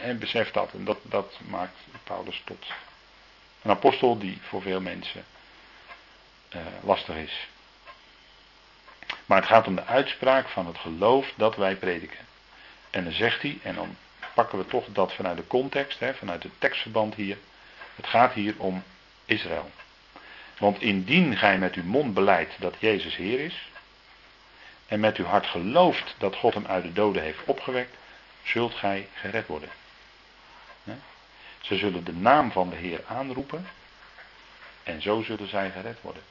en 0.00 0.18
besef 0.18 0.50
dat. 0.50 0.72
En 0.72 0.84
dat, 0.84 0.98
dat 1.02 1.38
maakt 1.48 1.76
Paulus 2.04 2.42
tot 2.44 2.66
een 3.62 3.70
apostel 3.70 4.18
die 4.18 4.38
voor 4.42 4.62
veel 4.62 4.80
mensen 4.80 5.24
uh, 6.54 6.60
lastig 6.82 7.16
is. 7.16 7.48
Maar 9.26 9.38
het 9.38 9.46
gaat 9.46 9.66
om 9.66 9.74
de 9.74 9.84
uitspraak 9.84 10.48
van 10.48 10.66
het 10.66 10.78
geloof 10.78 11.32
dat 11.36 11.56
wij 11.56 11.76
prediken. 11.76 12.26
En 12.90 13.04
dan 13.04 13.12
zegt 13.12 13.42
hij, 13.42 13.58
en 13.62 13.74
dan 13.74 13.96
pakken 14.34 14.58
we 14.58 14.66
toch 14.66 14.84
dat 14.88 15.12
vanuit 15.12 15.36
de 15.36 15.46
context, 15.46 15.98
hè, 16.00 16.14
vanuit 16.14 16.42
het 16.42 16.52
tekstverband 16.58 17.14
hier. 17.14 17.38
Het 17.94 18.06
gaat 18.06 18.32
hier 18.32 18.54
om 18.58 18.82
Israël. 19.24 19.70
Want 20.58 20.80
indien 20.80 21.36
gij 21.36 21.58
met 21.58 21.74
uw 21.74 21.84
mond 21.84 22.14
beleidt 22.14 22.54
dat 22.58 22.74
Jezus 22.78 23.16
Heer 23.16 23.40
is, 23.40 23.70
en 24.92 25.00
met 25.00 25.16
uw 25.16 25.24
hart 25.24 25.46
gelooft 25.46 26.14
dat 26.18 26.36
God 26.36 26.54
hem 26.54 26.66
uit 26.66 26.82
de 26.82 26.92
doden 26.92 27.22
heeft 27.22 27.44
opgewekt, 27.44 27.96
zult 28.42 28.74
gij 28.74 29.08
gered 29.14 29.46
worden. 29.46 29.68
Ze 31.60 31.76
zullen 31.76 32.04
de 32.04 32.12
naam 32.12 32.52
van 32.52 32.70
de 32.70 32.76
Heer 32.76 33.00
aanroepen 33.06 33.68
en 34.82 35.02
zo 35.02 35.22
zullen 35.22 35.48
zij 35.48 35.70
gered 35.70 36.00
worden. 36.00 36.22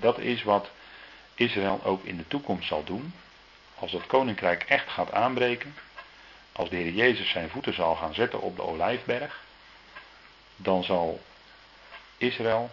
Dat 0.00 0.18
is 0.18 0.42
wat 0.42 0.70
Israël 1.34 1.80
ook 1.84 2.04
in 2.04 2.16
de 2.16 2.28
toekomst 2.28 2.68
zal 2.68 2.84
doen. 2.84 3.14
Als 3.74 3.92
het 3.92 4.06
koninkrijk 4.06 4.62
echt 4.62 4.88
gaat 4.88 5.12
aanbreken, 5.12 5.74
als 6.52 6.68
de 6.68 6.76
Heer 6.76 6.92
Jezus 6.92 7.30
zijn 7.30 7.50
voeten 7.50 7.74
zal 7.74 7.94
gaan 7.94 8.14
zetten 8.14 8.40
op 8.40 8.56
de 8.56 8.62
olijfberg, 8.62 9.44
dan 10.56 10.84
zal 10.84 11.20
Israël, 12.16 12.70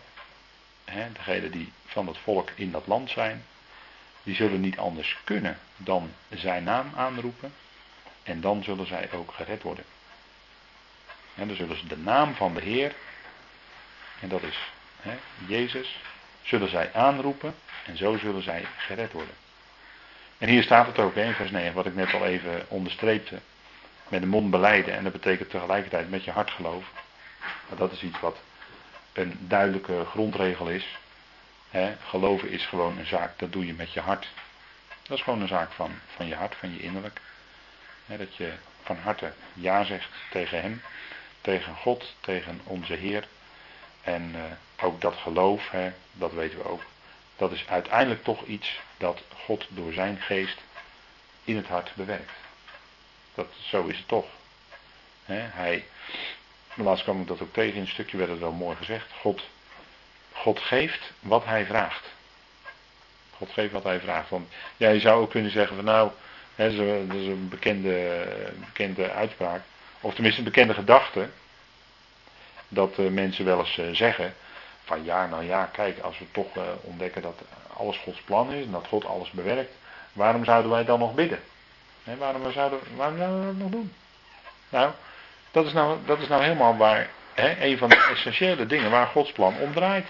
degenen 1.13 1.51
die 1.51 1.71
van 1.85 2.07
het 2.07 2.17
volk 2.17 2.49
in 2.55 2.71
dat 2.71 2.87
land 2.87 3.09
zijn, 3.09 3.45
die 4.29 4.37
zullen 4.37 4.61
niet 4.61 4.77
anders 4.77 5.17
kunnen 5.23 5.57
dan 5.77 6.11
zijn 6.29 6.63
naam 6.63 6.91
aanroepen 6.95 7.53
en 8.23 8.41
dan 8.41 8.63
zullen 8.63 8.87
zij 8.87 9.09
ook 9.11 9.31
gered 9.31 9.61
worden. 9.61 9.83
En 11.35 11.47
dan 11.47 11.55
zullen 11.55 11.77
ze 11.77 11.87
de 11.87 11.97
naam 11.97 12.35
van 12.35 12.53
de 12.53 12.61
Heer, 12.61 12.93
en 14.19 14.29
dat 14.29 14.43
is 14.43 14.57
hè, 15.01 15.17
Jezus, 15.47 15.99
zullen 16.41 16.69
zij 16.69 16.93
aanroepen 16.93 17.55
en 17.85 17.97
zo 17.97 18.17
zullen 18.17 18.43
zij 18.43 18.65
gered 18.77 19.11
worden. 19.11 19.33
En 20.37 20.49
hier 20.49 20.63
staat 20.63 20.87
het 20.87 20.99
ook 20.99 21.15
in 21.15 21.33
vers 21.33 21.51
9, 21.51 21.73
wat 21.73 21.85
ik 21.85 21.95
net 21.95 22.13
al 22.13 22.25
even 22.25 22.65
onderstreepte. 22.67 23.39
Met 24.07 24.21
de 24.21 24.27
mond 24.27 24.51
beleiden 24.51 24.93
en 24.93 25.03
dat 25.03 25.13
betekent 25.13 25.49
tegelijkertijd 25.49 26.09
met 26.09 26.23
je 26.23 26.31
hart 26.31 26.51
geloven. 26.51 26.89
Maar 27.39 27.77
dat 27.77 27.91
is 27.91 28.03
iets 28.03 28.19
wat 28.19 28.37
een 29.13 29.37
duidelijke 29.39 30.05
grondregel 30.05 30.67
is. 30.67 30.97
Geloven 32.03 32.49
is 32.49 32.65
gewoon 32.65 32.97
een 32.97 33.05
zaak, 33.05 33.39
dat 33.39 33.51
doe 33.51 33.65
je 33.65 33.73
met 33.73 33.93
je 33.93 33.99
hart. 33.99 34.27
Dat 35.01 35.17
is 35.17 35.23
gewoon 35.23 35.41
een 35.41 35.47
zaak 35.47 35.71
van, 35.71 35.91
van 36.15 36.27
je 36.27 36.35
hart, 36.35 36.55
van 36.55 36.73
je 36.73 36.79
innerlijk. 36.79 37.21
dat 38.05 38.35
je 38.35 38.53
van 38.83 38.97
harte 38.97 39.33
ja 39.53 39.83
zegt 39.83 40.09
tegen 40.31 40.61
Hem, 40.61 40.81
tegen 41.41 41.75
God, 41.75 42.15
tegen 42.19 42.61
onze 42.63 42.93
Heer. 42.93 43.27
En 44.01 44.35
uh, 44.35 44.43
ook 44.85 45.01
dat 45.01 45.15
geloof, 45.15 45.71
dat 46.11 46.33
weten 46.33 46.57
we 46.57 46.63
ook, 46.63 46.83
dat 47.35 47.51
is 47.51 47.67
uiteindelijk 47.67 48.23
toch 48.23 48.45
iets 48.45 48.79
dat 48.97 49.21
God 49.45 49.65
door 49.69 49.93
zijn 49.93 50.21
geest 50.21 50.57
in 51.43 51.55
het 51.55 51.67
hart 51.67 51.91
bewerkt. 51.95 52.31
Dat, 53.33 53.47
zo 53.61 53.85
is 53.85 53.97
het 53.97 54.07
toch. 54.07 54.25
Hij, 55.25 55.85
laatst 56.73 57.03
kwam 57.03 57.21
ik 57.21 57.27
dat 57.27 57.41
ook 57.41 57.53
tegen, 57.53 57.75
in 57.75 57.81
een 57.81 57.87
stukje 57.87 58.17
werd 58.17 58.29
het 58.29 58.39
wel 58.39 58.51
mooi 58.51 58.75
gezegd. 58.75 59.11
God, 59.21 59.41
God 60.41 60.59
geeft 60.59 61.11
wat 61.19 61.45
hij 61.45 61.65
vraagt. 61.65 62.05
God 63.37 63.49
geeft 63.51 63.71
wat 63.71 63.83
hij 63.83 63.99
vraagt. 63.99 64.29
Want 64.29 64.49
ja, 64.77 64.89
je 64.89 64.99
zou 64.99 65.21
ook 65.21 65.29
kunnen 65.29 65.51
zeggen 65.51 65.75
van 65.75 65.85
nou, 65.85 66.11
hè, 66.55 66.75
dat 67.07 67.17
is 67.17 67.27
een 67.27 67.49
bekende, 67.49 68.27
bekende 68.59 69.11
uitspraak. 69.11 69.61
Of 70.01 70.13
tenminste 70.13 70.39
een 70.39 70.47
bekende 70.47 70.73
gedachte. 70.73 71.29
Dat 72.67 72.97
uh, 72.97 73.09
mensen 73.09 73.45
wel 73.45 73.59
eens 73.59 73.77
uh, 73.77 73.85
zeggen 73.91 74.33
van 74.83 75.03
ja, 75.03 75.27
nou 75.27 75.43
ja, 75.43 75.65
kijk, 75.65 75.99
als 75.99 76.19
we 76.19 76.25
toch 76.31 76.55
uh, 76.55 76.63
ontdekken 76.81 77.21
dat 77.21 77.41
alles 77.73 77.97
Gods 77.97 78.21
plan 78.21 78.51
is 78.51 78.65
en 78.65 78.71
dat 78.71 78.87
God 78.87 79.05
alles 79.05 79.31
bewerkt, 79.31 79.73
waarom 80.13 80.45
zouden 80.45 80.71
wij 80.71 80.85
dan 80.85 80.99
nog 80.99 81.13
bidden? 81.13 81.39
Nee, 82.03 82.15
waarom, 82.15 82.51
zouden, 82.51 82.79
waarom 82.95 83.15
we 83.15 83.45
dat 83.45 83.55
nog 83.55 83.69
doen? 83.69 83.93
Nou, 84.69 84.91
dat 85.51 85.65
is 85.65 85.73
nou, 85.73 85.97
dat 86.05 86.19
is 86.19 86.27
nou 86.27 86.43
helemaal 86.43 86.77
waar, 86.77 87.09
hè, 87.33 87.65
een 87.65 87.77
van 87.77 87.89
de 87.89 88.07
essentiële 88.11 88.65
dingen 88.65 88.91
waar 88.91 89.07
Gods 89.07 89.31
plan 89.31 89.55
om 89.59 89.73
draait. 89.73 90.07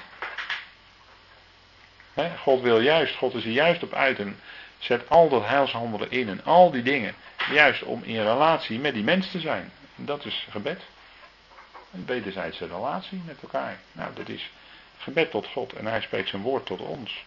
God 2.28 2.62
wil 2.62 2.80
juist, 2.80 3.16
God 3.16 3.34
is 3.34 3.46
er 3.46 3.52
juist 3.52 3.84
op 3.84 3.94
uit 3.94 4.20
en 4.20 4.40
zet 4.78 5.10
al 5.10 5.30
dat 5.30 5.46
heilshandelen 5.46 6.12
in 6.12 6.30
en 6.30 6.44
al 6.44 6.72
die 6.72 6.84
dingen, 6.84 7.16
juist 7.52 7.84
om 7.84 8.04
in 8.04 8.24
relatie 8.24 8.80
met 8.80 8.94
die 8.94 9.04
mens 9.04 9.32
te 9.32 9.40
zijn. 9.40 9.72
En 9.98 10.06
dat 10.06 10.26
is 10.26 10.48
gebed. 10.50 10.82
Een 11.94 12.06
wederzijdse 12.06 12.68
relatie 12.68 13.22
met 13.26 13.38
elkaar. 13.42 13.80
Nou, 13.92 14.14
dat 14.14 14.30
is 14.30 14.50
gebed 14.98 15.32
tot 15.32 15.48
God 15.48 15.74
en 15.74 15.86
hij 15.86 16.02
spreekt 16.02 16.30
zijn 16.30 16.42
woord 16.42 16.66
tot 16.66 16.80
ons. 16.80 17.24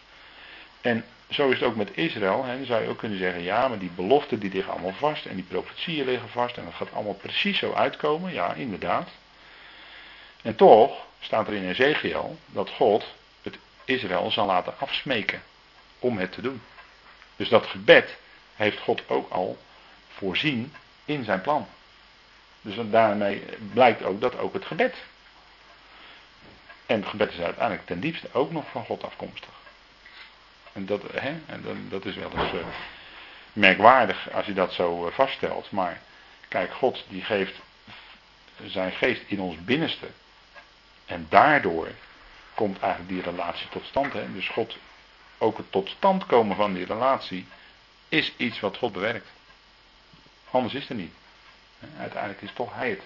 En 0.81 1.05
zo 1.29 1.49
is 1.49 1.59
het 1.59 1.69
ook 1.69 1.75
met 1.75 1.97
Israël. 1.97 2.43
Hè. 2.43 2.57
Dan 2.57 2.65
zou 2.65 2.83
je 2.83 2.89
ook 2.89 2.97
kunnen 2.97 3.17
zeggen, 3.17 3.41
ja, 3.41 3.67
maar 3.67 3.79
die 3.79 3.91
beloften 3.95 4.39
die 4.39 4.51
liggen 4.51 4.73
allemaal 4.73 4.93
vast 4.93 5.25
en 5.25 5.35
die 5.35 5.43
profetieën 5.43 6.05
liggen 6.05 6.29
vast 6.29 6.57
en 6.57 6.63
dat 6.63 6.73
gaat 6.73 6.93
allemaal 6.93 7.13
precies 7.13 7.57
zo 7.57 7.73
uitkomen. 7.73 8.33
Ja, 8.33 8.53
inderdaad. 8.53 9.09
En 10.41 10.55
toch 10.55 11.05
staat 11.19 11.47
er 11.47 11.53
in 11.53 11.69
Ezekiel 11.69 12.37
dat 12.45 12.69
God 12.69 13.05
Israël 13.85 14.31
zal 14.31 14.45
laten 14.45 14.79
afsmeken 14.79 15.43
om 15.99 16.17
het 16.17 16.31
te 16.31 16.41
doen. 16.41 16.61
Dus 17.35 17.49
dat 17.49 17.65
gebed 17.65 18.17
heeft 18.55 18.79
God 18.79 19.09
ook 19.09 19.31
al 19.31 19.57
voorzien 20.07 20.73
in 21.05 21.23
zijn 21.23 21.41
plan. 21.41 21.67
Dus 22.61 22.75
daarmee 22.89 23.43
blijkt 23.73 24.03
ook 24.03 24.21
dat 24.21 24.37
ook 24.37 24.53
het 24.53 24.65
gebed 24.65 24.95
en 26.85 26.99
het 26.99 27.09
gebed 27.09 27.31
is 27.31 27.39
uiteindelijk 27.39 27.85
ten 27.85 27.99
diepste 27.99 28.27
ook 28.31 28.51
nog 28.51 28.65
van 28.71 28.85
God 28.85 29.03
afkomstig. 29.03 29.49
En 30.73 30.85
dat, 30.85 31.01
hè, 31.11 31.35
en 31.45 31.87
dat 31.89 32.05
is 32.05 32.15
wel 32.15 32.31
eens 32.31 32.53
uh, 32.53 32.65
merkwaardig 33.53 34.31
als 34.31 34.45
je 34.45 34.53
dat 34.53 34.73
zo 34.73 35.07
uh, 35.07 35.13
vaststelt. 35.13 35.71
Maar 35.71 36.01
kijk, 36.47 36.73
God 36.73 37.03
die 37.07 37.23
geeft 37.23 37.59
zijn 38.65 38.91
geest 38.91 39.21
in 39.27 39.39
ons 39.39 39.63
binnenste. 39.63 40.07
En 41.05 41.25
daardoor 41.29 41.87
komt 42.53 42.79
eigenlijk 42.79 43.11
die 43.11 43.21
relatie 43.21 43.69
tot 43.69 43.85
stand. 43.85 44.13
Hè? 44.13 44.33
Dus 44.33 44.49
God, 44.49 44.77
ook 45.37 45.57
het 45.57 45.71
tot 45.71 45.89
stand 45.89 46.25
komen 46.25 46.55
van 46.55 46.73
die 46.73 46.85
relatie, 46.85 47.45
is 48.09 48.33
iets 48.37 48.59
wat 48.59 48.77
God 48.77 48.91
bewerkt. 48.91 49.27
Anders 50.51 50.73
is 50.73 50.87
het 50.87 50.97
niet. 50.97 51.13
Uiteindelijk 51.99 52.41
is 52.41 52.51
toch 52.53 52.73
Hij 52.73 52.89
het 52.89 53.01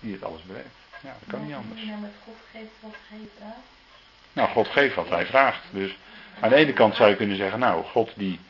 die 0.00 0.12
het 0.12 0.24
alles 0.24 0.42
bewerkt. 0.42 0.76
Ja, 1.00 1.16
dat 1.18 1.28
kan 1.28 1.46
niet 1.46 1.54
anders. 1.54 1.82
Nou 1.82 2.00
met 2.00 2.12
God 2.24 2.36
geeft 2.52 2.70
wat 2.80 2.94
geeft 3.08 3.54
Nou, 4.32 4.48
God 4.48 4.68
geeft 4.68 4.94
wat 4.94 5.08
hij 5.08 5.26
vraagt. 5.26 5.60
Dus 5.70 5.96
aan 6.40 6.48
de 6.48 6.54
ene 6.54 6.72
kant 6.72 6.96
zou 6.96 7.08
je 7.10 7.16
kunnen 7.16 7.36
zeggen, 7.36 7.58
nou, 7.58 7.84
God 7.84 8.10
die, 8.14 8.40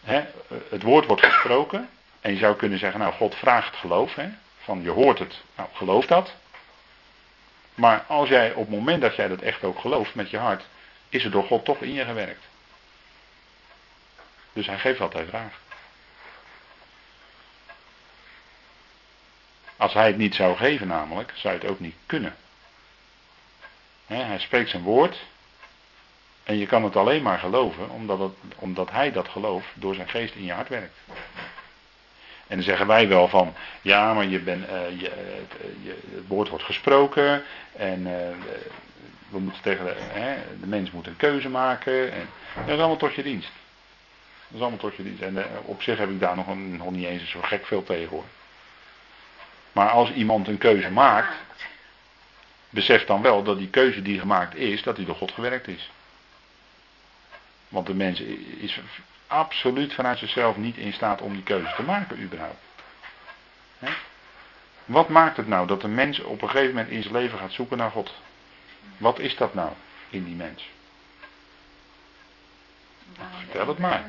hè, 0.00 0.24
het 0.70 0.82
woord 0.82 1.06
wordt 1.06 1.24
gesproken. 1.24 1.88
En 2.20 2.32
je 2.32 2.38
zou 2.38 2.56
kunnen 2.56 2.78
zeggen, 2.78 3.00
nou, 3.00 3.12
God 3.12 3.34
vraagt 3.34 3.76
geloof. 3.76 4.14
Hè, 4.14 4.28
van 4.58 4.82
je 4.82 4.90
hoort 4.90 5.18
het, 5.18 5.40
nou, 5.56 5.68
geloof 5.72 6.06
dat. 6.06 6.34
Maar 7.78 8.04
als 8.06 8.28
jij 8.28 8.52
op 8.52 8.66
het 8.66 8.76
moment 8.76 9.00
dat 9.00 9.16
jij 9.16 9.28
dat 9.28 9.40
echt 9.40 9.64
ook 9.64 9.78
gelooft 9.78 10.14
met 10.14 10.30
je 10.30 10.38
hart, 10.38 10.64
is 11.08 11.24
er 11.24 11.30
door 11.30 11.44
God 11.44 11.64
toch 11.64 11.80
in 11.80 11.92
je 11.92 12.04
gewerkt. 12.04 12.44
Dus 14.52 14.66
hij 14.66 14.78
geeft 14.78 14.98
wat 14.98 15.12
hij 15.12 15.26
vraagt. 15.26 15.56
Als 19.76 19.92
hij 19.92 20.06
het 20.06 20.16
niet 20.16 20.34
zou 20.34 20.56
geven 20.56 20.86
namelijk, 20.86 21.32
zou 21.34 21.54
je 21.54 21.60
het 21.60 21.70
ook 21.70 21.80
niet 21.80 21.96
kunnen. 22.06 22.36
hij 24.06 24.38
spreekt 24.38 24.70
zijn 24.70 24.82
woord. 24.82 25.24
En 26.44 26.58
je 26.58 26.66
kan 26.66 26.84
het 26.84 26.96
alleen 26.96 27.22
maar 27.22 27.38
geloven 27.38 27.90
omdat, 27.90 28.18
het, 28.18 28.32
omdat 28.56 28.90
hij 28.90 29.12
dat 29.12 29.28
geloof 29.28 29.72
door 29.74 29.94
zijn 29.94 30.08
geest 30.08 30.34
in 30.34 30.44
je 30.44 30.52
hart 30.52 30.68
werkt. 30.68 30.96
En 32.48 32.56
dan 32.56 32.64
zeggen 32.64 32.86
wij 32.86 33.08
wel 33.08 33.28
van, 33.28 33.54
ja, 33.82 34.14
maar 34.14 34.26
je 34.26 34.40
bent, 34.40 34.66
eh, 34.66 34.74
het, 34.74 34.92
eh, 34.92 34.98
je, 35.82 35.96
het 36.14 36.26
woord 36.26 36.48
wordt 36.48 36.64
gesproken 36.64 37.42
en 37.76 38.06
eh, 38.06 38.36
we 39.28 39.38
moeten 39.38 39.62
tegen 39.62 39.84
de, 39.84 39.94
hè, 39.96 40.36
de 40.60 40.66
mens 40.66 40.90
moet 40.90 41.06
een 41.06 41.16
keuze 41.16 41.48
maken. 41.48 42.12
En, 42.12 42.28
dat 42.54 42.68
is 42.68 42.78
allemaal 42.78 42.96
tot 42.96 43.14
je 43.14 43.22
dienst. 43.22 43.50
Dat 44.48 44.56
is 44.56 44.60
allemaal 44.60 44.78
tot 44.78 44.96
je 44.96 45.02
dienst. 45.02 45.22
En 45.22 45.36
eh, 45.36 45.44
op 45.64 45.82
zich 45.82 45.98
heb 45.98 46.10
ik 46.10 46.20
daar 46.20 46.36
nog, 46.36 46.46
een, 46.46 46.76
nog 46.76 46.90
niet 46.90 47.06
eens 47.06 47.30
zo 47.30 47.40
gek 47.42 47.66
veel 47.66 47.84
tegen 47.84 48.08
hoor. 48.08 48.24
Maar 49.72 49.88
als 49.88 50.12
iemand 50.12 50.48
een 50.48 50.58
keuze 50.58 50.90
maakt, 50.90 51.34
besef 52.70 53.04
dan 53.04 53.22
wel 53.22 53.42
dat 53.42 53.58
die 53.58 53.68
keuze 53.68 54.02
die 54.02 54.18
gemaakt 54.18 54.54
is, 54.54 54.82
dat 54.82 54.96
die 54.96 55.06
door 55.06 55.14
God 55.14 55.32
gewerkt 55.32 55.68
is. 55.68 55.90
Want 57.68 57.86
de 57.86 57.94
mens 57.94 58.20
is 58.60 58.80
absoluut 59.28 59.94
vanuit 59.94 60.18
zichzelf 60.18 60.56
niet 60.56 60.76
in 60.76 60.92
staat 60.92 61.20
om 61.20 61.32
die 61.32 61.42
keuze 61.42 61.72
te 61.76 61.82
maken, 61.82 62.22
überhaupt. 62.22 62.66
Wat 64.84 65.08
maakt 65.08 65.36
het 65.36 65.48
nou 65.48 65.66
dat 65.66 65.82
een 65.82 65.94
mens 65.94 66.20
op 66.20 66.42
een 66.42 66.48
gegeven 66.48 66.74
moment 66.74 66.88
in 66.88 67.02
zijn 67.02 67.14
leven 67.14 67.38
gaat 67.38 67.52
zoeken 67.52 67.76
naar 67.76 67.90
God? 67.90 68.14
Wat 68.96 69.18
is 69.18 69.36
dat 69.36 69.54
nou 69.54 69.70
in 70.10 70.24
die 70.24 70.34
mens? 70.34 70.70
Waarom 73.16 73.40
Vertel 73.40 73.68
het 73.68 73.78
maar. 73.78 74.04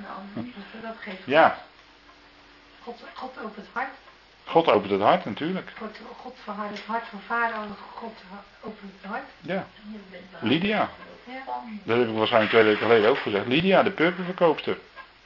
Dat 0.81 0.95
geeft 0.99 1.25
Ja, 1.25 1.57
God, 2.83 3.03
God 3.13 3.37
opent 3.37 3.55
het 3.55 3.67
hart. 3.73 3.89
God 4.45 4.67
opent 4.67 4.91
het 4.91 5.01
hart 5.01 5.25
natuurlijk. 5.25 5.71
God, 5.77 5.99
God 6.17 6.35
verhardt 6.43 6.77
het 6.77 6.85
hart 6.85 7.07
van 7.07 7.19
vader. 7.27 7.55
God 7.95 8.13
opent 8.61 8.91
het 9.01 9.11
hart. 9.11 9.25
Ja, 9.41 9.67
Lydia. 10.39 10.89
Ja. 11.25 11.43
Dat 11.83 11.97
heb 11.97 12.07
ik 12.07 12.15
waarschijnlijk 12.15 12.53
twee 12.53 12.63
weken 12.63 12.81
geleden 12.81 13.09
ook 13.09 13.17
gezegd. 13.17 13.47
Lydia, 13.47 13.83
de 13.83 13.91
purperverkoopster. 13.91 14.77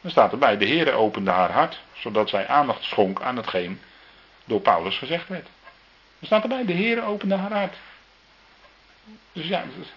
Dan 0.04 0.12
staat 0.12 0.32
erbij, 0.32 0.58
de 0.58 0.66
Heere 0.68 0.92
opende 0.92 1.32
haar 1.32 1.52
hart, 1.52 1.80
zodat 1.94 2.30
zij 2.30 2.48
aandacht 2.48 2.84
schonk 2.84 3.22
aan 3.22 3.36
hetgeen 3.38 3.82
door 4.46 4.60
Paulus 4.62 4.98
gezegd 4.98 5.28
werd. 5.28 5.44
Dan 6.20 6.26
staat 6.28 6.44
erbij, 6.44 6.66
de 6.66 6.74
Heere 6.74 7.02
opende 7.02 7.36
haar 7.36 7.52
hart. 7.54 7.76
Dus 9.32 9.48
ja, 9.48 9.64
dat, 9.78 9.88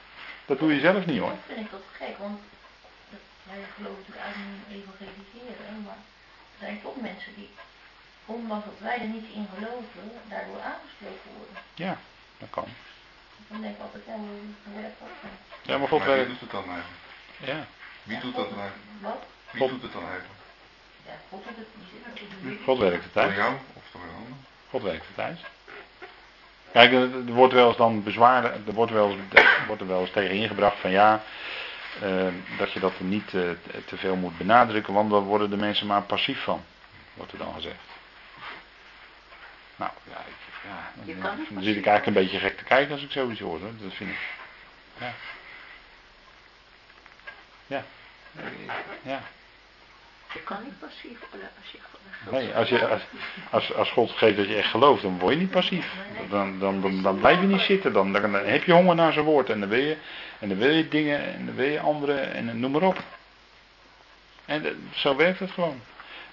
dat 0.46 0.58
doe 0.58 0.74
je 0.74 0.80
zelf 0.80 1.06
niet 1.06 1.18
hoor. 1.18 1.28
Dat 1.28 1.38
vind 1.46 1.58
ik 1.60 1.70
toch 1.70 1.80
gek, 1.98 2.18
want 2.18 2.40
wij 3.42 3.56
geloven 3.76 3.98
natuurlijk 3.98 4.24
eigenlijk 4.26 4.52
niet 4.68 4.82
evangeliseren, 4.82 5.82
maar 5.84 6.00
er 6.52 6.58
zijn 6.60 6.80
toch 6.82 7.00
mensen 7.00 7.34
die, 7.34 7.50
ondanks 8.26 8.64
dat 8.64 8.78
wij 8.78 8.98
er 9.00 9.06
niet 9.16 9.28
in 9.34 9.48
geloven, 9.54 10.10
daardoor 10.28 10.60
aangesproken 10.60 11.30
worden. 11.36 11.56
Ja, 11.74 11.98
dat 12.38 12.50
kan. 12.50 12.68
Dan 13.48 13.60
denk 13.60 13.74
ik 13.74 13.80
altijd, 13.82 14.02
ja, 14.06 14.12
hoe 14.64 14.80
werkt 14.80 14.98
dat 14.98 15.08
dan? 15.22 15.30
Ja, 15.62 15.78
maar 15.78 15.88
God 15.88 15.98
Maar 15.98 16.08
wie 16.08 16.16
werkt. 16.16 16.30
doet 16.30 16.40
het 16.40 16.50
dan 16.50 16.64
eigenlijk? 16.76 17.02
Ja, 17.50 17.66
Wie 18.02 18.18
doet 18.20 18.34
dat 18.34 18.48
dan 18.50 18.60
eigenlijk? 18.60 18.90
Wat? 19.00 19.22
Wie 19.56 19.68
God. 19.68 19.70
doet 19.70 19.82
het 19.82 19.92
dan 19.92 20.02
eigenlijk? 20.02 20.40
Ja, 21.06 21.12
God 21.30 21.44
doet 21.46 21.56
het, 21.56 21.66
de 22.42 22.58
God 22.64 22.78
werkt 22.78 23.04
het 23.04 23.12
Door 23.14 23.22
uit. 23.22 23.34
jou 23.36 23.54
of 23.74 23.82
door 23.92 24.02
een 24.02 24.14
ander? 24.16 24.32
God 24.70 24.82
werkt 24.82 25.06
het 25.14 25.24
uit. 25.24 25.38
Kijk, 26.72 26.92
er 26.92 27.24
wordt 27.24 27.52
wel 27.54 27.68
eens 27.68 27.76
dan 27.76 28.02
bezwaar, 28.02 28.44
er 28.44 28.72
wordt, 28.72 28.92
wel 28.92 29.10
eens, 29.10 29.20
er 29.32 29.64
wordt 29.66 29.80
er 29.82 29.88
wel 29.88 30.00
eens 30.00 30.10
tegen 30.10 30.30
ingebracht 30.30 30.78
van 30.80 30.90
ja, 30.90 31.22
eh, 32.02 32.26
dat 32.58 32.72
je 32.72 32.80
dat 32.80 32.92
er 32.98 33.04
niet 33.04 33.34
eh, 33.34 33.50
te- 33.86 33.96
veel 33.96 34.16
moet 34.16 34.38
benadrukken, 34.38 34.92
want 34.94 35.10
dan 35.10 35.22
worden 35.24 35.50
de 35.50 35.56
mensen 35.56 35.86
maar 35.86 36.02
passief 36.02 36.42
van, 36.42 36.64
wordt 37.14 37.32
er 37.32 37.38
dan 37.38 37.54
gezegd. 37.54 37.80
Nou, 39.76 39.90
ja, 40.10 40.16
ik, 40.18 40.34
ja 40.64 41.02
Je 41.04 41.12
dan, 41.12 41.22
kan 41.22 41.38
niet 41.38 41.54
dan 41.54 41.62
zit 41.62 41.76
ik 41.76 41.86
eigenlijk 41.86 42.16
een 42.16 42.22
beetje 42.24 42.38
gek 42.38 42.56
te 42.58 42.64
kijken 42.64 42.92
als 42.92 43.02
ik 43.02 43.10
zoiets 43.10 43.40
hoor, 43.40 43.60
hoor. 43.60 43.70
dat 43.80 43.92
vind 43.94 44.10
ik. 44.10 44.18
Ja. 44.98 45.12
Ja. 47.66 47.84
Ja. 49.02 49.20
Je 50.32 50.42
kan 50.44 50.56
niet 50.64 50.78
passief 50.78 51.18
worden 51.30 51.50
als 51.62 51.70
je. 51.72 51.78
Nee, 52.30 52.54
als, 52.54 52.68
je, 52.68 52.88
als, 52.88 53.02
als, 53.50 53.74
als 53.74 53.90
God 53.90 54.10
geeft 54.10 54.36
dat 54.36 54.48
je 54.48 54.56
echt 54.56 54.70
gelooft, 54.70 55.02
dan 55.02 55.18
word 55.18 55.34
je 55.34 55.40
niet 55.40 55.50
passief. 55.50 55.92
Dan, 56.30 56.58
dan, 56.58 57.02
dan, 57.02 57.18
blijf 57.18 57.40
je 57.40 57.46
niet 57.46 57.60
zitten. 57.60 57.92
Dan, 57.92 58.12
dan 58.12 58.34
heb 58.34 58.64
je 58.64 58.72
honger 58.72 58.94
naar 58.94 59.12
zijn 59.12 59.24
woord. 59.24 59.50
En 59.50 59.60
dan 59.60 59.68
wil 59.68 59.80
je, 59.80 59.96
en 60.38 60.48
dan 60.48 60.58
wil 60.58 60.70
je 60.70 60.88
dingen 60.88 61.34
en 61.34 61.46
dan 61.46 61.54
wil 61.54 61.68
je 61.68 61.80
anderen 61.80 62.32
en 62.32 62.60
noem 62.60 62.70
maar 62.70 62.82
op. 62.82 63.02
En 64.44 64.90
zo 64.94 65.16
werkt 65.16 65.38
het 65.38 65.50
gewoon. 65.50 65.80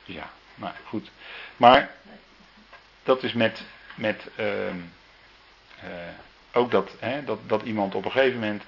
Ja, 0.03 0.29
nou 0.55 0.73
goed. 0.87 1.11
Maar 1.57 1.91
dat 3.03 3.23
is 3.23 3.33
met, 3.33 3.63
met 3.95 4.27
ehm, 4.35 4.77
eh, 5.79 5.89
ook 6.53 6.71
dat, 6.71 6.95
hè, 6.99 7.23
dat, 7.23 7.39
dat 7.47 7.61
iemand 7.61 7.95
op 7.95 8.05
een 8.05 8.11
gegeven 8.11 8.39
moment 8.39 8.63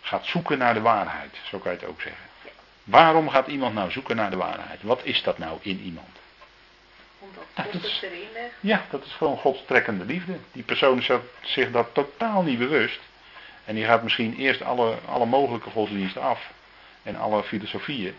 gaat 0.00 0.26
zoeken 0.26 0.58
naar 0.58 0.74
de 0.74 0.80
waarheid. 0.80 1.36
Zo 1.44 1.58
kan 1.58 1.72
je 1.72 1.78
het 1.78 1.88
ook 1.88 2.00
zeggen. 2.00 2.31
Waarom 2.84 3.28
gaat 3.28 3.46
iemand 3.46 3.74
nou 3.74 3.90
zoeken 3.90 4.16
naar 4.16 4.30
de 4.30 4.36
waarheid? 4.36 4.82
Wat 4.82 5.00
is 5.04 5.22
dat 5.22 5.38
nou 5.38 5.58
in 5.62 5.80
iemand? 5.80 6.08
Omdat 7.18 7.44
Ja, 7.56 7.62
God 7.62 7.72
dat 7.72 7.82
is- 7.84 8.00
het 8.00 8.10
erin 8.10 8.28
legt. 8.32 8.52
Ja, 8.60 8.84
dat 8.90 9.04
is 9.04 9.12
gewoon 9.12 9.36
Gods 9.36 9.62
trekkende 9.66 10.04
liefde. 10.04 10.36
Die 10.52 10.62
persoon 10.62 10.98
is 10.98 11.10
zich 11.40 11.70
dat 11.70 11.88
totaal 11.92 12.42
niet 12.42 12.58
bewust. 12.58 13.00
En 13.64 13.74
die 13.74 13.84
gaat 13.84 14.02
misschien 14.02 14.36
eerst 14.36 14.62
alle, 14.62 14.94
alle 15.06 15.26
mogelijke 15.26 15.70
godsdiensten 15.70 16.22
af. 16.22 16.50
En 17.02 17.16
alle 17.16 17.42
filosofieën. 17.42 18.14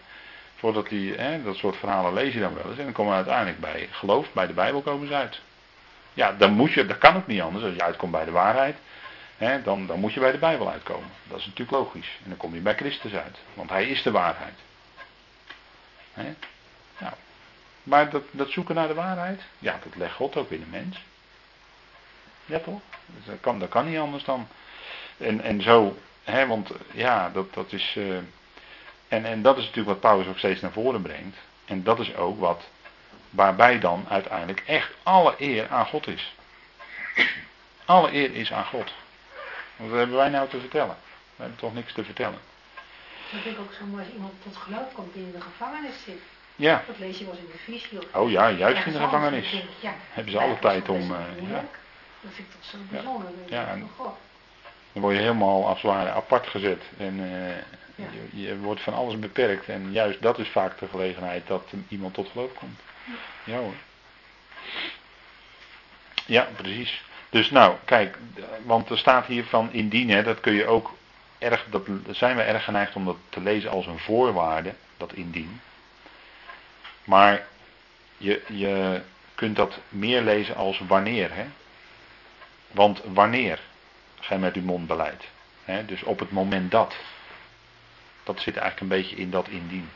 Voordat 0.55 0.89
die, 0.89 1.13
hè, 1.13 1.43
dat 1.43 1.55
soort 1.55 1.75
verhalen 1.77 2.13
lees 2.13 2.33
je 2.33 2.39
dan 2.39 2.53
wel 2.53 2.69
eens. 2.69 2.77
En 2.77 2.83
dan 2.83 2.93
komen 2.93 3.11
we 3.11 3.17
uiteindelijk 3.17 3.59
bij 3.59 3.87
geloof, 3.91 4.27
bij 4.31 4.47
de 4.47 4.53
Bijbel 4.53 4.81
komen 4.81 5.07
ze 5.07 5.13
uit. 5.15 5.41
Ja, 6.13 6.31
dan 6.37 6.51
moet 6.53 6.71
je, 6.73 6.85
dat 6.85 6.97
kan 6.97 7.15
ook 7.15 7.27
niet 7.27 7.41
anders. 7.41 7.63
Als 7.65 7.73
je 7.73 7.83
uitkomt 7.83 8.11
bij 8.11 8.25
de 8.25 8.31
waarheid, 8.31 8.75
dan, 9.63 9.87
dan 9.87 9.99
moet 9.99 10.13
je 10.13 10.19
bij 10.19 10.31
de 10.31 10.37
Bijbel 10.37 10.69
uitkomen. 10.71 11.09
Dat 11.23 11.39
is 11.39 11.45
natuurlijk 11.45 11.77
logisch. 11.77 12.17
En 12.23 12.29
dan 12.29 12.37
kom 12.37 12.53
je 12.53 12.59
bij 12.59 12.75
Christus 12.75 13.13
uit. 13.13 13.37
Want 13.53 13.69
hij 13.69 13.87
is 13.87 14.01
de 14.03 14.11
waarheid. 14.11 14.59
Nou, 16.97 17.13
maar 17.83 18.09
dat, 18.09 18.23
dat 18.31 18.49
zoeken 18.49 18.75
naar 18.75 18.87
de 18.87 18.93
waarheid, 18.93 19.41
ja, 19.59 19.79
dat 19.83 19.95
legt 19.95 20.15
God 20.15 20.37
ook 20.37 20.49
in 20.49 20.59
de 20.59 20.65
mens. 20.65 21.01
Ja 22.45 22.59
toch? 22.59 22.79
Dat, 23.25 23.39
kan, 23.41 23.67
kan 23.69 23.89
niet 23.89 23.97
anders 23.99 24.23
dan. 24.23 24.47
En, 25.17 25.41
en 25.41 25.61
zo, 25.61 25.97
want 26.47 26.71
ja, 26.91 27.29
dat, 27.29 27.53
dat 27.53 27.71
is. 27.71 27.93
eh, 27.97 28.17
en, 29.07 29.25
en 29.25 29.41
dat 29.41 29.57
is 29.57 29.63
natuurlijk 29.63 29.89
wat 29.89 29.99
Paulus 29.99 30.27
ook 30.27 30.37
steeds 30.37 30.61
naar 30.61 30.71
voren 30.71 31.01
brengt. 31.01 31.37
En 31.65 31.83
dat 31.83 31.99
is 31.99 32.15
ook 32.15 32.39
wat. 32.39 32.67
Waarbij 33.29 33.79
dan 33.79 34.05
uiteindelijk 34.09 34.63
echt 34.67 34.91
alle 35.03 35.35
eer 35.37 35.69
aan 35.69 35.85
God 35.85 36.07
is. 36.07 36.35
Alle 37.85 38.13
eer 38.13 38.35
is 38.35 38.51
aan 38.51 38.65
God. 38.65 38.93
Wat 39.75 39.97
hebben 39.97 40.15
wij 40.15 40.29
nou 40.29 40.49
te 40.49 40.59
vertellen? 40.59 40.95
We 41.35 41.41
hebben 41.41 41.57
toch 41.57 41.73
niks 41.73 41.93
te 41.93 42.03
vertellen. 42.03 42.39
Dat 43.31 43.41
vind 43.41 43.55
ik 43.55 43.61
ook 43.61 43.73
zo 43.73 43.85
mooi 43.85 44.03
als 44.03 44.13
iemand 44.13 44.33
tot 44.43 44.57
geloof 44.57 44.93
komt 44.93 45.13
die 45.13 45.23
in 45.23 45.31
de 45.31 45.41
gevangenis 45.41 46.03
zit. 46.05 46.19
Ja, 46.55 46.83
Dat 46.87 46.97
lees 46.97 47.17
je 47.17 47.23
wel 47.25 47.33
eens 47.33 47.43
in 47.43 47.49
de 47.51 47.57
visie. 47.57 47.99
Oh 48.13 48.31
ja, 48.31 48.49
juist 48.49 48.85
in 48.85 48.91
de 48.91 48.99
gevangenis. 48.99 49.51
Denk 49.51 49.63
ja, 49.79 49.93
Hebben 50.11 50.31
ze 50.33 50.39
alle 50.39 50.59
tijd 50.59 50.89
om. 50.89 51.01
eh, 51.01 51.49
ja. 51.49 51.65
Dat 52.21 52.31
vind 52.33 52.47
ik 52.47 52.53
toch 52.53 52.69
zo 52.69 52.77
bijzonder. 52.89 53.29
Denk 53.37 53.49
Ja, 53.49 53.67
en-. 53.67 53.89
Dan 54.93 55.01
word 55.01 55.15
je 55.15 55.21
helemaal 55.21 55.67
als 55.67 55.81
het 55.81 55.91
ware 55.91 56.09
apart 56.11 56.47
gezet. 56.47 56.83
En 56.97 57.19
eh, 57.19 57.55
Ja. 57.95 58.05
je, 58.31 58.41
je 58.41 58.57
wordt 58.57 58.81
van 58.81 58.93
alles 58.93 59.19
beperkt. 59.19 59.69
En 59.69 59.91
juist 59.91 60.21
dat 60.21 60.39
is 60.39 60.47
vaak 60.49 60.79
de 60.79 60.87
gelegenheid 60.87 61.47
dat 61.47 61.71
iemand 61.87 62.13
tot 62.13 62.29
geloof 62.29 62.53
komt. 62.53 62.79
Ja 63.43 63.57
hoor. 63.57 63.73
Ja, 66.25 66.47
precies. 66.55 67.01
Dus 67.33 67.49
nou, 67.49 67.75
kijk, 67.85 68.17
want 68.63 68.89
er 68.89 68.97
staat 68.97 69.25
hier 69.25 69.45
van 69.45 69.71
indien, 69.71 70.09
hè, 70.09 70.23
dat 70.23 70.39
kun 70.39 70.53
je 70.53 70.65
ook 70.65 70.93
erg, 71.37 71.65
dat 71.69 71.87
zijn 72.09 72.35
we 72.35 72.41
erg 72.41 72.63
geneigd 72.63 72.95
om 72.95 73.05
dat 73.05 73.17
te 73.29 73.41
lezen 73.41 73.69
als 73.69 73.85
een 73.85 73.99
voorwaarde, 73.99 74.73
dat 74.97 75.13
indien. 75.13 75.61
Maar 77.03 77.45
je, 78.17 78.41
je 78.47 79.01
kunt 79.35 79.55
dat 79.55 79.79
meer 79.89 80.21
lezen 80.21 80.55
als 80.55 80.79
wanneer, 80.87 81.33
hè. 81.33 81.45
Want 82.71 83.01
wanneer 83.05 83.59
gij 84.19 84.37
met 84.37 84.55
uw 84.55 84.63
mond 84.63 84.87
beleidt. 84.87 85.23
Hè, 85.65 85.85
dus 85.85 86.03
op 86.03 86.19
het 86.19 86.31
moment 86.31 86.71
dat. 86.71 86.95
Dat 88.23 88.39
zit 88.39 88.57
eigenlijk 88.57 88.81
een 88.81 89.01
beetje 89.01 89.15
in 89.15 89.29
dat 89.29 89.47
indien. 89.47 89.89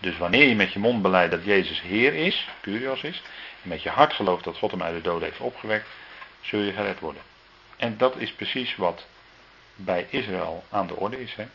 Dus 0.00 0.16
wanneer 0.16 0.48
je 0.48 0.54
met 0.54 0.72
je 0.72 0.78
mond 0.78 1.02
beleidt 1.02 1.30
dat 1.30 1.44
Jezus 1.44 1.80
Heer 1.80 2.14
is, 2.14 2.48
Curios 2.60 3.02
is, 3.02 3.22
met 3.64 3.82
je 3.82 3.90
hart 3.90 4.12
gelooft 4.12 4.44
dat 4.44 4.56
God 4.56 4.70
hem 4.70 4.82
uit 4.82 4.94
de 4.94 5.00
dood 5.00 5.22
heeft 5.22 5.40
opgewekt, 5.40 5.88
zul 6.40 6.60
je 6.60 6.72
gered 6.72 7.00
worden. 7.00 7.22
En 7.76 7.96
dat 7.96 8.16
is 8.16 8.32
precies 8.32 8.76
wat 8.76 9.06
bij 9.74 10.06
Israël 10.10 10.64
aan 10.70 10.86
de 10.86 10.96
orde 10.96 11.20
is. 11.20 11.34
Hè? 11.34 11.46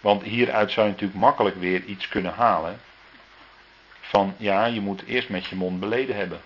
Want 0.00 0.22
hieruit 0.22 0.70
zou 0.70 0.86
je 0.86 0.92
natuurlijk 0.92 1.20
makkelijk 1.20 1.56
weer 1.56 1.84
iets 1.84 2.08
kunnen 2.08 2.34
halen. 2.34 2.80
Van 4.00 4.34
ja, 4.36 4.64
je 4.64 4.80
moet 4.80 5.04
eerst 5.04 5.28
met 5.28 5.46
je 5.46 5.56
mond 5.56 5.80
beleden 5.80 6.16
hebben. 6.16 6.40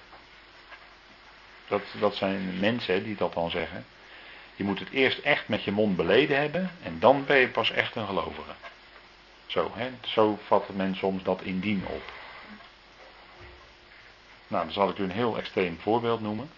Dat, 1.68 1.82
dat 1.98 2.14
zijn 2.14 2.58
mensen 2.60 3.04
die 3.04 3.16
dat 3.16 3.32
dan 3.32 3.50
zeggen. 3.50 3.86
Je 4.54 4.64
moet 4.64 4.78
het 4.78 4.90
eerst 4.90 5.18
echt 5.18 5.48
met 5.48 5.62
je 5.62 5.72
mond 5.72 5.96
beleden 5.96 6.38
hebben 6.38 6.70
en 6.82 6.98
dan 6.98 7.24
ben 7.24 7.36
je 7.36 7.48
pas 7.48 7.70
echt 7.70 7.96
een 7.96 8.06
gelovige. 8.06 8.50
Zo, 9.46 9.70
hè? 9.74 9.90
Zo 10.00 10.38
vat 10.46 10.68
men 10.68 10.96
soms 10.96 11.22
dat 11.22 11.42
indien 11.42 11.84
op. 11.86 12.12
Nou, 14.50 14.64
dan 14.64 14.72
zal 14.72 14.88
ik 14.88 14.98
u 14.98 15.02
een 15.02 15.10
heel 15.10 15.36
extreem 15.36 15.78
voorbeeld 15.80 16.20
noemen. 16.20 16.50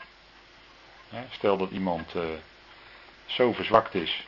Stel 1.30 1.56
dat 1.56 1.70
iemand 1.70 2.14
eh, 2.14 2.22
zo 3.26 3.52
verzwakt 3.52 3.94
is 3.94 4.26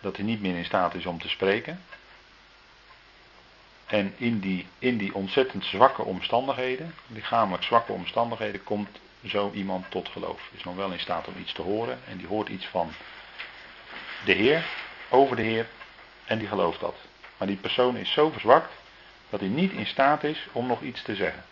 dat 0.00 0.16
hij 0.16 0.24
niet 0.24 0.40
meer 0.40 0.56
in 0.56 0.64
staat 0.64 0.94
is 0.94 1.06
om 1.06 1.20
te 1.20 1.28
spreken. 1.28 1.84
En 3.86 4.14
in 4.16 4.40
die, 4.40 4.66
in 4.78 4.96
die 4.96 5.14
ontzettend 5.14 5.64
zwakke 5.64 6.02
omstandigheden, 6.02 6.94
lichamelijk 7.06 7.62
zwakke 7.62 7.92
omstandigheden, 7.92 8.64
komt 8.64 8.98
zo 9.26 9.50
iemand 9.54 9.90
tot 9.90 10.08
geloof. 10.08 10.50
Is 10.52 10.64
nog 10.64 10.74
wel 10.74 10.92
in 10.92 11.00
staat 11.00 11.26
om 11.26 11.34
iets 11.38 11.52
te 11.52 11.62
horen 11.62 11.98
en 12.08 12.16
die 12.16 12.26
hoort 12.26 12.48
iets 12.48 12.66
van 12.66 12.92
de 14.24 14.32
Heer, 14.32 14.66
over 15.08 15.36
de 15.36 15.42
Heer 15.42 15.68
en 16.24 16.38
die 16.38 16.48
gelooft 16.48 16.80
dat. 16.80 16.96
Maar 17.36 17.48
die 17.48 17.56
persoon 17.56 17.96
is 17.96 18.12
zo 18.12 18.30
verzwakt 18.30 18.72
dat 19.30 19.40
hij 19.40 19.48
niet 19.48 19.72
in 19.72 19.86
staat 19.86 20.24
is 20.24 20.46
om 20.52 20.66
nog 20.66 20.80
iets 20.80 21.02
te 21.02 21.14
zeggen. 21.14 21.44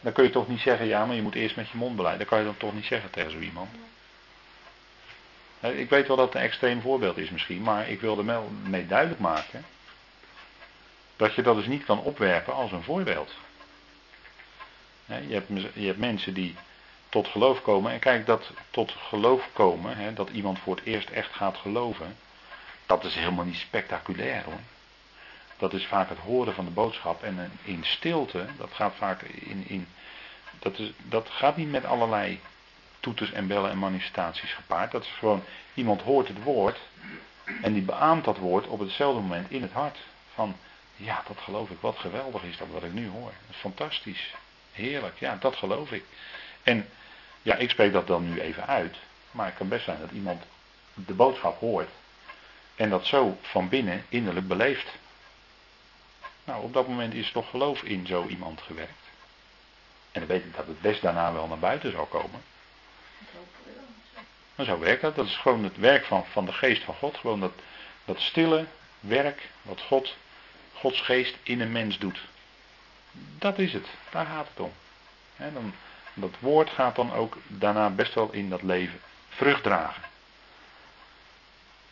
Dan 0.00 0.12
kun 0.12 0.24
je 0.24 0.30
toch 0.30 0.48
niet 0.48 0.60
zeggen, 0.60 0.86
ja, 0.86 1.06
maar 1.06 1.16
je 1.16 1.22
moet 1.22 1.34
eerst 1.34 1.56
met 1.56 1.68
je 1.68 1.76
mond 1.76 1.96
beleiden. 1.96 2.20
Dat 2.20 2.28
kan 2.28 2.38
je 2.38 2.44
dan 2.50 2.56
toch 2.56 2.74
niet 2.74 2.84
zeggen 2.84 3.10
tegen 3.10 3.30
zo 3.30 3.38
iemand. 3.38 3.70
Ik 5.60 5.90
weet 5.90 6.06
wel 6.06 6.16
dat 6.16 6.26
het 6.26 6.34
een 6.34 6.48
extreem 6.48 6.80
voorbeeld 6.80 7.16
is 7.16 7.30
misschien, 7.30 7.62
maar 7.62 7.88
ik 7.88 8.00
wilde 8.00 8.24
wel 8.24 8.50
mee 8.62 8.86
duidelijk 8.86 9.20
maken 9.20 9.64
dat 11.16 11.34
je 11.34 11.42
dat 11.42 11.56
dus 11.56 11.66
niet 11.66 11.84
kan 11.84 12.00
opwerpen 12.00 12.54
als 12.54 12.72
een 12.72 12.82
voorbeeld. 12.82 13.34
Je 15.04 15.34
hebt, 15.34 15.48
je 15.74 15.86
hebt 15.86 15.98
mensen 15.98 16.34
die 16.34 16.56
tot 17.08 17.28
geloof 17.28 17.62
komen. 17.62 17.92
En 17.92 17.98
kijk, 17.98 18.26
dat 18.26 18.50
tot 18.70 18.92
geloof 18.92 19.48
komen, 19.52 20.14
dat 20.14 20.30
iemand 20.30 20.58
voor 20.58 20.76
het 20.76 20.84
eerst 20.84 21.10
echt 21.10 21.32
gaat 21.32 21.56
geloven, 21.56 22.16
dat 22.86 23.04
is 23.04 23.14
helemaal 23.14 23.44
niet 23.44 23.56
spectaculair 23.56 24.44
hoor. 24.44 24.60
Dat 25.60 25.72
is 25.72 25.86
vaak 25.86 26.08
het 26.08 26.18
horen 26.18 26.54
van 26.54 26.64
de 26.64 26.70
boodschap 26.70 27.22
en 27.22 27.58
in 27.62 27.84
stilte, 27.84 28.46
dat 28.58 28.70
gaat 28.72 28.94
vaak 28.94 29.22
in. 29.22 29.64
in 29.68 29.86
dat, 30.58 30.78
is, 30.78 30.92
dat 31.02 31.28
gaat 31.30 31.56
niet 31.56 31.70
met 31.70 31.84
allerlei 31.84 32.40
toeters 33.00 33.32
en 33.32 33.46
bellen 33.46 33.70
en 33.70 33.78
manifestaties 33.78 34.52
gepaard. 34.52 34.90
Dat 34.90 35.02
is 35.02 35.14
gewoon, 35.18 35.42
iemand 35.74 36.02
hoort 36.02 36.28
het 36.28 36.42
woord 36.42 36.78
en 37.62 37.72
die 37.72 37.82
beaamt 37.82 38.24
dat 38.24 38.36
woord 38.36 38.66
op 38.66 38.78
hetzelfde 38.78 39.20
moment 39.20 39.50
in 39.50 39.62
het 39.62 39.72
hart. 39.72 39.98
Van, 40.34 40.56
ja, 40.96 41.22
dat 41.26 41.38
geloof 41.40 41.70
ik, 41.70 41.80
wat 41.80 41.98
geweldig 41.98 42.42
is 42.42 42.56
dat 42.56 42.68
wat 42.72 42.82
ik 42.82 42.92
nu 42.92 43.08
hoor. 43.08 43.32
Fantastisch, 43.50 44.34
heerlijk, 44.72 45.18
ja, 45.18 45.36
dat 45.40 45.56
geloof 45.56 45.92
ik. 45.92 46.04
En 46.62 46.88
ja, 47.42 47.56
ik 47.56 47.70
spreek 47.70 47.92
dat 47.92 48.06
dan 48.06 48.32
nu 48.32 48.40
even 48.40 48.66
uit, 48.66 48.96
maar 49.30 49.46
het 49.46 49.56
kan 49.56 49.68
best 49.68 49.84
zijn 49.84 50.00
dat 50.00 50.10
iemand 50.10 50.42
de 50.94 51.14
boodschap 51.14 51.58
hoort 51.58 51.88
en 52.76 52.90
dat 52.90 53.06
zo 53.06 53.38
van 53.42 53.68
binnen 53.68 54.04
innerlijk 54.08 54.48
beleeft. 54.48 54.86
Nou, 56.44 56.62
op 56.62 56.72
dat 56.72 56.88
moment 56.88 57.14
is 57.14 57.32
toch 57.32 57.50
geloof 57.50 57.82
in 57.82 58.06
zo 58.06 58.26
iemand 58.26 58.60
gewerkt. 58.60 59.08
En 60.12 60.20
dan 60.20 60.28
weet 60.28 60.44
ik 60.44 60.56
dat 60.56 60.66
het 60.66 60.80
best 60.80 61.02
daarna 61.02 61.32
wel 61.32 61.46
naar 61.46 61.58
buiten 61.58 61.92
zal 61.92 62.06
komen. 62.06 62.42
Maar 64.54 64.66
zo 64.66 64.78
werkt 64.78 65.02
dat. 65.02 65.16
Dat 65.16 65.26
is 65.26 65.36
gewoon 65.36 65.64
het 65.64 65.76
werk 65.76 66.04
van, 66.04 66.24
van 66.26 66.44
de 66.44 66.52
geest 66.52 66.82
van 66.82 66.94
God. 66.94 67.16
Gewoon 67.16 67.40
dat, 67.40 67.52
dat 68.04 68.20
stille 68.20 68.66
werk 69.00 69.48
wat 69.62 69.80
God, 69.80 70.16
Gods 70.72 71.00
geest 71.00 71.36
in 71.42 71.60
een 71.60 71.72
mens 71.72 71.98
doet. 71.98 72.20
Dat 73.38 73.58
is 73.58 73.72
het. 73.72 73.86
Daar 74.10 74.26
gaat 74.26 74.48
het 74.48 74.60
om. 74.60 74.72
dan, 75.36 75.74
dat 76.14 76.34
woord 76.38 76.70
gaat 76.70 76.96
dan 76.96 77.12
ook 77.12 77.36
daarna 77.46 77.90
best 77.90 78.14
wel 78.14 78.32
in 78.32 78.48
dat 78.48 78.62
leven 78.62 79.00
vrucht 79.28 79.62
dragen. 79.62 80.02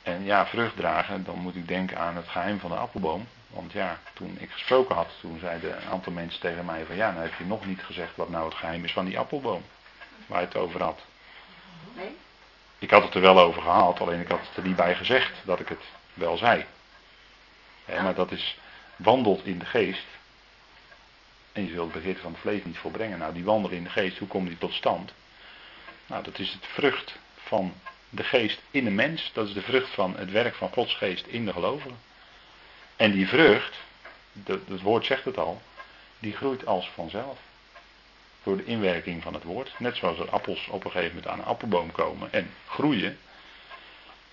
En 0.03 0.25
ja, 0.25 0.47
vrucht 0.47 0.77
dragen, 0.77 1.25
dan 1.25 1.39
moet 1.39 1.57
ik 1.57 1.69
denken 1.69 1.99
aan 1.99 2.17
het 2.17 2.29
geheim 2.29 2.61
van 2.61 2.71
de 2.71 2.77
appelboom. 2.77 3.29
Want 3.49 3.73
ja, 3.73 4.01
toen 4.13 4.37
ik 4.39 4.51
gesproken 4.51 4.95
had, 4.95 5.09
toen 5.21 5.39
zeiden 5.39 5.77
een 5.77 5.89
aantal 5.89 6.13
mensen 6.13 6.41
tegen 6.41 6.65
mij 6.65 6.85
van 6.85 6.97
ja, 6.97 7.11
nou 7.11 7.23
heb 7.23 7.39
je 7.39 7.45
nog 7.45 7.67
niet 7.67 7.83
gezegd 7.83 8.17
wat 8.17 8.29
nou 8.29 8.45
het 8.45 8.55
geheim 8.55 8.85
is 8.85 8.93
van 8.93 9.05
die 9.05 9.19
appelboom. 9.19 9.63
Waar 10.27 10.41
je 10.41 10.47
het 10.47 10.57
over 10.57 10.83
had. 10.83 11.01
Nee? 11.95 12.17
Ik 12.79 12.91
had 12.91 13.03
het 13.03 13.15
er 13.15 13.21
wel 13.21 13.41
over 13.41 13.63
gehad, 13.63 14.01
alleen 14.01 14.21
ik 14.21 14.29
had 14.29 14.41
het 14.41 14.57
er 14.57 14.63
niet 14.63 14.77
bij 14.77 14.95
gezegd 14.95 15.33
dat 15.45 15.61
ik 15.61 15.69
het 15.69 15.85
wel 16.15 16.37
zei. 16.37 16.65
maar 17.87 18.15
dat 18.15 18.31
is 18.31 18.59
wandelt 18.97 19.45
in 19.45 19.59
de 19.59 19.65
geest. 19.65 20.07
En 21.53 21.67
je 21.67 21.73
zult 21.73 21.85
het 21.85 22.03
begeerte 22.03 22.21
van 22.21 22.33
het 22.33 22.41
vlees 22.41 22.65
niet 22.65 22.79
volbrengen. 22.79 23.19
Nou, 23.19 23.33
die 23.33 23.45
wandel 23.45 23.71
in 23.71 23.85
de 23.85 23.91
geest, 23.91 24.19
hoe 24.19 24.29
komt 24.29 24.49
die 24.49 24.59
tot 24.59 24.73
stand? 24.73 25.13
Nou, 26.07 26.23
dat 26.23 26.39
is 26.39 26.53
het 26.53 26.67
vrucht 26.67 27.19
van 27.37 27.75
de 28.11 28.25
geest 28.25 28.61
in 28.71 28.85
de 28.85 28.91
mens. 28.91 29.31
Dat 29.33 29.47
is 29.47 29.55
de 29.55 29.63
vrucht 29.63 29.95
van 29.95 30.17
het 30.17 30.31
werk 30.31 30.55
van 30.55 30.73
Gods 30.73 30.95
geest 30.95 31.27
in 31.27 31.45
de 31.45 31.53
gelovigen. 31.53 32.08
En 32.99 33.13
die 33.13 33.29
vrucht, 33.29 33.77
het 34.45 34.83
woord 34.83 35.05
zegt 35.05 35.25
het 35.25 35.39
al, 35.39 35.63
die 36.19 36.37
groeit 36.37 36.67
als 36.67 36.91
vanzelf. 36.95 37.39
Door 38.43 38.57
de 38.57 38.65
inwerking 38.65 39.23
van 39.23 39.35
het 39.35 39.43
woord. 39.43 39.75
Net 39.79 39.97
zoals 39.97 40.19
er 40.19 40.31
appels 40.31 40.69
op 40.69 40.85
een 40.85 40.91
gegeven 40.91 41.15
moment 41.15 41.33
aan 41.33 41.39
een 41.39 41.45
appelboom 41.45 41.93
komen 41.93 42.33
en 42.33 42.51
groeien. 42.67 43.19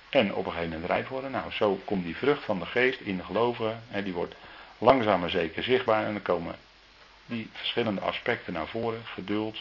En 0.09 0.34
op 0.34 0.45
een 0.45 0.51
gegeven 0.51 0.74
moment 0.74 0.89
rijp 0.89 1.07
worden. 1.07 1.32
Nou, 1.32 1.51
zo 1.51 1.82
komt 1.86 2.03
die 2.03 2.16
vrucht 2.16 2.43
van 2.43 2.59
de 2.59 2.66
geest 2.66 2.99
in 2.99 3.18
de 3.18 3.24
gelovigen. 3.24 3.84
En 3.91 4.03
die 4.03 4.13
wordt 4.13 4.36
langzaam 4.78 5.20
maar 5.20 5.30
zeker 5.30 5.63
zichtbaar. 5.63 6.05
En 6.05 6.13
dan 6.13 6.22
komen 6.22 6.55
die 7.26 7.49
verschillende 7.51 8.01
aspecten 8.01 8.53
naar 8.53 8.68
voren. 8.68 9.01
Geduld. 9.05 9.57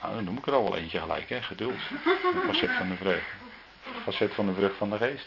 Nou, 0.00 0.14
dan 0.14 0.24
noem 0.24 0.38
ik 0.38 0.46
er 0.46 0.52
al 0.52 0.62
wel 0.62 0.76
eentje 0.76 1.00
gelijk, 1.00 1.28
hè. 1.28 1.42
Geduld. 1.42 1.80
Een 2.34 2.54
facet 2.54 2.76
van 2.76 2.88
de 2.88 2.96
vrucht. 2.96 3.26
Facet 4.02 4.34
van 4.34 4.46
de 4.46 4.54
vrucht 4.54 4.76
van 4.76 4.90
de 4.90 4.96
geest. 4.96 5.26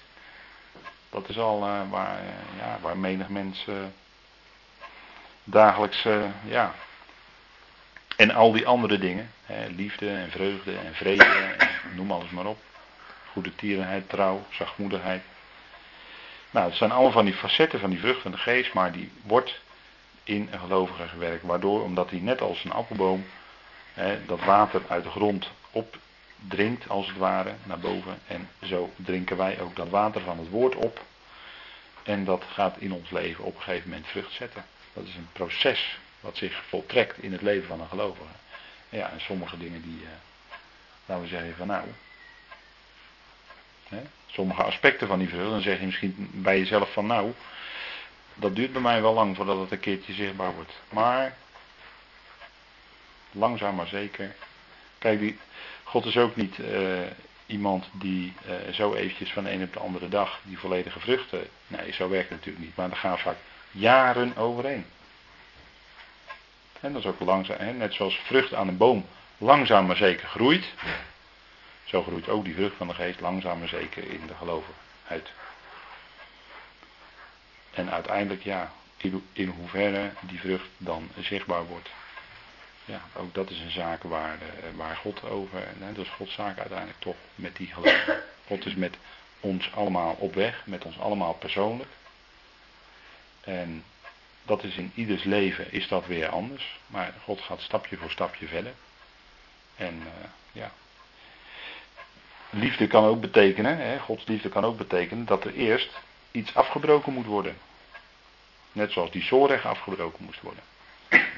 Dat 1.09 1.29
is 1.29 1.37
al 1.37 1.67
uh, 1.67 1.89
waar, 1.89 2.19
uh, 2.19 2.59
ja, 2.59 2.77
waar 2.81 2.97
menig 2.97 3.29
mens 3.29 3.65
uh, 3.69 3.75
dagelijks, 5.43 6.07
ja. 6.43 6.73
En 8.15 8.31
al 8.31 8.51
die 8.51 8.67
andere 8.67 8.97
dingen, 8.97 9.31
hè, 9.45 9.67
liefde 9.67 10.09
en 10.09 10.31
vreugde 10.31 10.77
en 10.77 10.95
vrede, 10.95 11.55
noem 11.95 12.11
alles 12.11 12.29
maar 12.29 12.45
op. 12.45 12.59
Goede 13.31 13.55
tierenheid, 13.55 14.09
trouw, 14.09 14.45
zachtmoedigheid. 14.49 15.21
Nou, 16.51 16.67
het 16.67 16.77
zijn 16.77 16.91
allemaal 16.91 17.11
van 17.11 17.25
die 17.25 17.33
facetten 17.33 17.79
van 17.79 17.89
die 17.89 17.99
vrucht 17.99 18.21
van 18.21 18.31
de 18.31 18.37
geest, 18.37 18.73
maar 18.73 18.91
die 18.91 19.11
wordt 19.23 19.59
in 20.23 20.47
een 20.51 20.59
gelovige 20.59 21.07
gewerkt. 21.07 21.43
Waardoor, 21.43 21.83
omdat 21.83 22.09
hij 22.09 22.19
net 22.19 22.41
als 22.41 22.63
een 22.63 22.71
appelboom 22.71 23.25
hè, 23.93 24.25
dat 24.25 24.43
water 24.43 24.81
uit 24.87 25.03
de 25.03 25.09
grond 25.09 25.49
op 25.71 25.97
drinkt 26.47 26.89
als 26.89 27.07
het 27.07 27.17
ware 27.17 27.53
naar 27.63 27.79
boven. 27.79 28.19
En 28.27 28.49
zo 28.63 28.93
drinken 28.95 29.37
wij 29.37 29.59
ook 29.61 29.75
dat 29.75 29.89
water 29.89 30.21
van 30.21 30.37
het 30.39 30.49
woord 30.49 30.75
op. 30.75 31.05
En 32.03 32.25
dat 32.25 32.43
gaat 32.51 32.77
in 32.77 32.91
ons 32.91 33.09
leven 33.09 33.43
op 33.43 33.55
een 33.55 33.61
gegeven 33.61 33.89
moment 33.89 34.07
vrucht 34.07 34.31
zetten. 34.31 34.65
Dat 34.93 35.03
is 35.03 35.15
een 35.15 35.29
proces 35.31 35.97
wat 36.19 36.37
zich 36.37 36.63
voltrekt 36.67 37.23
in 37.23 37.31
het 37.31 37.41
leven 37.41 37.67
van 37.67 37.81
een 37.81 37.87
gelovige. 37.87 38.33
Ja, 38.89 39.09
en 39.09 39.21
sommige 39.21 39.57
dingen 39.57 39.81
die, 39.81 40.01
uh, 40.01 40.07
laten 41.05 41.23
we 41.23 41.29
zeggen 41.29 41.55
van 41.55 41.67
nou, 41.67 41.87
hè, 43.89 44.01
sommige 44.25 44.63
aspecten 44.63 45.07
van 45.07 45.19
die 45.19 45.29
vrucht, 45.29 45.49
dan 45.49 45.61
zeg 45.61 45.79
je 45.79 45.85
misschien 45.85 46.29
bij 46.33 46.59
jezelf 46.59 46.93
van 46.93 47.05
nou, 47.05 47.33
dat 48.33 48.55
duurt 48.55 48.71
bij 48.71 48.81
mij 48.81 49.01
wel 49.01 49.13
lang 49.13 49.35
voordat 49.35 49.59
het 49.59 49.71
een 49.71 49.79
keertje 49.79 50.13
zichtbaar 50.13 50.53
wordt. 50.53 50.73
Maar, 50.89 51.37
langzaam 53.31 53.75
maar 53.75 53.87
zeker. 53.87 54.35
Kijk, 54.97 55.19
die, 55.19 55.39
God 55.87 56.05
is 56.05 56.17
ook 56.17 56.35
niet 56.35 56.57
uh, 56.57 56.99
iemand 57.45 57.89
die 57.91 58.33
uh, 58.47 58.73
zo 58.73 58.93
eventjes 58.93 59.31
van 59.31 59.43
de 59.43 59.51
een 59.51 59.63
op 59.63 59.73
de 59.73 59.79
andere 59.79 60.09
dag 60.09 60.39
die 60.43 60.59
volledige 60.59 60.99
vruchten. 60.99 61.47
Nee, 61.67 61.93
zo 61.93 62.09
werkt 62.09 62.29
het 62.29 62.37
natuurlijk 62.37 62.65
niet. 62.65 62.75
Maar 62.75 62.89
er 62.89 62.95
gaan 62.95 63.19
vaak 63.19 63.37
jaren 63.71 64.35
overheen. 64.37 64.85
En 66.79 66.93
dat 66.93 67.01
is 67.01 67.07
ook 67.07 67.19
langzaam, 67.19 67.57
hè? 67.59 67.73
net 67.73 67.93
zoals 67.93 68.15
vrucht 68.15 68.53
aan 68.53 68.67
een 68.67 68.77
boom 68.77 69.05
langzaam 69.37 69.85
maar 69.85 69.95
zeker 69.95 70.27
groeit. 70.27 70.73
Zo 71.83 72.03
groeit 72.03 72.29
ook 72.29 72.43
die 72.43 72.53
vrucht 72.53 72.75
van 72.75 72.87
de 72.87 72.93
geest 72.93 73.19
langzaam 73.19 73.59
maar 73.59 73.67
zeker 73.67 74.03
in 74.03 74.27
de 74.27 74.35
geloven 74.35 74.73
uit. 75.07 75.31
En 77.71 77.91
uiteindelijk, 77.91 78.43
ja, 78.43 78.71
in, 78.97 79.25
in 79.33 79.47
hoeverre 79.47 80.11
die 80.21 80.39
vrucht 80.39 80.67
dan 80.77 81.09
zichtbaar 81.19 81.65
wordt. 81.65 81.89
Ja, 82.87 83.01
ook 83.13 83.33
dat 83.33 83.49
is 83.49 83.59
een 83.59 83.71
zaak 83.71 84.03
waar, 84.03 84.37
uh, 84.37 84.77
waar 84.77 84.95
God 84.95 85.23
over, 85.23 85.59
hè, 85.59 85.93
dat 85.93 86.05
is 86.05 86.11
Gods 86.11 86.33
zaak 86.33 86.57
uiteindelijk 86.57 86.99
toch 86.99 87.15
met 87.35 87.55
die 87.55 87.67
geloven. 87.67 88.23
God 88.47 88.65
is 88.65 88.75
met 88.75 88.97
ons 89.39 89.73
allemaal 89.73 90.15
op 90.19 90.33
weg, 90.33 90.61
met 90.65 90.85
ons 90.85 90.99
allemaal 90.99 91.33
persoonlijk. 91.33 91.89
En 93.41 93.83
dat 94.43 94.63
is 94.63 94.75
in 94.75 94.91
ieders 94.95 95.23
leven 95.23 95.71
is 95.71 95.87
dat 95.87 96.05
weer 96.05 96.27
anders. 96.27 96.79
Maar 96.87 97.13
God 97.23 97.41
gaat 97.41 97.61
stapje 97.61 97.97
voor 97.97 98.11
stapje 98.11 98.47
verder. 98.47 98.73
En 99.75 99.95
uh, 99.95 100.29
ja. 100.51 100.71
Liefde 102.49 102.87
kan 102.87 103.03
ook 103.03 103.21
betekenen, 103.21 103.77
hè, 103.77 103.99
Gods 103.99 104.25
liefde 104.25 104.49
kan 104.49 104.65
ook 104.65 104.77
betekenen 104.77 105.25
dat 105.25 105.43
er 105.43 105.53
eerst 105.53 105.89
iets 106.31 106.55
afgebroken 106.55 107.13
moet 107.13 107.25
worden. 107.25 107.57
Net 108.71 108.91
zoals 108.91 109.11
die 109.11 109.23
zorg 109.23 109.65
afgebroken 109.65 110.25
moest 110.25 110.41
worden. 110.41 110.63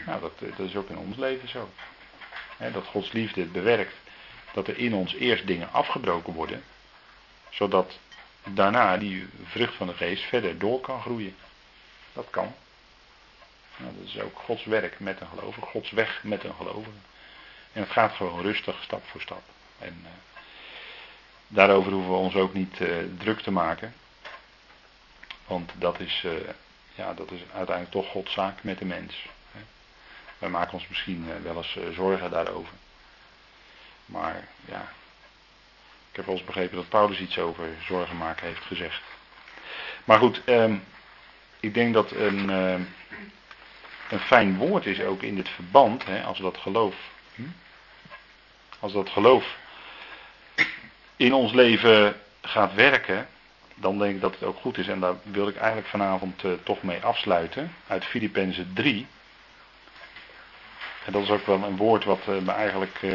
Nou, 0.05 0.21
dat, 0.21 0.31
eh, 0.39 0.57
dat 0.57 0.67
is 0.67 0.75
ook 0.75 0.89
in 0.89 0.97
ons 0.97 1.17
leven 1.17 1.49
zo. 1.49 1.69
dat 2.57 2.85
Gods 2.85 3.11
liefde 3.11 3.45
bewerkt 3.45 3.93
dat 4.53 4.67
er 4.67 4.77
in 4.77 4.93
ons 4.93 5.13
eerst 5.13 5.47
dingen 5.47 5.71
afgebroken 5.71 6.33
worden, 6.33 6.63
zodat 7.49 7.97
daarna 8.43 8.97
die 8.97 9.27
vrucht 9.43 9.75
van 9.75 9.87
de 9.87 9.93
geest 9.93 10.23
verder 10.23 10.57
door 10.57 10.81
kan 10.81 11.01
groeien. 11.01 11.35
Dat 12.13 12.27
kan. 12.29 12.53
Nou, 13.77 13.93
dat 13.97 14.07
is 14.07 14.19
ook 14.19 14.39
Gods 14.39 14.65
werk 14.65 14.99
met 14.99 15.21
een 15.21 15.27
gelovige, 15.27 15.65
Gods 15.65 15.91
weg 15.91 16.23
met 16.23 16.43
een 16.43 16.53
gelovige. 16.53 16.97
En 17.73 17.81
het 17.81 17.91
gaat 17.91 18.11
gewoon 18.11 18.41
rustig, 18.41 18.83
stap 18.83 19.03
voor 19.07 19.21
stap. 19.21 19.41
En 19.79 19.99
uh, 20.03 20.09
daarover 21.47 21.91
hoeven 21.91 22.11
we 22.11 22.17
ons 22.17 22.35
ook 22.35 22.53
niet 22.53 22.79
uh, 22.79 22.97
druk 23.17 23.39
te 23.39 23.51
maken. 23.51 23.93
Want 25.47 25.71
dat 25.77 25.99
is, 25.99 26.23
eh, 26.25 26.31
ja, 26.95 27.13
dat 27.13 27.31
is 27.31 27.39
uiteindelijk 27.53 27.91
toch 27.91 28.11
Gods 28.11 28.33
zaak 28.33 28.63
met 28.63 28.77
de 28.79 28.85
mens. 28.85 29.25
Wij 30.39 30.49
maken 30.49 30.73
ons 30.73 30.87
misschien 30.87 31.25
eh, 31.29 31.43
wel 31.43 31.57
eens 31.57 31.77
eh, 31.77 31.83
zorgen 31.89 32.31
daarover. 32.31 32.73
Maar 34.05 34.47
ja, 34.65 34.81
ik 36.09 36.15
heb 36.15 36.25
wel 36.25 36.35
eens 36.35 36.45
begrepen 36.45 36.75
dat 36.75 36.89
Paulus 36.89 37.19
iets 37.19 37.39
over 37.39 37.67
zorgen 37.85 38.17
maken 38.17 38.47
heeft 38.47 38.63
gezegd. 38.63 39.01
Maar 40.03 40.19
goed, 40.19 40.41
ehm, 40.43 40.75
ik 41.59 41.73
denk 41.73 41.93
dat 41.93 42.11
een, 42.11 42.49
ehm, 42.49 42.81
een 44.09 44.19
fijn 44.19 44.57
woord 44.57 44.85
is 44.85 45.01
ook 45.01 45.21
in 45.21 45.35
dit 45.35 45.49
verband, 45.49 46.05
hè, 46.05 46.23
als 46.23 46.39
dat 46.39 46.57
geloof. 46.57 46.95
Hm? 47.35 47.41
Als 48.79 48.93
dat 48.93 49.09
geloof 49.09 49.57
in 51.19 51.33
ons 51.33 51.51
leven 51.51 52.15
gaat 52.41 52.73
werken, 52.73 53.27
dan 53.75 53.97
denk 53.97 54.15
ik 54.15 54.21
dat 54.21 54.33
het 54.33 54.43
ook 54.43 54.57
goed 54.59 54.77
is. 54.77 54.87
En 54.87 54.99
daar 54.99 55.15
wil 55.23 55.47
ik 55.47 55.55
eigenlijk 55.55 55.87
vanavond 55.87 56.43
uh, 56.43 56.51
toch 56.63 56.83
mee 56.83 56.99
afsluiten. 57.01 57.73
Uit 57.87 58.05
Filippenzen 58.05 58.71
3. 58.73 59.07
En 61.09 61.15
dat 61.15 61.23
is 61.23 61.29
ook 61.29 61.45
wel 61.45 61.63
een 61.63 61.77
woord 61.77 62.03
wat 62.03 62.19
uh, 62.29 62.37
me 62.37 62.51
eigenlijk 62.51 63.01
uh, 63.01 63.11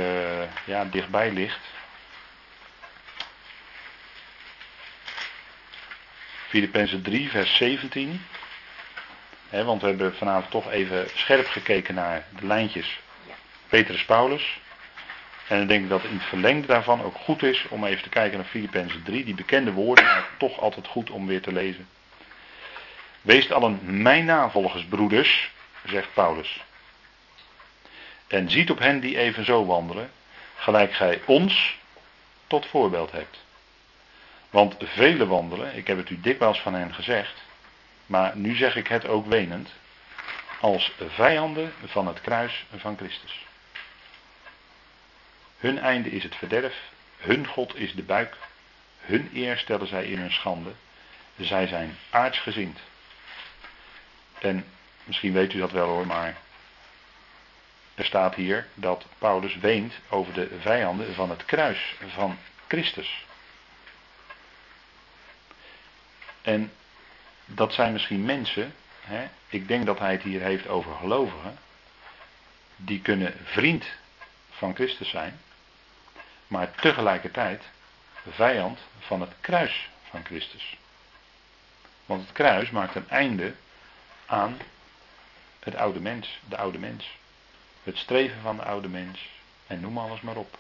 ja, 0.65 0.85
dichtbij 0.85 1.31
ligt. 1.31 1.61
Filippenzen 6.49 7.03
3, 7.03 7.31
vers 7.31 7.57
17. 7.57 8.23
He, 9.49 9.65
want 9.65 9.81
we 9.81 9.87
hebben 9.87 10.15
vanavond 10.17 10.51
toch 10.51 10.71
even 10.71 11.09
scherp 11.15 11.47
gekeken 11.47 11.95
naar 11.95 12.27
de 12.41 12.47
lijntjes 12.47 13.01
Petrus 13.69 14.05
Paulus. 14.05 14.61
En 15.49 15.63
ik 15.63 15.69
denk 15.69 15.89
dat 15.89 16.05
in 16.05 16.15
het 16.15 16.29
verlengde 16.29 16.67
daarvan 16.67 17.03
ook 17.03 17.17
goed 17.17 17.43
is 17.43 17.67
om 17.69 17.85
even 17.85 18.03
te 18.03 18.09
kijken 18.09 18.39
naar 18.39 18.47
Filippenzen 18.47 19.03
3, 19.03 19.25
die 19.25 19.35
bekende 19.35 19.73
woorden, 19.73 20.05
maar 20.05 20.29
toch 20.39 20.61
altijd 20.61 20.87
goed 20.87 21.11
om 21.11 21.27
weer 21.27 21.43
te 21.43 21.53
lezen. 21.53 21.89
Wees 23.23 23.53
allen 23.53 24.03
mijn 24.03 24.25
navolgers, 24.25 24.85
broeders, 24.85 25.51
zegt 25.85 26.15
Paulus. 26.15 26.63
En 28.27 28.51
ziet 28.51 28.71
op 28.71 28.79
hen 28.79 29.01
die 29.01 29.19
even 29.19 29.45
zo 29.45 29.67
wandelen, 29.67 30.11
gelijk 30.57 30.93
gij 30.93 31.23
ons 31.25 31.79
tot 32.47 32.67
voorbeeld 32.67 33.13
hebt. 33.13 33.43
Want 34.51 34.77
vele 34.79 35.27
wandelen, 35.27 35.77
ik 35.77 35.87
heb 35.87 35.97
het 35.97 36.11
u 36.11 36.21
dikwijls 36.21 36.61
van 36.61 36.75
hen 36.75 36.95
gezegd, 36.95 37.43
maar 38.07 38.37
nu 38.37 38.55
zeg 38.55 38.77
ik 38.77 38.89
het 38.89 39.07
ook 39.07 39.27
wenend, 39.27 39.71
als 40.61 40.93
vijanden 41.09 41.73
van 41.85 42.07
het 42.07 42.21
kruis 42.21 42.67
van 42.77 42.97
Christus. 42.97 43.47
Hun 45.59 45.79
einde 45.79 46.11
is 46.11 46.23
het 46.23 46.35
verderf, 46.35 46.75
hun 47.17 47.47
God 47.47 47.77
is 47.77 47.95
de 47.95 48.03
buik, 48.03 48.37
hun 49.01 49.31
eer 49.35 49.59
stellen 49.59 49.87
zij 49.87 50.05
in 50.05 50.19
hun 50.19 50.33
schande, 50.33 50.73
zij 51.37 51.67
zijn 51.67 51.97
aardsgezind. 52.11 52.79
En 54.39 54.65
misschien 55.05 55.33
weet 55.33 55.53
u 55.53 55.59
dat 55.59 55.71
wel 55.71 55.89
hoor, 55.89 56.07
maar 56.07 56.37
er 57.95 58.05
staat 58.05 58.35
hier 58.35 58.67
dat 58.75 59.07
Paulus 59.19 59.57
weent 59.57 59.95
over 60.09 60.33
de 60.33 60.59
vijanden 60.61 61.15
van 61.15 61.31
het 61.31 61.45
kruis 61.45 61.95
van 62.07 62.39
Christus. 62.69 63.25
En 66.43 66.73
dat 67.45 67.73
zijn 67.73 67.93
misschien 67.93 68.25
mensen, 68.25 68.75
hè, 69.01 69.29
ik 69.49 69.69
denk 69.69 69.87
dat 69.87 69.99
hij 69.99 70.13
het 70.13 70.23
hier 70.23 70.41
heeft 70.41 70.69
over 70.69 70.95
gelovigen, 70.95 71.59
die 72.77 73.01
kunnen 73.01 73.35
vriend 73.45 73.85
van 74.51 74.75
Christus 74.75 75.09
zijn, 75.09 75.41
maar 76.47 76.75
tegelijkertijd 76.75 77.63
vijand 78.31 78.79
van 78.99 79.21
het 79.21 79.33
kruis 79.41 79.89
van 80.11 80.25
Christus. 80.25 80.77
Want 82.07 82.23
het 82.23 82.33
kruis 82.33 82.71
maakt 82.71 82.95
een 82.95 83.09
einde 83.09 83.55
aan 84.27 84.61
het 85.61 85.77
oude 85.77 86.01
mens, 86.01 86.39
de 86.49 86.57
oude 86.57 86.79
mens. 86.79 87.17
Het 87.85 87.97
streven 87.97 88.41
van 88.41 88.57
de 88.57 88.63
oude 88.63 88.89
mens 88.89 89.29
en 89.67 89.81
noem 89.81 89.99
alles 89.99 90.21
maar 90.21 90.37
op. 90.37 90.59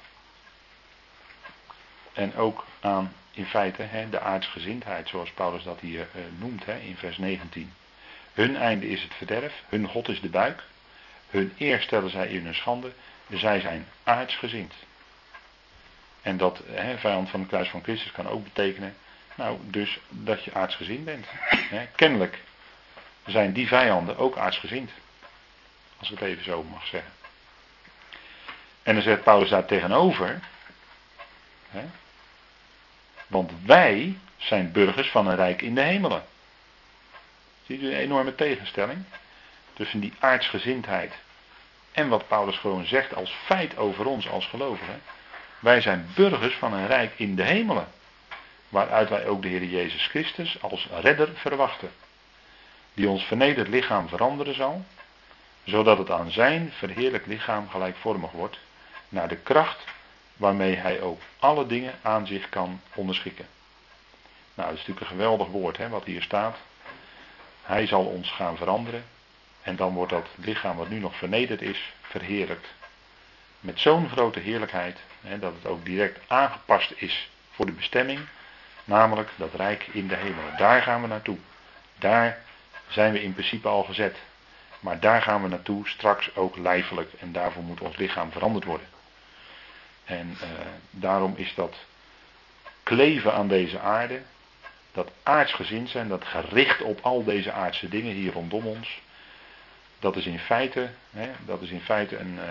En 2.12 2.36
ook 2.36 2.64
aan 2.80 3.12
in 3.30 3.46
feite 3.46 3.82
hè, 3.82 4.10
de 4.10 4.20
aardsgezindheid, 4.20 5.08
zoals 5.08 5.30
Paulus 5.30 5.62
dat 5.62 5.80
hier 5.80 6.08
eh, 6.14 6.20
noemt 6.38 6.64
hè, 6.64 6.78
in 6.78 6.96
vers 6.96 7.18
19. 7.18 7.72
Hun 8.32 8.56
einde 8.56 8.88
is 8.88 9.02
het 9.02 9.14
verderf, 9.14 9.62
hun 9.68 9.88
God 9.88 10.08
is 10.08 10.20
de 10.20 10.28
buik, 10.28 10.62
hun 11.30 11.52
eer 11.58 11.80
stellen 11.80 12.10
zij 12.10 12.28
in 12.28 12.44
hun 12.44 12.54
schande, 12.54 12.92
zij 13.28 13.60
zijn 13.60 13.86
aardsgezind. 14.04 14.74
En 16.22 16.36
dat 16.36 16.60
hè, 16.66 16.98
vijand 16.98 17.30
van 17.30 17.40
het 17.40 17.48
kruis 17.48 17.68
van 17.68 17.82
Christus 17.82 18.12
kan 18.12 18.28
ook 18.28 18.44
betekenen, 18.44 18.96
nou, 19.34 19.58
dus 19.62 19.98
dat 20.08 20.44
je 20.44 20.54
aardsgezind 20.54 21.04
bent. 21.04 21.26
Hè. 21.48 21.86
Kennelijk 21.94 22.38
zijn 23.26 23.52
die 23.52 23.66
vijanden 23.66 24.16
ook 24.16 24.36
aardsgezind. 24.36 24.90
Als 26.04 26.12
ik 26.12 26.18
het 26.18 26.28
even 26.28 26.44
zo 26.44 26.62
mag 26.62 26.86
zeggen. 26.86 27.12
En 28.82 28.94
dan 28.94 29.02
zegt 29.02 29.22
Paulus 29.22 29.48
daar 29.48 29.64
tegenover, 29.64 30.40
hè, 31.70 31.84
want 33.26 33.52
wij 33.64 34.18
zijn 34.36 34.72
burgers 34.72 35.10
van 35.10 35.26
een 35.26 35.36
rijk 35.36 35.62
in 35.62 35.74
de 35.74 35.80
hemelen. 35.80 36.24
Ziet 37.66 37.82
u 37.82 37.86
een 37.86 37.98
enorme 37.98 38.34
tegenstelling? 38.34 39.04
Tussen 39.72 40.00
die 40.00 40.12
aardsgezindheid 40.18 41.14
en 41.92 42.08
wat 42.08 42.28
Paulus 42.28 42.56
gewoon 42.56 42.86
zegt 42.86 43.14
als 43.14 43.30
feit 43.44 43.76
over 43.76 44.06
ons 44.06 44.28
als 44.28 44.46
gelovigen. 44.46 45.02
Wij 45.58 45.80
zijn 45.80 46.10
burgers 46.14 46.54
van 46.54 46.72
een 46.72 46.86
rijk 46.86 47.12
in 47.16 47.34
de 47.34 47.42
hemelen. 47.42 47.88
Waaruit 48.68 49.08
wij 49.08 49.26
ook 49.26 49.42
de 49.42 49.48
Heer 49.48 49.64
Jezus 49.64 50.06
Christus 50.06 50.62
als 50.62 50.88
redder 51.00 51.28
verwachten. 51.34 51.90
Die 52.94 53.08
ons 53.08 53.22
vernederd 53.22 53.68
lichaam 53.68 54.08
veranderen 54.08 54.54
zal. 54.54 54.84
Zodat 55.64 55.98
het 55.98 56.10
aan 56.10 56.30
zijn 56.30 56.72
verheerlijk 56.72 57.26
lichaam 57.26 57.68
gelijkvormig 57.68 58.30
wordt. 58.30 58.58
Naar 59.08 59.28
de 59.28 59.36
kracht 59.36 59.84
waarmee 60.36 60.74
hij 60.74 61.00
ook 61.00 61.20
alle 61.38 61.66
dingen 61.66 61.94
aan 62.02 62.26
zich 62.26 62.48
kan 62.48 62.80
onderschikken. 62.94 63.46
Nou, 64.54 64.68
dat 64.68 64.78
is 64.78 64.86
natuurlijk 64.86 65.00
een 65.00 65.16
geweldig 65.16 65.48
woord 65.48 65.76
hè, 65.76 65.88
wat 65.88 66.04
hier 66.04 66.22
staat. 66.22 66.56
Hij 67.62 67.86
zal 67.86 68.04
ons 68.04 68.30
gaan 68.30 68.56
veranderen. 68.56 69.04
En 69.62 69.76
dan 69.76 69.94
wordt 69.94 70.12
dat 70.12 70.26
lichaam 70.34 70.76
wat 70.76 70.88
nu 70.88 70.98
nog 70.98 71.16
vernederd 71.16 71.62
is, 71.62 71.92
verheerlijkt. 72.00 72.68
Met 73.60 73.80
zo'n 73.80 74.08
grote 74.08 74.40
heerlijkheid 74.40 74.98
hè, 75.20 75.38
dat 75.38 75.54
het 75.54 75.66
ook 75.66 75.84
direct 75.84 76.20
aangepast 76.26 76.92
is 76.96 77.30
voor 77.50 77.66
de 77.66 77.72
bestemming. 77.72 78.20
Namelijk 78.84 79.30
dat 79.36 79.54
rijk 79.54 79.86
in 79.86 80.08
de 80.08 80.16
hemel. 80.16 80.44
Daar 80.56 80.82
gaan 80.82 81.00
we 81.00 81.06
naartoe. 81.06 81.36
Daar 81.98 82.38
zijn 82.88 83.12
we 83.12 83.22
in 83.22 83.32
principe 83.32 83.68
al 83.68 83.82
gezet. 83.82 84.16
Maar 84.84 85.00
daar 85.00 85.22
gaan 85.22 85.42
we 85.42 85.48
naartoe 85.48 85.88
straks 85.88 86.36
ook 86.36 86.56
lijfelijk. 86.56 87.12
En 87.12 87.32
daarvoor 87.32 87.62
moet 87.62 87.80
ons 87.80 87.96
lichaam 87.96 88.32
veranderd 88.32 88.64
worden. 88.64 88.86
En 90.04 90.36
uh, 90.42 90.48
daarom 90.90 91.34
is 91.36 91.54
dat 91.54 91.76
kleven 92.82 93.34
aan 93.34 93.48
deze 93.48 93.78
aarde, 93.78 94.22
dat 94.92 95.10
aardsgezind 95.22 95.88
zijn, 95.88 96.08
dat 96.08 96.24
gericht 96.24 96.82
op 96.82 97.00
al 97.02 97.24
deze 97.24 97.52
aardse 97.52 97.88
dingen 97.88 98.14
hier 98.14 98.32
rondom 98.32 98.66
ons, 98.66 99.00
dat 99.98 100.16
is 100.16 100.26
in 100.26 100.38
feite, 100.38 100.90
hè, 101.10 101.30
dat 101.44 101.62
is 101.62 101.70
in 101.70 101.80
feite 101.80 102.16
een, 102.16 102.34
uh, 102.34 102.42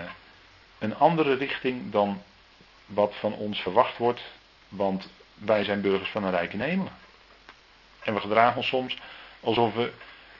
een 0.78 0.96
andere 0.96 1.34
richting 1.34 1.92
dan 1.92 2.22
wat 2.86 3.14
van 3.14 3.32
ons 3.32 3.60
verwacht 3.60 3.96
wordt, 3.96 4.20
want 4.68 5.08
wij 5.34 5.64
zijn 5.64 5.80
burgers 5.80 6.10
van 6.10 6.24
een 6.24 6.30
rijke 6.30 6.56
hemelen. 6.56 6.96
En 8.02 8.14
we 8.14 8.20
gedragen 8.20 8.56
ons 8.56 8.68
soms 8.68 8.96
alsof 9.40 9.74
we 9.74 9.92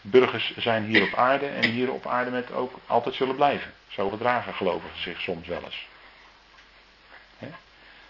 burgers 0.06 0.56
zijn 0.56 0.84
hier 0.84 1.02
op 1.02 1.14
aarde 1.14 1.46
en 1.46 1.70
hier 1.70 1.92
op 1.92 2.06
aarde 2.06 2.30
met 2.30 2.52
ook 2.52 2.72
altijd 2.86 3.14
zullen 3.14 3.34
blijven. 3.34 3.72
Zo 3.88 4.08
gedragen 4.08 4.54
gelovigen 4.54 5.00
zich 5.00 5.20
soms 5.20 5.46
wel 5.46 5.62
eens. 5.64 5.86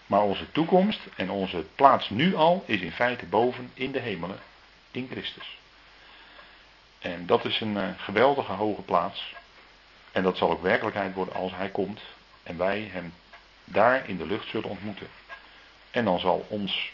Maar 0.05 0.21
onze 0.21 0.51
toekomst 0.51 0.99
en 1.15 1.29
onze 1.29 1.65
plaats 1.75 2.09
nu 2.09 2.35
al 2.35 2.63
is 2.65 2.81
in 2.81 2.91
feite 2.91 3.25
boven 3.25 3.71
in 3.73 3.91
de 3.91 3.99
hemelen 3.99 4.39
in 4.91 5.07
Christus. 5.11 5.57
En 6.99 7.25
dat 7.25 7.45
is 7.45 7.59
een 7.59 7.75
uh, 7.75 7.87
geweldige 7.97 8.51
hoge 8.51 8.81
plaats. 8.81 9.33
En 10.11 10.23
dat 10.23 10.37
zal 10.37 10.51
ook 10.51 10.61
werkelijkheid 10.61 11.13
worden 11.13 11.33
als 11.33 11.51
hij 11.55 11.69
komt 11.69 12.01
en 12.43 12.57
wij 12.57 12.89
hem 12.91 13.13
daar 13.63 14.09
in 14.09 14.17
de 14.17 14.25
lucht 14.25 14.49
zullen 14.49 14.69
ontmoeten. 14.69 15.07
En 15.91 16.05
dan 16.05 16.19
zal 16.19 16.45
ons 16.49 16.91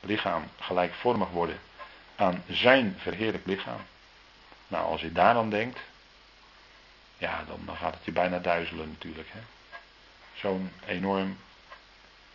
lichaam 0.00 0.44
gelijkvormig 0.60 1.28
worden 1.28 1.58
aan 2.16 2.42
zijn 2.48 2.94
verheerlijk 2.98 3.46
lichaam. 3.46 3.80
Nou, 4.68 4.86
als 4.86 5.00
je 5.00 5.12
daar 5.12 5.34
dan 5.34 5.50
denkt, 5.50 5.78
ja, 7.18 7.44
dan, 7.46 7.60
dan 7.64 7.76
gaat 7.76 7.94
het 7.94 8.04
je 8.04 8.12
bijna 8.12 8.38
duizelen 8.38 8.88
natuurlijk. 8.88 9.28
Zo'n 10.34 10.72
enorm 10.86 11.38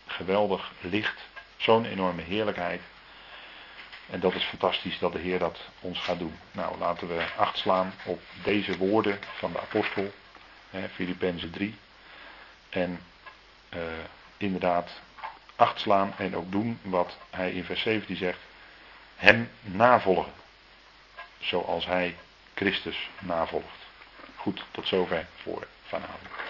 geweldig 0.05 0.71
licht, 0.81 1.21
zo'n 1.57 1.85
enorme 1.85 2.21
heerlijkheid. 2.21 2.81
En 4.09 4.19
dat 4.19 4.33
is 4.33 4.43
fantastisch 4.43 4.99
dat 4.99 5.11
de 5.11 5.19
Heer 5.19 5.39
dat 5.39 5.59
ons 5.79 5.99
gaat 5.99 6.19
doen. 6.19 6.39
Nou, 6.51 6.77
laten 6.77 7.07
we 7.07 7.25
acht 7.37 7.57
slaan 7.57 7.93
op 8.05 8.21
deze 8.43 8.77
woorden 8.77 9.19
van 9.37 9.51
de 9.51 9.59
apostel, 9.59 10.11
Filippenzen 10.93 11.51
3. 11.51 11.75
En 12.69 12.99
uh, 13.73 13.79
inderdaad 14.37 14.89
acht 15.55 15.79
slaan 15.79 16.13
en 16.17 16.35
ook 16.35 16.51
doen 16.51 16.79
wat 16.81 17.17
hij 17.29 17.51
in 17.51 17.63
vers 17.63 17.81
17 17.81 18.15
zegt. 18.15 18.39
Hem 19.15 19.49
navolgen. 19.61 20.42
Zoals 21.43 21.85
hij 21.85 22.15
Christus 22.53 23.09
navolgt. 23.19 23.77
Goed, 24.35 24.65
tot 24.71 24.87
zover 24.87 25.25
voor 25.41 25.67
vanavond. 25.83 26.42